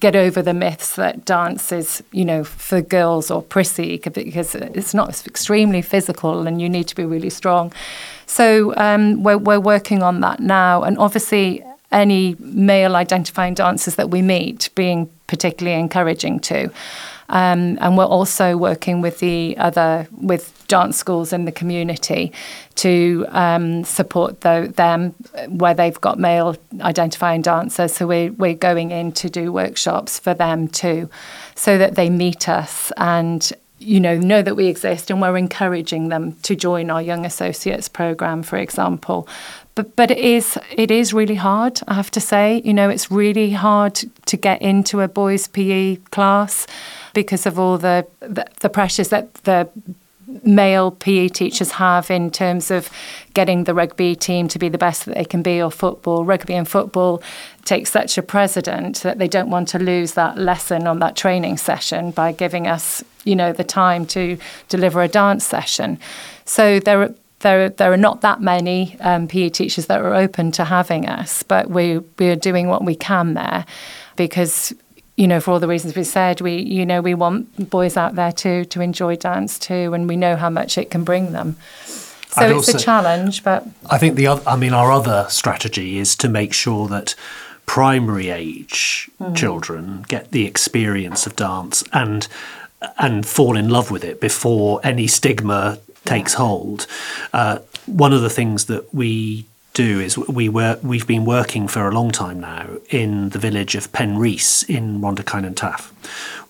get 0.00 0.16
over 0.16 0.42
the 0.42 0.54
myths 0.54 0.96
that 0.96 1.24
dance 1.24 1.72
is, 1.72 2.02
you 2.12 2.24
know, 2.24 2.44
for 2.44 2.80
girls 2.80 3.30
or 3.30 3.42
prissy 3.42 3.98
because 3.98 4.54
it's 4.54 4.94
not 4.94 5.08
it's 5.08 5.26
extremely 5.26 5.82
physical 5.82 6.46
and 6.46 6.60
you 6.60 6.68
need 6.68 6.88
to 6.88 6.94
be 6.94 7.04
really 7.04 7.30
strong. 7.30 7.72
So 8.26 8.74
um, 8.76 9.22
we're, 9.22 9.38
we're 9.38 9.60
working 9.60 10.02
on 10.02 10.20
that 10.20 10.40
now. 10.40 10.82
And 10.82 10.98
obviously, 10.98 11.62
any 11.90 12.36
male 12.38 12.96
identifying 12.96 13.54
dancers 13.54 13.96
that 13.96 14.10
we 14.10 14.22
meet 14.22 14.70
being 14.74 15.10
particularly 15.26 15.78
encouraging 15.78 16.40
to. 16.40 16.70
Um, 17.32 17.78
and 17.80 17.96
we're 17.96 18.04
also 18.04 18.56
working 18.58 19.00
with 19.00 19.18
the 19.18 19.56
other 19.56 20.06
with 20.12 20.62
dance 20.68 20.96
schools 20.96 21.32
in 21.32 21.46
the 21.46 21.52
community 21.52 22.32
to 22.76 23.26
um, 23.30 23.84
support 23.84 24.42
the, 24.42 24.72
them 24.76 25.14
where 25.48 25.74
they've 25.74 26.00
got 26.00 26.18
male 26.18 26.56
identifying 26.80 27.42
dancers. 27.42 27.94
So 27.94 28.06
we're, 28.06 28.32
we're 28.32 28.54
going 28.54 28.90
in 28.90 29.12
to 29.12 29.28
do 29.28 29.50
workshops 29.50 30.18
for 30.18 30.34
them 30.34 30.68
too, 30.68 31.10
so 31.54 31.78
that 31.78 31.94
they 31.94 32.10
meet 32.10 32.48
us 32.48 32.92
and 32.96 33.52
you 33.78 33.98
know 33.98 34.16
know 34.16 34.42
that 34.42 34.54
we 34.54 34.66
exist 34.66 35.10
and 35.10 35.20
we're 35.20 35.36
encouraging 35.36 36.08
them 36.08 36.34
to 36.42 36.54
join 36.54 36.88
our 36.88 37.02
young 37.02 37.26
associates 37.26 37.88
program 37.88 38.42
for 38.42 38.56
example 38.56 39.26
but 39.74 39.96
but 39.96 40.10
it 40.10 40.18
is 40.18 40.58
it 40.70 40.90
is 40.90 41.14
really 41.14 41.34
hard 41.34 41.80
i 41.88 41.94
have 41.94 42.10
to 42.10 42.20
say 42.20 42.60
you 42.64 42.74
know 42.74 42.88
it's 42.88 43.10
really 43.10 43.50
hard 43.52 43.94
to 44.26 44.36
get 44.36 44.60
into 44.62 45.00
a 45.00 45.08
boys 45.08 45.48
PE 45.48 45.96
class 46.10 46.66
because 47.14 47.46
of 47.46 47.58
all 47.58 47.78
the 47.78 48.06
the, 48.20 48.46
the 48.60 48.68
pressures 48.68 49.08
that 49.08 49.32
the 49.44 49.68
male 50.44 50.90
PE 50.90 51.28
teachers 51.28 51.72
have 51.72 52.10
in 52.10 52.30
terms 52.30 52.70
of 52.70 52.90
getting 53.34 53.64
the 53.64 53.74
rugby 53.74 54.14
team 54.14 54.48
to 54.48 54.58
be 54.58 54.68
the 54.68 54.78
best 54.78 55.04
that 55.04 55.14
they 55.14 55.24
can 55.24 55.42
be 55.42 55.60
or 55.60 55.70
football. 55.70 56.24
Rugby 56.24 56.54
and 56.54 56.68
football 56.68 57.22
take 57.64 57.86
such 57.86 58.18
a 58.18 58.22
precedent 58.22 59.02
that 59.02 59.18
they 59.18 59.28
don't 59.28 59.50
want 59.50 59.68
to 59.68 59.78
lose 59.78 60.14
that 60.14 60.38
lesson 60.38 60.86
on 60.86 60.98
that 61.00 61.16
training 61.16 61.56
session 61.56 62.10
by 62.10 62.32
giving 62.32 62.66
us, 62.66 63.04
you 63.24 63.36
know, 63.36 63.52
the 63.52 63.64
time 63.64 64.06
to 64.06 64.38
deliver 64.68 65.02
a 65.02 65.08
dance 65.08 65.44
session. 65.44 65.98
So 66.44 66.80
there 66.80 67.02
are 67.02 67.14
there, 67.42 67.68
there 67.68 67.92
are 67.92 67.98
not 67.98 68.22
that 68.22 68.40
many 68.40 68.96
um, 69.00 69.28
PE 69.28 69.50
teachers 69.50 69.86
that 69.86 70.00
are 70.00 70.14
open 70.14 70.50
to 70.52 70.64
having 70.64 71.08
us, 71.08 71.42
but 71.42 71.70
we, 71.70 71.98
we're 72.18 72.36
doing 72.36 72.68
what 72.68 72.84
we 72.84 72.94
can 72.94 73.34
there 73.34 73.64
because 74.16 74.72
you 75.16 75.28
know, 75.28 75.40
for 75.40 75.50
all 75.50 75.60
the 75.60 75.68
reasons 75.68 75.94
we 75.94 76.04
said, 76.04 76.40
we, 76.40 76.56
you 76.56 76.86
know, 76.86 77.02
we 77.02 77.14
want 77.14 77.70
boys 77.70 77.96
out 77.98 78.14
there 78.14 78.32
to 78.32 78.64
to 78.64 78.80
enjoy 78.80 79.14
dance 79.14 79.58
too, 79.58 79.92
and 79.92 80.08
we 80.08 80.16
know 80.16 80.36
how 80.36 80.48
much 80.48 80.78
it 80.78 80.90
can 80.90 81.04
bring 81.04 81.32
them. 81.32 81.56
So 81.84 82.40
I'd 82.40 82.50
it's 82.50 82.68
also, 82.68 82.78
a 82.78 82.80
challenge, 82.80 83.44
but 83.44 83.66
I 83.90 83.98
think 83.98 84.16
the 84.16 84.26
other, 84.26 84.42
I 84.48 84.56
mean, 84.56 84.72
our 84.72 84.90
other 84.90 85.26
strategy 85.28 85.98
is 85.98 86.16
to 86.16 86.30
make 86.30 86.54
sure 86.54 86.88
that 86.88 87.14
primary 87.66 88.30
age 88.30 89.10
mm. 89.20 89.36
children 89.36 90.04
get 90.08 90.30
the 90.30 90.46
experience 90.46 91.26
of 91.26 91.36
dance 91.36 91.84
and 91.92 92.26
and 92.98 93.26
fall 93.26 93.56
in 93.56 93.68
love 93.68 93.90
with 93.90 94.02
it 94.02 94.20
before 94.20 94.80
any 94.82 95.06
stigma 95.06 95.78
takes 96.04 96.32
yeah. 96.34 96.38
hold. 96.38 96.86
Uh, 97.32 97.58
one 97.86 98.12
of 98.12 98.22
the 98.22 98.30
things 98.30 98.66
that 98.66 98.92
we 98.94 99.46
do 99.74 100.00
is 100.00 100.18
we 100.18 100.48
were 100.48 100.78
we've 100.82 101.06
been 101.06 101.24
working 101.24 101.66
for 101.66 101.88
a 101.88 101.92
long 101.92 102.10
time 102.10 102.40
now 102.40 102.68
in 102.90 103.30
the 103.30 103.38
village 103.38 103.74
of 103.74 103.90
Penrhys 103.92 104.68
in 104.68 105.00
Rhondda 105.00 105.24
Cynon 105.24 105.54
Taf, 105.54 105.90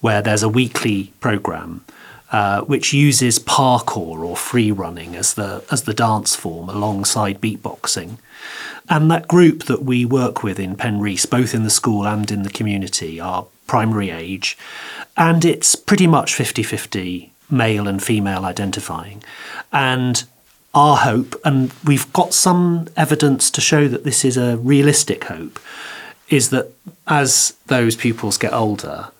where 0.00 0.22
there's 0.22 0.42
a 0.42 0.48
weekly 0.48 1.12
program 1.20 1.84
uh, 2.32 2.62
which 2.62 2.92
uses 2.92 3.38
parkour 3.38 4.24
or 4.24 4.36
free 4.36 4.72
running 4.72 5.14
as 5.14 5.34
the 5.34 5.62
as 5.70 5.82
the 5.82 5.94
dance 5.94 6.34
form 6.34 6.68
alongside 6.68 7.40
beatboxing. 7.40 8.18
And 8.88 9.10
that 9.10 9.28
group 9.28 9.64
that 9.64 9.84
we 9.84 10.04
work 10.04 10.42
with 10.42 10.58
in 10.58 10.74
Penrhys, 10.74 11.28
both 11.28 11.54
in 11.54 11.62
the 11.62 11.70
school 11.70 12.06
and 12.06 12.30
in 12.30 12.42
the 12.42 12.50
community, 12.50 13.20
are 13.20 13.46
primary 13.66 14.10
age, 14.10 14.58
and 15.16 15.44
it's 15.44 15.74
pretty 15.74 16.06
much 16.06 16.34
50 16.34 16.62
50 16.62 17.31
male 17.52 17.86
and 17.86 18.02
female 18.02 18.44
identifying. 18.44 19.22
And 19.72 20.24
our 20.74 20.96
hope, 20.96 21.40
and 21.44 21.72
we've 21.84 22.10
got 22.12 22.32
some 22.32 22.88
evidence 22.96 23.50
to 23.50 23.60
show 23.60 23.86
that 23.88 24.04
this 24.04 24.24
is 24.24 24.36
a 24.36 24.56
realistic 24.56 25.24
hope, 25.24 25.60
is 26.28 26.50
that 26.50 26.72
as 27.06 27.54
those 27.66 27.94
pupils 27.94 28.38
get 28.38 28.54
older, 28.54 29.10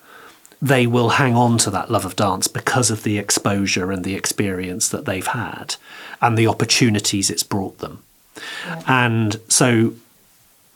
they 0.62 0.86
will 0.86 1.10
hang 1.10 1.36
on 1.36 1.58
to 1.58 1.70
that 1.70 1.90
love 1.90 2.04
of 2.04 2.16
dance 2.16 2.48
because 2.48 2.90
of 2.90 3.02
the 3.02 3.18
exposure 3.18 3.92
and 3.92 4.04
the 4.04 4.14
experience 4.14 4.88
that 4.88 5.04
they've 5.04 5.26
had 5.26 5.76
and 6.22 6.38
the 6.38 6.46
opportunities 6.46 7.28
it's 7.28 7.42
brought 7.42 7.78
them. 7.78 8.02
And 8.86 9.38
so 9.48 9.94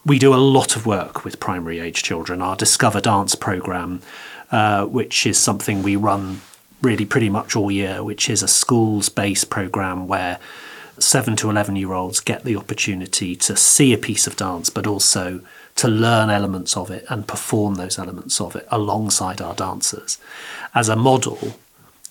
we 0.05 0.19
do 0.19 0.35
a 0.35 0.37
lot 0.37 0.77
of 0.77 0.87
work 0.87 1.25
with 1.25 1.41
primary 1.41 1.81
age 1.81 2.03
children. 2.03 2.43
Our 2.43 2.57
Discover 2.57 3.01
Dance 3.01 3.35
program, 3.35 4.03
uh, 4.51 4.85
which 4.87 5.27
is 5.27 5.39
something 5.39 5.83
we 5.83 5.97
run 5.97 6.41
really 6.83 7.05
pretty 7.05 7.29
much 7.29 7.57
all 7.57 7.71
year, 7.71 8.03
which 8.03 8.29
is 8.29 8.43
a 8.43 8.49
schools 8.49 9.09
based 9.09 9.51
program 9.51 10.07
where 10.07 10.39
seven 10.99 11.37
to 11.37 11.51
11 11.51 11.77
year 11.77 11.93
olds 11.93 12.21
get 12.21 12.45
the 12.45 12.57
opportunity 12.57 13.37
to 13.37 13.57
see 13.57 13.93
a 13.93 13.99
piece 13.99 14.27
of 14.27 14.37
dance, 14.37 14.71
but 14.71 14.87
also 14.87 15.41
to 15.77 15.89
learn 15.89 16.31
elements 16.31 16.77
of 16.77 16.91
it 16.91 17.05
and 17.09 17.29
perform 17.29 17.75
those 17.75 17.99
elements 17.99 18.41
of 18.41 18.57
it 18.57 18.67
alongside 18.71 19.41
our 19.41 19.55
dancers. 19.55 20.19
As 20.75 20.89
a 20.89 20.97
model, 20.97 21.57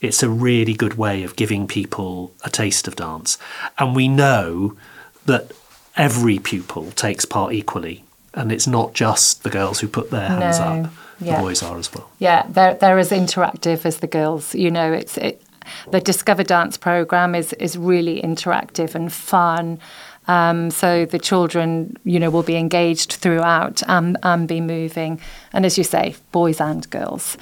it's 0.02 0.22
a 0.22 0.30
really 0.30 0.74
good 0.74 0.96
way 0.96 1.24
of 1.24 1.36
giving 1.36 1.68
people 1.68 2.34
a 2.44 2.50
taste 2.50 2.88
of 2.88 2.96
dance. 2.96 3.38
And 3.80 3.96
we 3.96 4.08
know 4.08 4.78
that 5.26 5.52
every 5.98 6.38
pupil 6.38 6.92
takes 6.92 7.26
part 7.26 7.54
equally, 7.54 8.04
and 8.34 8.52
it's 8.52 8.68
not 8.68 8.94
just 8.94 9.44
the 9.44 9.50
girls 9.50 9.80
who 9.80 9.88
put 9.88 10.12
their 10.12 10.28
hands 10.28 10.60
no. 10.60 10.66
up. 10.66 10.92
Yeah. 11.20 11.38
The 11.38 11.44
boys 11.44 11.64
are 11.64 11.78
as 11.78 11.94
well. 11.94 12.10
Yeah, 12.20 12.46
they're 12.50 12.76
they're 12.76 13.00
as 13.00 13.12
interactive 13.12 13.86
as 13.86 13.98
the 13.98 14.08
girls. 14.08 14.54
You 14.56 14.72
know, 14.72 14.92
it's 14.92 15.18
it. 15.18 15.42
The 15.90 16.00
Discover 16.00 16.44
Dance 16.44 16.78
program 16.78 17.36
is 17.36 17.54
is 17.54 17.78
really 17.78 18.22
interactive 18.22 18.96
and 18.96 19.12
fun. 19.12 19.80
Um, 20.28 20.72
so 20.72 21.06
the 21.06 21.20
children, 21.20 21.98
you 22.04 22.20
know, 22.20 22.30
will 22.30 22.44
be 22.44 22.56
engaged 22.56 23.14
throughout 23.14 23.84
and, 23.88 24.18
and 24.24 24.48
be 24.48 24.60
moving. 24.60 25.22
And 25.54 25.66
as 25.66 25.78
you 25.78 25.84
say, 25.84 26.16
boys 26.32 26.60
and 26.60 26.90
girls. 26.90 27.38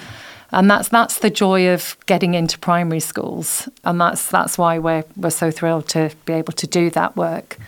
And 0.52 0.70
that's 0.70 0.88
that's 0.88 1.18
the 1.18 1.30
joy 1.30 1.70
of 1.70 1.96
getting 2.06 2.34
into 2.34 2.58
primary 2.58 3.00
schools, 3.00 3.68
and 3.82 4.00
that's 4.00 4.28
that's 4.28 4.56
why 4.56 4.78
we're 4.78 5.04
we're 5.16 5.30
so 5.30 5.50
thrilled 5.50 5.88
to 5.88 6.12
be 6.26 6.32
able 6.34 6.52
to 6.52 6.66
do 6.66 6.90
that 6.90 7.16
work. 7.16 7.58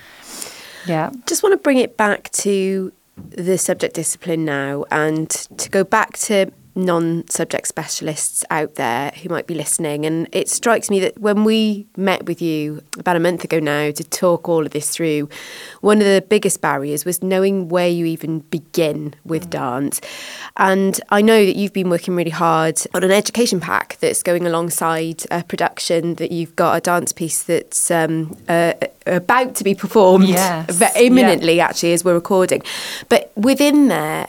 Yeah. 0.86 1.10
Just 1.26 1.42
want 1.42 1.52
to 1.54 1.56
bring 1.56 1.78
it 1.78 1.96
back 1.96 2.30
to 2.32 2.92
the 3.16 3.58
subject 3.58 3.94
discipline 3.94 4.44
now 4.44 4.84
and 4.90 5.30
to 5.30 5.68
go 5.70 5.84
back 5.84 6.16
to 6.18 6.50
non 6.76 7.26
subject 7.28 7.66
specialists 7.66 8.44
out 8.50 8.74
there 8.74 9.10
who 9.22 9.30
might 9.30 9.46
be 9.46 9.54
listening. 9.54 10.04
And 10.04 10.28
it 10.30 10.48
strikes 10.48 10.90
me 10.90 11.00
that 11.00 11.18
when 11.18 11.42
we 11.42 11.86
met 11.96 12.26
with 12.26 12.42
you 12.42 12.82
about 12.98 13.16
a 13.16 13.20
month 13.20 13.42
ago 13.42 13.58
now 13.58 13.90
to 13.90 14.04
talk 14.04 14.48
all 14.48 14.64
of 14.64 14.72
this 14.72 14.90
through, 14.90 15.28
one 15.80 15.98
of 15.98 16.04
the 16.04 16.24
biggest 16.28 16.60
barriers 16.60 17.04
was 17.04 17.22
knowing 17.22 17.68
where 17.68 17.88
you 17.88 18.04
even 18.04 18.40
begin 18.40 19.14
with 19.24 19.46
mm. 19.46 19.50
dance. 19.50 20.00
And 20.58 21.00
I 21.08 21.22
know 21.22 21.44
that 21.44 21.56
you've 21.56 21.72
been 21.72 21.90
working 21.90 22.14
really 22.14 22.30
hard 22.30 22.80
on 22.94 23.02
an 23.02 23.10
education 23.10 23.58
pack 23.58 23.96
that's 24.00 24.22
going 24.22 24.46
alongside 24.46 25.24
a 25.30 25.42
production 25.42 26.16
that 26.16 26.30
you've 26.30 26.54
got 26.56 26.76
a 26.76 26.80
dance 26.80 27.12
piece 27.12 27.42
that's 27.42 27.90
um, 27.90 28.36
uh, 28.48 28.74
about 29.06 29.54
to 29.56 29.64
be 29.64 29.74
performed 29.74 30.28
yes. 30.28 30.80
imminently, 30.96 31.56
yeah. 31.56 31.66
actually, 31.66 31.92
as 31.92 32.04
we're 32.04 32.14
recording. 32.14 32.62
But 33.08 33.32
within 33.36 33.88
there, 33.88 34.26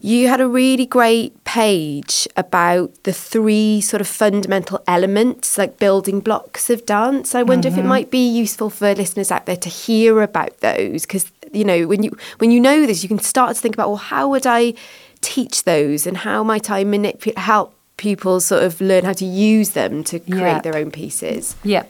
you 0.00 0.28
had 0.28 0.40
a 0.40 0.48
really 0.48 0.86
great 0.86 1.42
page 1.44 2.26
about 2.36 3.02
the 3.04 3.12
three 3.12 3.80
sort 3.80 4.00
of 4.00 4.08
fundamental 4.08 4.82
elements, 4.86 5.58
like 5.58 5.78
building 5.78 6.20
blocks 6.20 6.70
of 6.70 6.86
dance. 6.86 7.34
I 7.34 7.42
wonder 7.42 7.68
mm-hmm. 7.68 7.74
if 7.74 7.78
it 7.78 7.80
mm-hmm. 7.82 7.88
might 7.88 8.10
be 8.10 8.28
useful 8.28 8.70
for 8.70 8.94
listeners 8.94 9.30
out 9.30 9.46
there 9.46 9.56
to 9.56 9.68
hear 9.68 10.22
about 10.22 10.60
those 10.60 11.02
because 11.02 11.30
you 11.52 11.64
know 11.64 11.86
when 11.86 12.02
you 12.02 12.16
when 12.38 12.50
you 12.50 12.60
know 12.60 12.86
this, 12.86 13.02
you 13.02 13.08
can 13.08 13.18
start 13.18 13.54
to 13.56 13.60
think 13.60 13.74
about 13.74 13.88
well, 13.88 13.96
how 13.96 14.28
would 14.28 14.46
I 14.46 14.74
teach 15.20 15.64
those, 15.64 16.06
and 16.06 16.18
how 16.18 16.42
might 16.42 16.70
I 16.70 16.84
manipulate 16.84 17.38
help 17.38 17.74
people 17.96 18.40
sort 18.40 18.64
of 18.64 18.80
learn 18.80 19.04
how 19.04 19.12
to 19.12 19.24
use 19.24 19.70
them 19.70 20.02
to 20.02 20.18
create 20.18 20.40
yep. 20.40 20.62
their 20.64 20.76
own 20.76 20.90
pieces. 20.90 21.54
Yeah. 21.62 21.84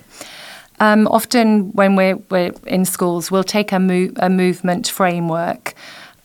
Um, 0.83 1.07
often, 1.07 1.71
when 1.75 1.95
we're, 1.95 2.17
we're 2.29 2.53
in 2.67 2.85
schools, 2.85 3.31
we'll 3.31 3.45
take 3.45 3.71
a, 3.71 3.79
mo- 3.79 4.11
a 4.17 4.29
movement 4.29 4.89
framework 4.89 5.75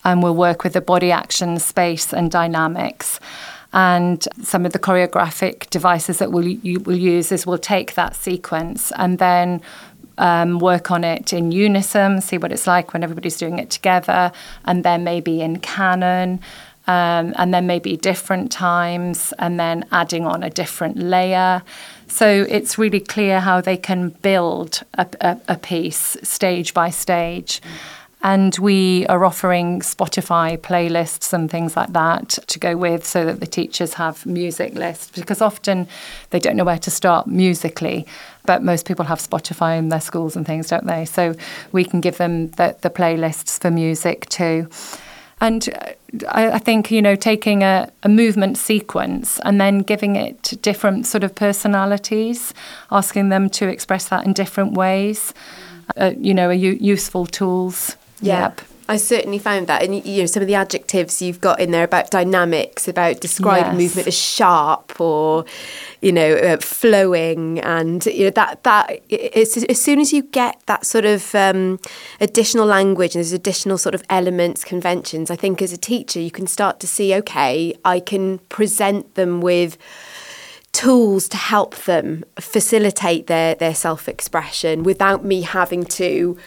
and 0.04 0.24
we'll 0.24 0.34
work 0.34 0.64
with 0.64 0.74
the 0.74 0.82
body 0.82 1.12
action, 1.12 1.60
space, 1.60 2.12
and 2.12 2.32
dynamics. 2.32 3.20
And 3.72 4.28
some 4.42 4.66
of 4.66 4.74
the 4.74 4.80
choreographic 4.80 5.70
devices 5.70 6.18
that 6.18 6.32
we'll, 6.32 6.48
you, 6.48 6.80
we'll 6.80 6.98
use 6.98 7.32
is 7.32 7.46
we'll 7.46 7.60
take 7.60 7.94
that 7.94 8.16
sequence 8.16 8.92
and 8.96 9.20
then 9.20 9.62
um, 10.18 10.58
work 10.58 10.90
on 10.90 11.04
it 11.04 11.34
in 11.34 11.52
unison, 11.52 12.20
see 12.20 12.40
what 12.40 12.52
it's 12.52 12.66
like 12.66 12.94
when 12.94 13.04
everybody's 13.04 13.38
doing 13.38 13.60
it 13.60 13.70
together, 13.70 14.32
and 14.66 14.84
then 14.84 15.04
maybe 15.04 15.40
in 15.42 15.60
canon. 15.60 16.40
Um, 16.88 17.34
and 17.36 17.54
then 17.54 17.68
maybe 17.68 17.98
different 17.98 18.50
times, 18.50 19.34
and 19.40 19.60
then 19.60 19.86
adding 19.92 20.26
on 20.26 20.42
a 20.42 20.50
different 20.50 20.98
layer. 20.98 21.62
So 22.08 22.46
it's 22.50 22.78
really 22.78 23.00
clear 23.00 23.40
how 23.40 23.62
they 23.62 23.78
can 23.78 24.10
build 24.10 24.82
a, 24.96 25.08
a, 25.22 25.38
a 25.50 25.56
piece 25.58 26.18
stage 26.24 26.74
by 26.74 26.90
stage. 26.90 27.62
And 28.24 28.58
we 28.58 29.06
are 29.08 29.24
offering 29.24 29.82
Spotify 29.82 30.58
playlists 30.58 31.34
and 31.34 31.52
things 31.52 31.76
like 31.76 31.94
that 31.94 32.30
to 32.48 32.58
go 32.58 32.76
with 32.76 33.06
so 33.06 33.26
that 33.26 33.40
the 33.40 33.46
teachers 33.46 33.94
have 33.94 34.26
music 34.26 34.74
lists 34.74 35.12
because 35.20 35.40
often 35.40 35.88
they 36.32 36.40
don't 36.40 36.56
know 36.56 36.64
where 36.64 36.80
to 36.80 36.90
start 36.90 37.28
musically. 37.28 38.08
But 38.46 38.64
most 38.64 38.88
people 38.88 39.06
have 39.06 39.20
Spotify 39.20 39.78
in 39.78 39.90
their 39.90 40.02
schools 40.02 40.36
and 40.36 40.48
things, 40.48 40.70
don't 40.70 40.88
they? 40.88 41.06
So 41.06 41.36
we 41.72 41.86
can 41.86 42.02
give 42.02 42.18
them 42.18 42.50
the, 42.52 42.76
the 42.82 42.90
playlists 42.90 43.62
for 43.62 43.70
music 43.70 44.28
too. 44.30 44.68
And 45.40 45.70
I, 46.30 46.52
I 46.52 46.60
think, 46.60 46.92
you 46.92 47.02
know, 47.02 47.16
taking 47.16 47.64
a, 47.64 47.92
a, 48.04 48.10
movement 48.10 48.58
sequence 48.58 49.40
and 49.44 49.60
then 49.60 49.80
giving 49.80 50.16
it 50.16 50.54
different 50.62 51.06
sort 51.06 51.24
of 51.24 51.36
personalities, 51.36 52.54
asking 52.92 53.30
them 53.30 53.50
to 53.52 53.68
express 53.68 54.08
that 54.10 54.26
in 54.26 54.34
different 54.34 54.74
ways, 54.74 55.34
uh, 55.98 56.14
you 56.18 56.34
know, 56.34 56.48
are 56.48 56.54
u- 56.54 56.78
useful 56.80 57.26
tools 57.26 57.98
yeah. 58.22 58.42
Yep. 58.42 58.62
I 58.90 58.98
certainly 58.98 59.38
found 59.38 59.68
that, 59.68 59.84
and 59.84 60.06
you 60.06 60.22
know 60.22 60.26
some 60.26 60.42
of 60.42 60.48
the 60.48 60.56
adjectives 60.56 61.22
you've 61.22 61.42
got 61.42 61.60
in 61.60 61.72
there 61.72 61.84
about 61.84 62.10
dynamics, 62.10 62.88
about 62.88 63.20
describing 63.20 63.74
yes. 63.74 63.82
movement 63.82 64.08
as 64.08 64.18
sharp 64.18 65.00
or, 65.02 65.46
you 66.02 66.12
know, 66.14 66.36
uh, 66.36 66.58
flowing, 66.58 67.60
and 67.60 68.06
you 68.06 68.26
know 68.26 68.30
that 68.32 68.64
that 68.64 69.02
it's, 69.10 69.58
as 69.58 69.82
soon 69.82 70.00
as 70.00 70.14
you 70.14 70.24
get 70.24 70.62
that 70.68 70.86
sort 70.86 71.06
of 71.06 71.36
um, 71.36 71.80
additional 72.22 72.66
language 72.66 73.14
and 73.16 73.20
there's 73.20 73.34
additional 73.34 73.78
sort 73.78 73.94
of 73.94 74.04
elements, 74.10 74.64
conventions. 74.64 75.30
I 75.30 75.36
think 75.36 75.62
as 75.62 75.74
a 75.74 75.78
teacher 75.78 76.20
you 76.20 76.32
can 76.32 76.48
start 76.48 76.80
to 76.80 76.88
see, 76.88 77.14
okay, 77.16 77.76
I 77.84 78.00
can 78.00 78.40
present 78.50 79.16
them 79.16 79.42
with 79.42 79.78
tools 80.72 81.28
to 81.28 81.38
help 81.38 81.76
them 81.76 82.24
facilitate 82.40 83.28
their 83.28 83.56
their 83.56 83.76
self 83.76 84.08
expression 84.08 84.84
without 84.84 85.26
me 85.26 85.42
having 85.42 85.84
to 85.84 86.38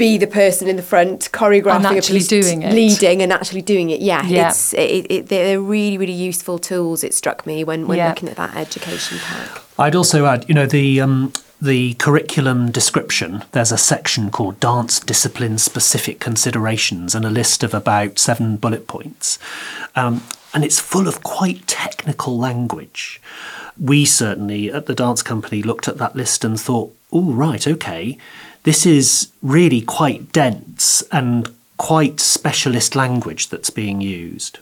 be 0.00 0.18
the 0.18 0.26
person 0.26 0.66
in 0.66 0.76
the 0.76 0.82
front 0.82 1.30
choreographing 1.32 1.84
and 1.84 1.98
actually 1.98 2.20
doing 2.20 2.62
it 2.62 2.72
leading 2.72 3.22
and 3.22 3.32
actually 3.32 3.62
doing 3.62 3.90
it 3.90 4.00
yeah, 4.00 4.26
yeah. 4.26 4.48
it's 4.48 4.72
it, 4.74 5.06
it, 5.10 5.26
they're 5.28 5.60
really 5.60 5.98
really 5.98 6.12
useful 6.12 6.58
tools 6.58 7.04
it 7.04 7.14
struck 7.14 7.46
me 7.46 7.62
when, 7.62 7.86
when 7.86 7.98
yeah. 7.98 8.08
looking 8.08 8.28
at 8.28 8.36
that 8.36 8.56
education 8.56 9.18
pack 9.18 9.62
i'd 9.78 9.94
also 9.94 10.26
add 10.26 10.48
you 10.48 10.54
know 10.54 10.66
the 10.66 11.00
um, 11.00 11.32
the 11.62 11.92
curriculum 11.94 12.70
description, 12.70 13.44
there's 13.52 13.70
a 13.70 13.76
section 13.76 14.30
called 14.30 14.58
Dance 14.60 14.98
Discipline 14.98 15.58
Specific 15.58 16.18
Considerations 16.18 17.14
and 17.14 17.24
a 17.24 17.30
list 17.30 17.62
of 17.62 17.74
about 17.74 18.18
seven 18.18 18.56
bullet 18.56 18.86
points. 18.86 19.38
Um, 19.94 20.22
and 20.54 20.64
it's 20.64 20.80
full 20.80 21.06
of 21.06 21.22
quite 21.22 21.66
technical 21.66 22.38
language. 22.38 23.20
We 23.78 24.06
certainly 24.06 24.72
at 24.72 24.86
the 24.86 24.94
dance 24.94 25.22
company 25.22 25.62
looked 25.62 25.86
at 25.86 25.98
that 25.98 26.16
list 26.16 26.44
and 26.44 26.58
thought, 26.58 26.94
oh, 27.12 27.32
right, 27.32 27.66
okay, 27.66 28.16
this 28.62 28.84
is 28.86 29.30
really 29.42 29.80
quite 29.80 30.32
dense 30.32 31.02
and 31.12 31.54
quite 31.76 32.20
specialist 32.20 32.94
language 32.94 33.48
that's 33.48 33.70
being 33.70 34.00
used. 34.00 34.58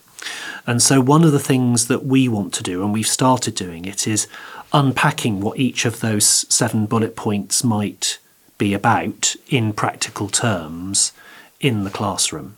And 0.67 0.83
so, 0.83 1.01
one 1.01 1.25
of 1.25 1.33
the 1.33 1.39
things 1.39 1.89
that 1.89 2.05
we 2.05 2.29
want 2.29 2.53
to 2.55 2.63
do, 2.63 2.83
and 2.83 2.93
we've 2.93 3.07
started 3.07 3.55
doing 3.55 3.85
it, 3.85 4.07
is 4.07 4.27
unpacking 4.73 5.41
what 5.41 5.59
each 5.59 5.85
of 5.85 6.01
those 6.01 6.27
seven 6.53 6.87
bullet 6.87 7.17
points 7.17 7.65
might 7.65 8.19
be 8.59 8.75
about 8.75 9.35
in 9.49 9.73
practical 9.73 10.29
terms 10.29 11.13
in 11.61 11.85
the 11.85 11.91
classroom. 11.91 12.57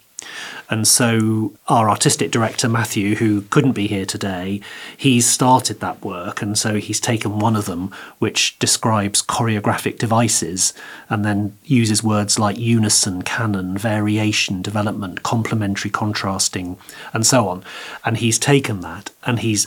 And 0.68 0.86
so 0.86 1.52
our 1.68 1.90
artistic 1.90 2.30
director, 2.30 2.68
Matthew, 2.68 3.16
who 3.16 3.42
couldn't 3.42 3.72
be 3.72 3.88
here 3.88 4.06
today, 4.06 4.60
he's 4.96 5.28
started 5.28 5.80
that 5.80 6.04
work. 6.04 6.42
And 6.42 6.56
so 6.56 6.76
he's 6.76 7.00
taken 7.00 7.40
one 7.40 7.56
of 7.56 7.66
them, 7.66 7.92
which 8.18 8.58
describes 8.58 9.22
choreographic 9.22 9.98
devices, 9.98 10.72
and 11.08 11.24
then 11.24 11.56
uses 11.64 12.04
words 12.04 12.38
like 12.38 12.58
unison, 12.58 13.22
canon, 13.22 13.76
variation, 13.76 14.62
development, 14.62 15.22
complementary 15.22 15.90
contrasting, 15.90 16.78
and 17.12 17.26
so 17.26 17.48
on. 17.48 17.64
And 18.04 18.18
he's 18.18 18.38
taken 18.38 18.80
that 18.80 19.10
and 19.24 19.40
he's 19.40 19.66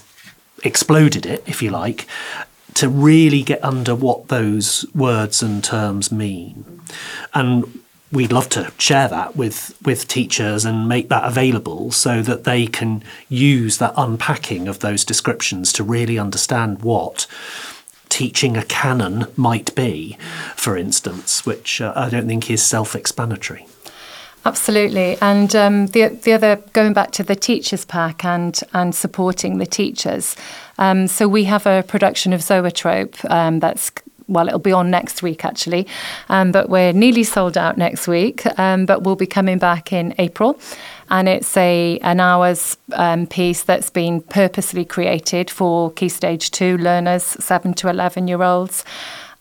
exploded 0.64 1.26
it, 1.26 1.44
if 1.46 1.62
you 1.62 1.70
like, 1.70 2.08
to 2.76 2.88
really 2.90 3.44
get 3.44 3.64
under 3.64 3.94
what 3.94 4.30
those 4.30 4.86
words 4.96 5.44
and 5.44 5.64
terms 5.64 6.12
mean. 6.12 6.82
And 7.34 7.83
we'd 8.14 8.32
love 8.32 8.48
to 8.48 8.72
share 8.78 9.08
that 9.08 9.36
with 9.36 9.76
with 9.84 10.08
teachers 10.08 10.64
and 10.64 10.88
make 10.88 11.10
that 11.10 11.26
available 11.26 11.92
so 11.92 12.22
that 12.22 12.44
they 12.44 12.68
can 12.68 13.04
use 13.28 13.80
that 13.80 13.94
unpacking 13.98 14.68
of 14.68 14.80
those 14.80 15.04
descriptions 15.04 15.74
to 15.74 15.84
really 15.84 16.18
understand 16.18 16.82
what 16.84 17.28
teaching 18.10 18.56
a 18.56 18.64
canon 18.64 19.26
might 19.36 19.74
be 19.76 20.18
for 20.56 20.78
instance 20.78 21.46
which 21.46 21.82
uh, 21.82 21.92
I 21.96 22.10
don't 22.10 22.28
think 22.28 22.50
is 22.50 22.64
self-explanatory 22.64 23.68
Absolutely, 24.46 25.18
and 25.22 25.56
um, 25.56 25.88
the 25.88 26.10
the 26.10 26.34
other 26.34 26.58
going 26.74 26.92
back 26.92 27.12
to 27.12 27.24
the 27.24 27.36
teachers 27.36 27.86
pack 27.86 28.26
and 28.26 28.60
and 28.74 28.94
supporting 28.94 29.58
the 29.58 29.66
teachers. 29.66 30.36
Um, 30.78 31.08
so 31.08 31.30
we 31.30 31.46
have 31.46 31.66
a 31.66 31.82
production 31.84 32.34
of 32.34 32.42
Zoetrope 32.42 33.16
um, 33.32 33.62
that's 33.62 33.90
well, 34.28 34.48
it'll 34.48 34.60
be 34.60 34.72
on 34.72 34.90
next 34.90 35.22
week 35.22 35.46
actually, 35.46 35.88
um, 36.30 36.52
but 36.52 36.70
we're 36.70 36.94
nearly 36.94 37.24
sold 37.24 37.58
out 37.58 37.78
next 37.78 38.08
week. 38.08 38.46
Um, 38.60 38.86
but 38.86 39.04
we'll 39.04 39.16
be 39.16 39.28
coming 39.28 39.58
back 39.58 39.94
in 39.94 40.14
April, 40.18 40.60
and 41.10 41.28
it's 41.28 41.56
a 41.58 42.00
an 42.00 42.20
hour's 42.20 42.78
um, 42.94 43.28
piece 43.28 43.64
that's 43.64 43.90
been 43.90 44.22
purposely 44.22 44.86
created 44.86 45.50
for 45.50 45.92
Key 45.92 46.10
Stage 46.10 46.52
Two 46.52 46.78
learners, 46.78 47.24
seven 47.24 47.74
to 47.76 47.90
eleven 47.90 48.28
year 48.28 48.44
olds. 48.44 48.84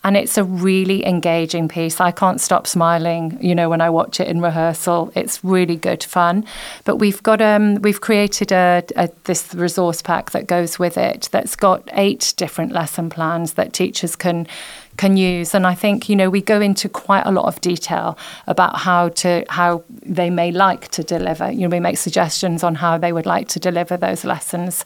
And 0.04 0.16
it's 0.16 0.36
a 0.36 0.44
really 0.44 1.06
engaging 1.06 1.68
piece. 1.68 2.00
I 2.00 2.10
can't 2.10 2.40
stop 2.40 2.66
smiling, 2.66 3.38
you 3.40 3.54
know, 3.54 3.68
when 3.68 3.80
I 3.80 3.88
watch 3.88 4.18
it 4.18 4.26
in 4.28 4.40
rehearsal. 4.40 5.12
It's 5.14 5.42
really 5.44 5.76
good 5.76 6.02
fun. 6.02 6.44
But 6.84 6.96
we've 6.96 7.22
got 7.22 7.40
um, 7.40 7.76
we've 7.76 8.00
created 8.00 8.50
a, 8.50 8.82
a 8.96 9.08
this 9.24 9.54
resource 9.54 10.02
pack 10.02 10.32
that 10.32 10.46
goes 10.46 10.78
with 10.78 10.98
it. 10.98 11.28
That's 11.30 11.54
got 11.54 11.88
eight 11.92 12.34
different 12.36 12.72
lesson 12.72 13.10
plans 13.10 13.54
that 13.54 13.72
teachers 13.72 14.16
can 14.16 14.48
can 14.96 15.16
use. 15.16 15.54
And 15.54 15.66
I 15.66 15.74
think 15.74 16.08
you 16.08 16.16
know 16.16 16.28
we 16.28 16.40
go 16.40 16.60
into 16.60 16.88
quite 16.88 17.24
a 17.24 17.30
lot 17.30 17.46
of 17.46 17.60
detail 17.60 18.18
about 18.46 18.78
how 18.78 19.10
to 19.10 19.44
how 19.48 19.84
they 19.88 20.30
may 20.30 20.50
like 20.50 20.88
to 20.88 21.04
deliver. 21.04 21.50
You 21.50 21.68
know, 21.68 21.76
we 21.76 21.80
make 21.80 21.98
suggestions 21.98 22.64
on 22.64 22.74
how 22.74 22.98
they 22.98 23.12
would 23.12 23.26
like 23.26 23.48
to 23.48 23.60
deliver 23.60 23.96
those 23.96 24.24
lessons 24.24 24.84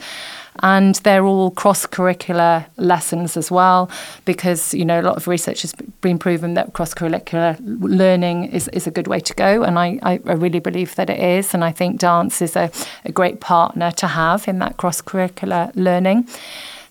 and 0.62 0.96
they're 0.96 1.24
all 1.24 1.50
cross-curricular 1.50 2.66
lessons 2.76 3.36
as 3.36 3.50
well 3.50 3.90
because 4.24 4.74
you 4.74 4.84
know 4.84 5.00
a 5.00 5.02
lot 5.02 5.16
of 5.16 5.28
research 5.28 5.62
has 5.62 5.72
been 6.00 6.18
proven 6.18 6.54
that 6.54 6.72
cross-curricular 6.72 7.56
learning 7.62 8.44
is, 8.44 8.68
is 8.68 8.86
a 8.86 8.90
good 8.90 9.06
way 9.06 9.20
to 9.20 9.34
go 9.34 9.62
and 9.62 9.78
I, 9.78 9.98
I 10.02 10.16
really 10.32 10.60
believe 10.60 10.94
that 10.96 11.10
it 11.10 11.18
is 11.18 11.54
and 11.54 11.64
I 11.64 11.72
think 11.72 12.00
dance 12.00 12.42
is 12.42 12.56
a, 12.56 12.70
a 13.04 13.12
great 13.12 13.40
partner 13.40 13.90
to 13.92 14.06
have 14.06 14.48
in 14.48 14.58
that 14.60 14.76
cross-curricular 14.76 15.72
learning. 15.74 16.28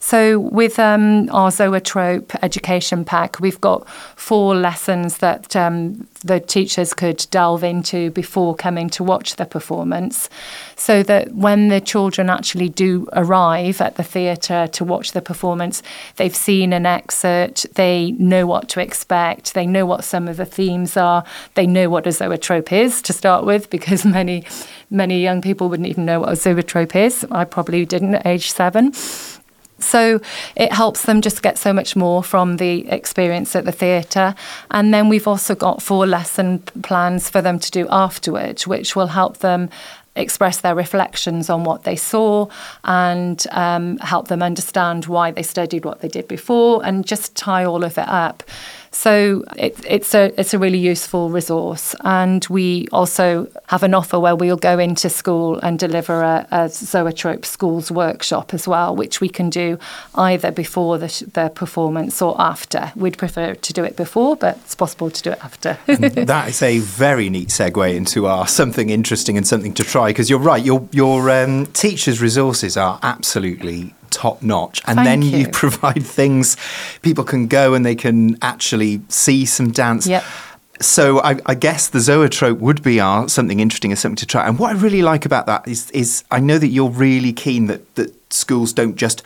So, 0.05 0.37
with 0.37 0.77
um, 0.77 1.31
our 1.31 1.49
Zoetrope 1.49 2.35
education 2.43 3.05
pack, 3.05 3.39
we've 3.39 3.59
got 3.59 3.89
four 3.89 4.53
lessons 4.53 5.17
that 5.17 5.55
um, 5.55 6.07
the 6.23 6.39
teachers 6.39 6.93
could 6.93 7.25
delve 7.31 7.63
into 7.63 8.11
before 8.11 8.53
coming 8.53 8.87
to 8.91 9.03
watch 9.03 9.37
the 9.37 9.47
performance, 9.47 10.29
so 10.75 11.01
that 11.01 11.33
when 11.33 11.69
the 11.69 11.81
children 11.81 12.29
actually 12.29 12.69
do 12.69 13.07
arrive 13.13 13.81
at 13.81 13.95
the 13.95 14.03
theatre 14.03 14.67
to 14.73 14.85
watch 14.85 15.13
the 15.13 15.23
performance, 15.23 15.81
they've 16.17 16.35
seen 16.35 16.71
an 16.71 16.85
excerpt, 16.85 17.65
they 17.73 18.11
know 18.19 18.45
what 18.45 18.69
to 18.69 18.81
expect, 18.81 19.55
they 19.55 19.65
know 19.65 19.87
what 19.87 20.03
some 20.03 20.27
of 20.27 20.37
the 20.37 20.45
themes 20.45 20.95
are, 20.95 21.23
they 21.55 21.65
know 21.65 21.89
what 21.89 22.05
a 22.05 22.11
zoetrope 22.11 22.71
is 22.71 23.01
to 23.01 23.11
start 23.11 23.43
with, 23.43 23.71
because 23.71 24.05
many, 24.19 24.43
many 24.91 25.23
young 25.23 25.41
people 25.41 25.67
wouldn't 25.67 25.89
even 25.89 26.05
know 26.05 26.19
what 26.19 26.31
a 26.31 26.35
zoetrope 26.35 26.95
is. 26.95 27.25
I 27.31 27.43
probably 27.43 27.87
didn't 27.87 28.13
at 28.13 28.27
age 28.27 28.51
seven. 28.51 28.93
So 29.79 30.21
it 30.55 30.71
helps 30.71 31.03
them 31.03 31.21
just 31.21 31.43
get 31.43 31.57
so 31.57 31.73
much 31.73 31.95
more 31.95 32.23
from 32.23 32.57
the 32.57 32.87
experience 32.89 33.55
at 33.55 33.65
the 33.65 33.71
theatre. 33.71 34.35
And 34.71 34.93
then 34.93 35.09
we've 35.09 35.27
also 35.27 35.55
got 35.55 35.81
four 35.81 36.05
lesson 36.07 36.59
plans 36.81 37.29
for 37.29 37.41
them 37.41 37.59
to 37.59 37.71
do 37.71 37.87
afterwards, 37.89 38.65
which 38.65 38.95
will 38.95 39.07
help 39.07 39.37
them 39.37 39.69
express 40.15 40.61
their 40.61 40.75
reflections 40.75 41.49
on 41.49 41.63
what 41.63 41.83
they 41.83 41.95
saw 41.95 42.47
and 42.85 43.45
um, 43.51 43.97
help 43.97 44.29
them 44.29 44.41
understand 44.41 45.05
why 45.07 45.31
they 45.31 45.43
studied 45.43 45.83
what 45.83 45.99
they 45.99 46.07
did 46.07 46.27
before 46.27 46.85
and 46.85 47.05
just 47.05 47.35
tie 47.35 47.65
all 47.65 47.83
of 47.83 47.97
it 47.97 48.07
up. 48.07 48.43
So 48.95 49.43
it, 49.57 49.77
it's 49.85 50.15
a 50.15 50.31
it's 50.39 50.53
a 50.53 50.57
really 50.57 50.77
useful 50.77 51.29
resource, 51.29 51.95
and 52.05 52.43
we 52.49 52.87
also 52.93 53.49
have 53.67 53.83
an 53.83 53.93
offer 53.93 54.17
where 54.17 54.37
we'll 54.37 54.55
go 54.55 54.79
into 54.79 55.09
school 55.09 55.59
and 55.59 55.77
deliver 55.77 56.23
a, 56.23 56.47
a 56.49 56.69
Zoetrope 56.69 57.45
schools 57.45 57.91
workshop 57.91 58.53
as 58.53 58.69
well, 58.69 58.95
which 58.95 59.19
we 59.19 59.27
can 59.27 59.49
do 59.49 59.77
either 60.15 60.49
before 60.49 60.97
the, 60.97 61.29
the 61.33 61.49
performance 61.49 62.21
or 62.21 62.39
after. 62.39 62.93
We'd 62.95 63.17
prefer 63.17 63.55
to 63.55 63.73
do 63.73 63.83
it 63.83 63.97
before, 63.97 64.37
but 64.37 64.55
it's 64.63 64.75
possible 64.75 65.11
to 65.11 65.21
do 65.21 65.31
it 65.31 65.43
after. 65.43 65.77
that 65.87 66.47
is 66.47 66.61
a 66.61 66.79
very 66.79 67.29
neat 67.29 67.49
segue 67.49 67.93
into 67.93 68.27
our 68.27 68.47
something 68.47 68.89
interesting 68.89 69.35
and 69.35 69.45
something 69.45 69.73
to 69.73 69.83
try 69.83 70.07
because 70.07 70.29
you're 70.29 70.39
right. 70.39 70.63
Your 70.63 70.87
your 70.93 71.29
um, 71.29 71.65
teachers' 71.67 72.21
resources 72.21 72.77
are 72.77 72.97
absolutely 73.03 73.93
top 74.15 74.41
notch. 74.41 74.81
And 74.87 74.95
Thank 74.95 75.05
then 75.05 75.21
you. 75.21 75.37
you. 75.39 75.47
provide 75.51 76.03
things 76.03 76.57
people 77.01 77.23
can 77.23 77.47
go 77.47 77.73
and 77.73 77.85
they 77.85 77.95
can 77.95 78.37
actually 78.41 79.01
see 79.09 79.45
some 79.45 79.71
dance. 79.71 80.07
Yep. 80.07 80.23
So 80.81 81.21
I, 81.21 81.39
I, 81.45 81.55
guess 81.55 81.87
the 81.87 82.01
zoetrope 82.01 82.59
would 82.59 82.83
be 82.83 82.99
our 82.99 83.29
something 83.29 83.61
interesting 83.61 83.93
or 83.93 83.95
something 83.95 84.17
to 84.17 84.25
try. 84.25 84.45
And 84.45 84.59
what 84.59 84.75
I 84.75 84.79
really 84.79 85.01
like 85.01 85.25
about 85.25 85.45
that 85.45 85.67
is, 85.67 85.89
is 85.91 86.25
I 86.31 86.39
know 86.39 86.57
that 86.57 86.67
you're 86.67 86.89
really 86.89 87.31
keen 87.31 87.67
that, 87.67 87.95
that 87.95 88.13
schools 88.33 88.73
don't 88.73 88.95
just 88.95 89.25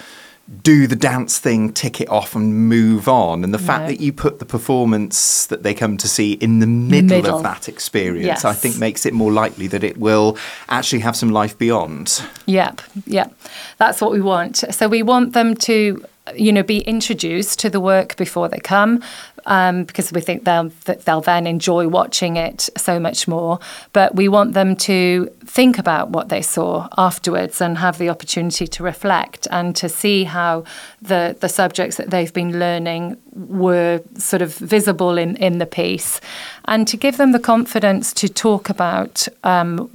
do 0.64 0.88
the 0.88 0.96
dance 0.96 1.38
thing, 1.38 1.72
tick 1.72 2.02
it 2.02 2.10
off, 2.10 2.36
and 2.36 2.68
move 2.68 3.08
on. 3.08 3.44
And 3.44 3.54
the 3.54 3.60
no. 3.60 3.64
fact 3.64 3.88
that 3.88 4.00
you 4.00 4.12
put 4.12 4.40
the 4.40 4.46
performance 4.46 5.46
that 5.48 5.64
they 5.64 5.74
come 5.74 5.98
to 5.98 6.08
see 6.08 6.34
in 6.34 6.60
the 6.60 6.68
middle, 6.68 7.18
middle. 7.18 7.38
of 7.38 7.44
that 7.44 7.70
experience, 7.70 8.26
yes. 8.26 8.46
I 8.46 8.54
think 8.54 8.78
makes 8.78 9.06
it 9.06 9.14
more 9.14 9.32
likely 9.32 9.68
that 9.68 9.84
it 9.84 9.98
will 9.98 10.38
actually 10.68 11.00
have 11.00 11.16
some 11.16 11.30
life 11.30 11.58
beyond. 11.58 12.24
Yep, 12.48 12.82
yep. 13.06 13.34
That's 13.78 14.02
what 14.02 14.12
we 14.12 14.22
want. 14.22 14.58
So 14.72 14.88
we 14.88 15.04
want 15.04 15.34
them 15.34 15.56
to 15.56 16.04
you 16.36 16.52
know, 16.52 16.64
be 16.64 16.82
introduced 16.82 17.60
to 17.60 17.70
the 17.70 17.80
work 17.80 18.16
before 18.16 18.50
they 18.50 18.60
come, 18.60 19.04
um, 19.46 19.84
because 19.84 20.12
we 20.12 20.22
think 20.22 20.44
they'll 20.46 20.72
they'll 21.06 21.22
then 21.22 21.48
enjoy 21.48 21.88
watching 21.88 22.38
it 22.38 22.70
so 22.78 23.00
much 23.00 23.28
more. 23.28 23.60
But 23.94 24.16
we 24.16 24.28
want 24.28 24.54
them 24.54 24.76
to 24.78 25.28
think 25.46 25.78
about 25.78 26.10
what 26.10 26.30
they 26.30 26.42
saw 26.42 26.88
afterwards 26.98 27.62
and 27.62 27.78
have 27.78 27.98
the 27.98 28.10
opportunity 28.10 28.68
to 28.68 28.84
reflect 28.84 29.48
and 29.52 29.76
to 29.76 29.90
see 29.90 30.24
how 30.24 30.64
the 31.02 31.36
the 31.40 31.50
subjects 31.50 31.98
that 31.98 32.10
they've 32.10 32.34
been 32.34 32.60
learning 32.60 33.18
were 33.34 34.02
sort 34.18 34.42
of 34.42 34.56
visible 34.56 35.18
in 35.18 35.36
in 35.38 35.58
the 35.58 35.66
piece, 35.66 36.22
and 36.66 36.88
to 36.88 36.98
give 36.98 37.18
them 37.18 37.32
the 37.32 37.40
confidence 37.40 38.14
to 38.14 38.30
talk 38.30 38.70
about. 38.70 39.28
Um, 39.44 39.90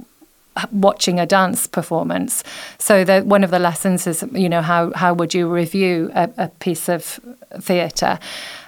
watching 0.71 1.19
a 1.19 1.25
dance 1.25 1.67
performance. 1.67 2.43
So 2.77 3.03
that 3.03 3.25
one 3.25 3.43
of 3.43 3.51
the 3.51 3.59
lessons 3.59 4.07
is, 4.07 4.23
you 4.31 4.49
know, 4.49 4.61
how 4.61 4.91
how 4.93 5.13
would 5.13 5.33
you 5.33 5.47
review 5.47 6.11
a, 6.13 6.29
a 6.37 6.47
piece 6.47 6.87
of 6.89 7.19
theatre? 7.59 8.19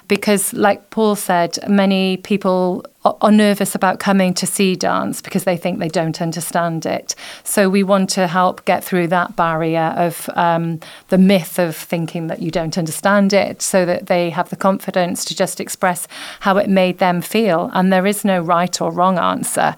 Because, 0.08 0.52
like 0.54 0.90
Paul 0.90 1.16
said, 1.16 1.58
many 1.68 2.16
people 2.16 2.84
are 3.04 3.30
nervous 3.30 3.74
about 3.74 4.00
coming 4.00 4.34
to 4.34 4.46
see 4.46 4.74
dance 4.74 5.22
because 5.22 5.44
they 5.44 5.56
think 5.56 5.78
they 5.78 5.88
don't 5.88 6.20
understand 6.20 6.84
it. 6.84 7.14
So 7.44 7.68
we 7.70 7.82
want 7.82 8.10
to 8.10 8.26
help 8.26 8.64
get 8.64 8.82
through 8.82 9.08
that 9.08 9.36
barrier 9.36 9.94
of 9.96 10.28
um, 10.34 10.80
the 11.08 11.18
myth 11.18 11.58
of 11.58 11.76
thinking 11.76 12.26
that 12.26 12.42
you 12.42 12.50
don't 12.50 12.76
understand 12.76 13.32
it, 13.32 13.62
so 13.62 13.84
that 13.84 14.06
they 14.06 14.30
have 14.30 14.50
the 14.50 14.56
confidence 14.56 15.24
to 15.26 15.36
just 15.36 15.60
express 15.60 16.08
how 16.40 16.56
it 16.56 16.68
made 16.68 16.98
them 16.98 17.20
feel. 17.20 17.70
And 17.72 17.92
there 17.92 18.06
is 18.06 18.24
no 18.24 18.40
right 18.40 18.80
or 18.80 18.90
wrong 18.90 19.18
answer 19.18 19.76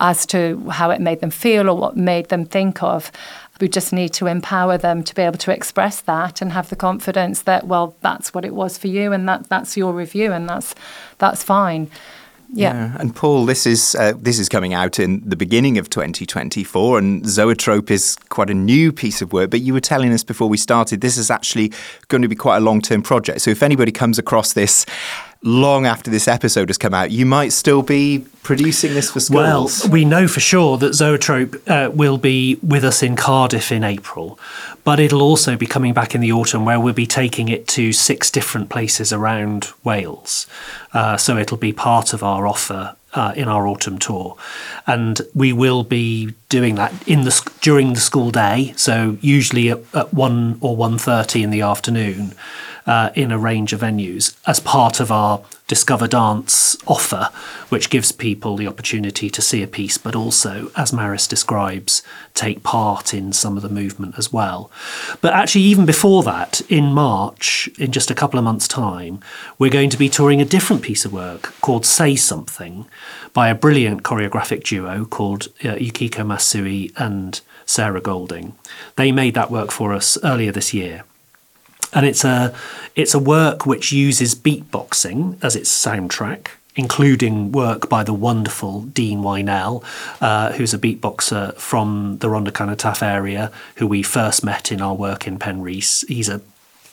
as 0.00 0.26
to 0.26 0.68
how 0.70 0.90
it 0.90 1.00
made 1.00 1.20
them 1.20 1.30
feel 1.30 1.68
or 1.68 1.76
what 1.76 1.96
made 1.96 2.28
them 2.28 2.44
think 2.44 2.82
of. 2.82 3.12
We 3.62 3.68
just 3.68 3.92
need 3.92 4.12
to 4.14 4.26
empower 4.26 4.76
them 4.76 5.04
to 5.04 5.14
be 5.14 5.22
able 5.22 5.38
to 5.38 5.52
express 5.52 6.00
that 6.00 6.42
and 6.42 6.50
have 6.50 6.68
the 6.68 6.74
confidence 6.74 7.42
that, 7.42 7.68
well, 7.68 7.94
that's 8.00 8.34
what 8.34 8.44
it 8.44 8.56
was 8.56 8.76
for 8.76 8.88
you 8.88 9.12
and 9.12 9.28
that 9.28 9.48
that's 9.48 9.76
your 9.76 9.92
review 9.92 10.32
and 10.32 10.48
that's 10.48 10.74
that's 11.18 11.44
fine. 11.44 11.88
Yeah. 12.52 12.74
yeah. 12.74 12.96
And 12.98 13.14
Paul, 13.14 13.46
this 13.46 13.64
is 13.64 13.94
uh, 13.94 14.14
this 14.18 14.40
is 14.40 14.48
coming 14.48 14.74
out 14.74 14.98
in 14.98 15.22
the 15.24 15.36
beginning 15.36 15.78
of 15.78 15.88
2024, 15.88 16.98
and 16.98 17.24
Zoetrope 17.24 17.90
is 17.90 18.16
quite 18.30 18.50
a 18.50 18.54
new 18.54 18.92
piece 18.92 19.22
of 19.22 19.32
work. 19.32 19.50
But 19.50 19.60
you 19.60 19.72
were 19.72 19.80
telling 19.80 20.12
us 20.12 20.24
before 20.24 20.48
we 20.48 20.56
started, 20.56 21.00
this 21.00 21.16
is 21.16 21.30
actually 21.30 21.72
going 22.08 22.22
to 22.22 22.28
be 22.28 22.34
quite 22.34 22.56
a 22.56 22.60
long 22.60 22.82
term 22.82 23.00
project. 23.00 23.42
So 23.42 23.50
if 23.50 23.62
anybody 23.62 23.92
comes 23.92 24.18
across 24.18 24.52
this 24.54 24.84
long 25.42 25.86
after 25.86 26.10
this 26.10 26.28
episode 26.28 26.68
has 26.68 26.78
come 26.78 26.94
out, 26.94 27.10
you 27.10 27.26
might 27.26 27.52
still 27.52 27.82
be 27.82 28.24
producing 28.42 28.94
this 28.94 29.10
for 29.10 29.20
schools. 29.20 29.82
Well, 29.82 29.92
we 29.92 30.04
know 30.04 30.28
for 30.28 30.40
sure 30.40 30.78
that 30.78 30.94
Zoetrope 30.94 31.56
uh, 31.68 31.90
will 31.92 32.18
be 32.18 32.56
with 32.56 32.84
us 32.84 33.02
in 33.02 33.16
Cardiff 33.16 33.72
in 33.72 33.84
April, 33.84 34.38
but 34.84 35.00
it'll 35.00 35.22
also 35.22 35.56
be 35.56 35.66
coming 35.66 35.92
back 35.92 36.14
in 36.14 36.20
the 36.20 36.32
autumn 36.32 36.64
where 36.64 36.80
we'll 36.80 36.94
be 36.94 37.06
taking 37.06 37.48
it 37.48 37.66
to 37.68 37.92
six 37.92 38.30
different 38.30 38.68
places 38.70 39.12
around 39.12 39.68
Wales. 39.84 40.46
Uh, 40.92 41.16
so 41.16 41.36
it'll 41.36 41.56
be 41.56 41.72
part 41.72 42.12
of 42.12 42.22
our 42.22 42.46
offer 42.46 42.96
uh, 43.14 43.32
in 43.36 43.48
our 43.48 43.66
autumn 43.66 43.98
tour, 43.98 44.36
and 44.86 45.20
we 45.34 45.52
will 45.52 45.84
be 45.84 46.34
doing 46.52 46.76
that 46.76 46.92
in 47.06 47.24
the 47.24 47.34
during 47.60 47.94
the 47.94 48.00
school 48.00 48.30
day. 48.30 48.74
So 48.76 49.16
usually 49.20 49.70
at, 49.70 49.80
at 49.94 50.14
one 50.14 50.58
or 50.60 50.76
one 50.76 50.98
thirty 50.98 51.42
in 51.42 51.50
the 51.50 51.62
afternoon 51.62 52.34
uh, 52.86 53.10
in 53.14 53.32
a 53.32 53.38
range 53.38 53.72
of 53.72 53.80
venues 53.80 54.36
as 54.44 54.60
part 54.60 55.00
of 55.00 55.10
our 55.10 55.40
Discover 55.68 56.08
Dance 56.08 56.76
offer, 56.86 57.30
which 57.70 57.88
gives 57.88 58.12
people 58.12 58.56
the 58.56 58.66
opportunity 58.66 59.30
to 59.30 59.40
see 59.40 59.62
a 59.62 59.66
piece, 59.66 59.96
but 59.96 60.14
also, 60.14 60.70
as 60.76 60.92
Maris 60.92 61.26
describes, 61.26 62.02
take 62.34 62.62
part 62.62 63.14
in 63.14 63.32
some 63.32 63.56
of 63.56 63.62
the 63.62 63.70
movement 63.70 64.18
as 64.18 64.30
well. 64.30 64.70
But 65.22 65.32
actually, 65.32 65.62
even 65.62 65.86
before 65.86 66.22
that, 66.24 66.60
in 66.68 66.92
March, 66.92 67.70
in 67.78 67.90
just 67.90 68.10
a 68.10 68.14
couple 68.14 68.38
of 68.38 68.44
months' 68.44 68.68
time, 68.68 69.20
we're 69.58 69.70
going 69.78 69.90
to 69.90 69.96
be 69.96 70.10
touring 70.10 70.42
a 70.42 70.52
different 70.56 70.82
piece 70.82 71.06
of 71.06 71.12
work 71.12 71.54
called 71.62 71.86
Say 71.86 72.16
Something 72.16 72.86
by 73.32 73.48
a 73.48 73.54
brilliant 73.54 74.02
choreographic 74.02 74.64
duo 74.64 75.06
called 75.06 75.48
uh, 75.64 75.76
Yukiko 75.76 76.24
Masui 76.42 76.92
and 76.96 77.40
Sarah 77.66 78.00
Golding. 78.00 78.54
They 78.96 79.12
made 79.12 79.34
that 79.34 79.50
work 79.50 79.70
for 79.70 79.92
us 79.92 80.18
earlier 80.22 80.52
this 80.52 80.74
year 80.74 81.04
and 81.92 82.06
it's 82.06 82.24
a 82.24 82.54
it's 82.94 83.14
a 83.14 83.18
work 83.18 83.66
which 83.66 83.92
uses 83.92 84.34
beatboxing 84.34 85.42
as 85.42 85.54
its 85.54 85.70
soundtrack 85.70 86.48
including 86.74 87.52
work 87.52 87.88
by 87.90 88.02
the 88.02 88.14
wonderful 88.14 88.80
Dean 88.80 89.18
Yhnell, 89.18 89.84
uh, 90.22 90.52
who's 90.52 90.72
a 90.72 90.78
beatboxer 90.78 91.54
from 91.56 92.16
the 92.18 92.28
Taf 92.28 93.02
area, 93.02 93.52
who 93.76 93.86
we 93.86 94.02
first 94.02 94.42
met 94.42 94.72
in 94.72 94.80
our 94.80 94.94
work 94.94 95.26
in 95.26 95.38
Penrhys. 95.38 96.08
He's 96.08 96.30
a 96.30 96.40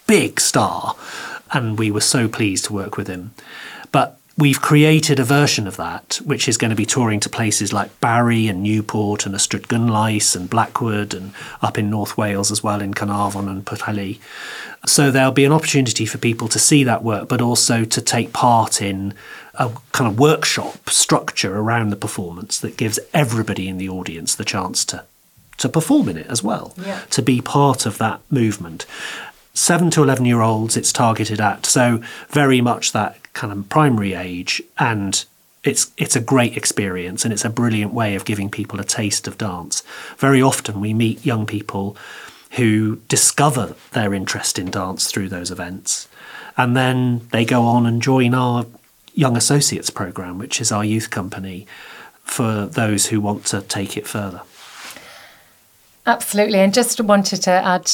big 0.05 0.41
star, 0.41 0.97
and 1.53 1.79
we 1.79 1.91
were 1.91 2.01
so 2.01 2.27
pleased 2.27 2.65
to 2.65 2.73
work 2.73 2.97
with 2.97 3.07
him. 3.07 3.33
But 3.93 4.18
we've 4.39 4.61
created 4.61 5.19
a 5.19 5.23
version 5.23 5.67
of 5.67 5.75
that 5.75 6.19
which 6.23 6.47
is 6.47 6.57
going 6.57 6.69
to 6.69 6.75
be 6.75 6.85
touring 6.85 7.19
to 7.19 7.29
places 7.29 7.73
like 7.73 7.99
Barry 7.99 8.47
and 8.47 8.63
Newport 8.63 9.25
and 9.25 9.35
Ystrad 9.35 10.35
and 10.35 10.49
Blackwood 10.49 11.13
and 11.13 11.33
up 11.61 11.77
in 11.77 11.89
North 11.89 12.17
Wales 12.17 12.49
as 12.49 12.63
well 12.63 12.81
in 12.81 12.93
Carnarvon 12.93 13.49
and 13.49 13.65
Pwllheli. 13.65 14.19
So 14.85 15.11
there'll 15.11 15.33
be 15.33 15.43
an 15.43 15.51
opportunity 15.51 16.05
for 16.05 16.17
people 16.17 16.47
to 16.47 16.59
see 16.59 16.85
that 16.85 17.03
work, 17.03 17.27
but 17.27 17.41
also 17.41 17.83
to 17.83 18.01
take 18.01 18.31
part 18.31 18.81
in 18.81 19.13
a 19.55 19.69
kind 19.91 20.09
of 20.09 20.17
workshop 20.17 20.89
structure 20.89 21.57
around 21.57 21.89
the 21.89 21.97
performance 21.97 22.59
that 22.59 22.77
gives 22.77 22.97
everybody 23.13 23.67
in 23.67 23.77
the 23.77 23.89
audience 23.89 24.35
the 24.35 24.45
chance 24.45 24.85
to 24.85 25.03
to 25.57 25.67
perform 25.67 26.07
in 26.07 26.17
it 26.17 26.27
as 26.27 26.41
well, 26.41 26.73
yeah. 26.77 27.01
to 27.09 27.21
be 27.21 27.41
part 27.41 27.85
of 27.85 27.97
that 27.97 28.21
movement. 28.31 28.85
Seven 29.59 29.89
to 29.91 30.03
11 30.03 30.23
year 30.23 30.39
olds, 30.39 30.77
it's 30.77 30.93
targeted 30.93 31.41
at. 31.41 31.65
So, 31.65 32.01
very 32.29 32.61
much 32.61 32.93
that 32.93 33.33
kind 33.33 33.51
of 33.51 33.67
primary 33.67 34.13
age 34.13 34.61
and 34.77 35.25
it's 35.65 35.91
it's 35.97 36.15
a 36.15 36.21
great 36.21 36.55
experience 36.55 37.25
and 37.25 37.33
it's 37.33 37.43
a 37.43 37.49
brilliant 37.49 37.93
way 37.93 38.15
of 38.15 38.23
giving 38.23 38.49
people 38.49 38.79
a 38.79 38.85
taste 38.85 39.27
of 39.27 39.37
dance. 39.37 39.83
Very 40.17 40.41
often 40.41 40.79
we 40.79 40.93
meet 40.93 41.25
young 41.25 41.45
people 41.45 41.97
who 42.51 43.01
discover 43.09 43.75
their 43.91 44.13
interest 44.13 44.57
in 44.57 44.71
dance 44.71 45.11
through 45.11 45.27
those 45.27 45.51
events 45.51 46.07
and 46.55 46.77
then 46.77 47.27
they 47.31 47.43
go 47.43 47.63
on 47.63 47.85
and 47.85 48.01
join 48.01 48.33
our 48.33 48.65
young 49.13 49.35
associates 49.35 49.89
program 49.89 50.37
which 50.37 50.61
is 50.61 50.71
our 50.71 50.85
youth 50.85 51.09
company 51.09 51.67
for 52.23 52.65
those 52.65 53.07
who 53.07 53.19
want 53.19 53.45
to 53.47 53.59
take 53.59 53.97
it 53.97 54.07
further. 54.07 54.41
Absolutely, 56.05 56.59
and 56.59 56.73
just 56.73 57.01
wanted 57.01 57.41
to 57.41 57.51
add 57.51 57.91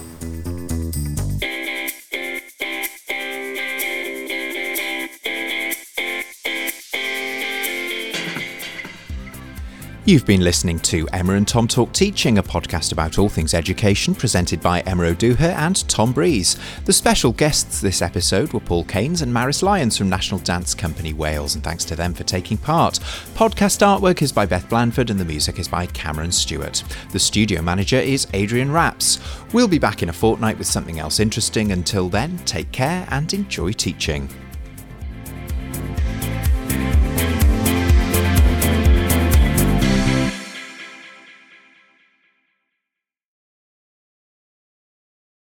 You've 10.04 10.26
been 10.26 10.44
listening 10.44 10.80
to 10.80 11.08
Emma 11.14 11.34
and 11.34 11.48
Tom 11.48 11.68
Talk 11.68 11.94
Teaching, 11.94 12.40
a 12.40 12.44
podcast 12.44 12.92
about 12.92 13.20
all 13.20 13.30
things 13.30 13.54
education, 13.54 14.16
presented 14.16 14.60
by 14.60 14.80
Emma 14.80 15.04
O'Dooher 15.04 15.54
and 15.54 15.88
Tom 15.88 16.12
Breeze. 16.12 16.58
The 16.86 16.92
special 16.92 17.32
guests 17.32 17.82
this 17.82 18.02
episode 18.02 18.52
were 18.52 18.62
Paul 18.62 18.84
Kaynes 18.84 19.22
and 19.22 19.32
Maris 19.32 19.62
Lyons 19.62 20.00
from 20.00 20.10
National 20.10 20.40
Dance 20.40 20.74
Company 20.74 21.14
Wales, 21.14 21.54
and 21.54 21.64
thanks 21.64 21.86
to 21.86 21.96
them 21.96 22.16
for 22.16 22.24
taking 22.24 22.58
part. 22.58 22.96
Podcast 23.36 23.86
artwork 23.86 24.24
is 24.24 24.32
by 24.32 24.48
Beth 24.48 24.68
Blandford 24.68 25.12
and 25.12 25.20
the 25.20 25.24
music 25.24 25.60
is 25.60 25.68
by 25.68 25.86
Cameron 25.86 26.32
Stewart. 26.32 26.84
The 27.12 27.20
studio 27.20 27.62
manager 27.62 28.00
is 28.00 28.26
Adrian 28.34 28.72
Raps. 28.72 29.20
We'll 29.54 29.68
be 29.68 29.78
back 29.78 30.02
in 30.02 30.10
a 30.10 30.14
fortnight 30.14 30.58
with 30.58 30.66
something 30.66 30.98
else 30.98 31.20
interesting. 31.20 31.74
Until 31.74 32.10
then, 32.10 32.40
take 32.40 32.72
care 32.72 33.08
and 33.12 33.32
enjoy 33.36 33.74
teaching. 33.74 34.30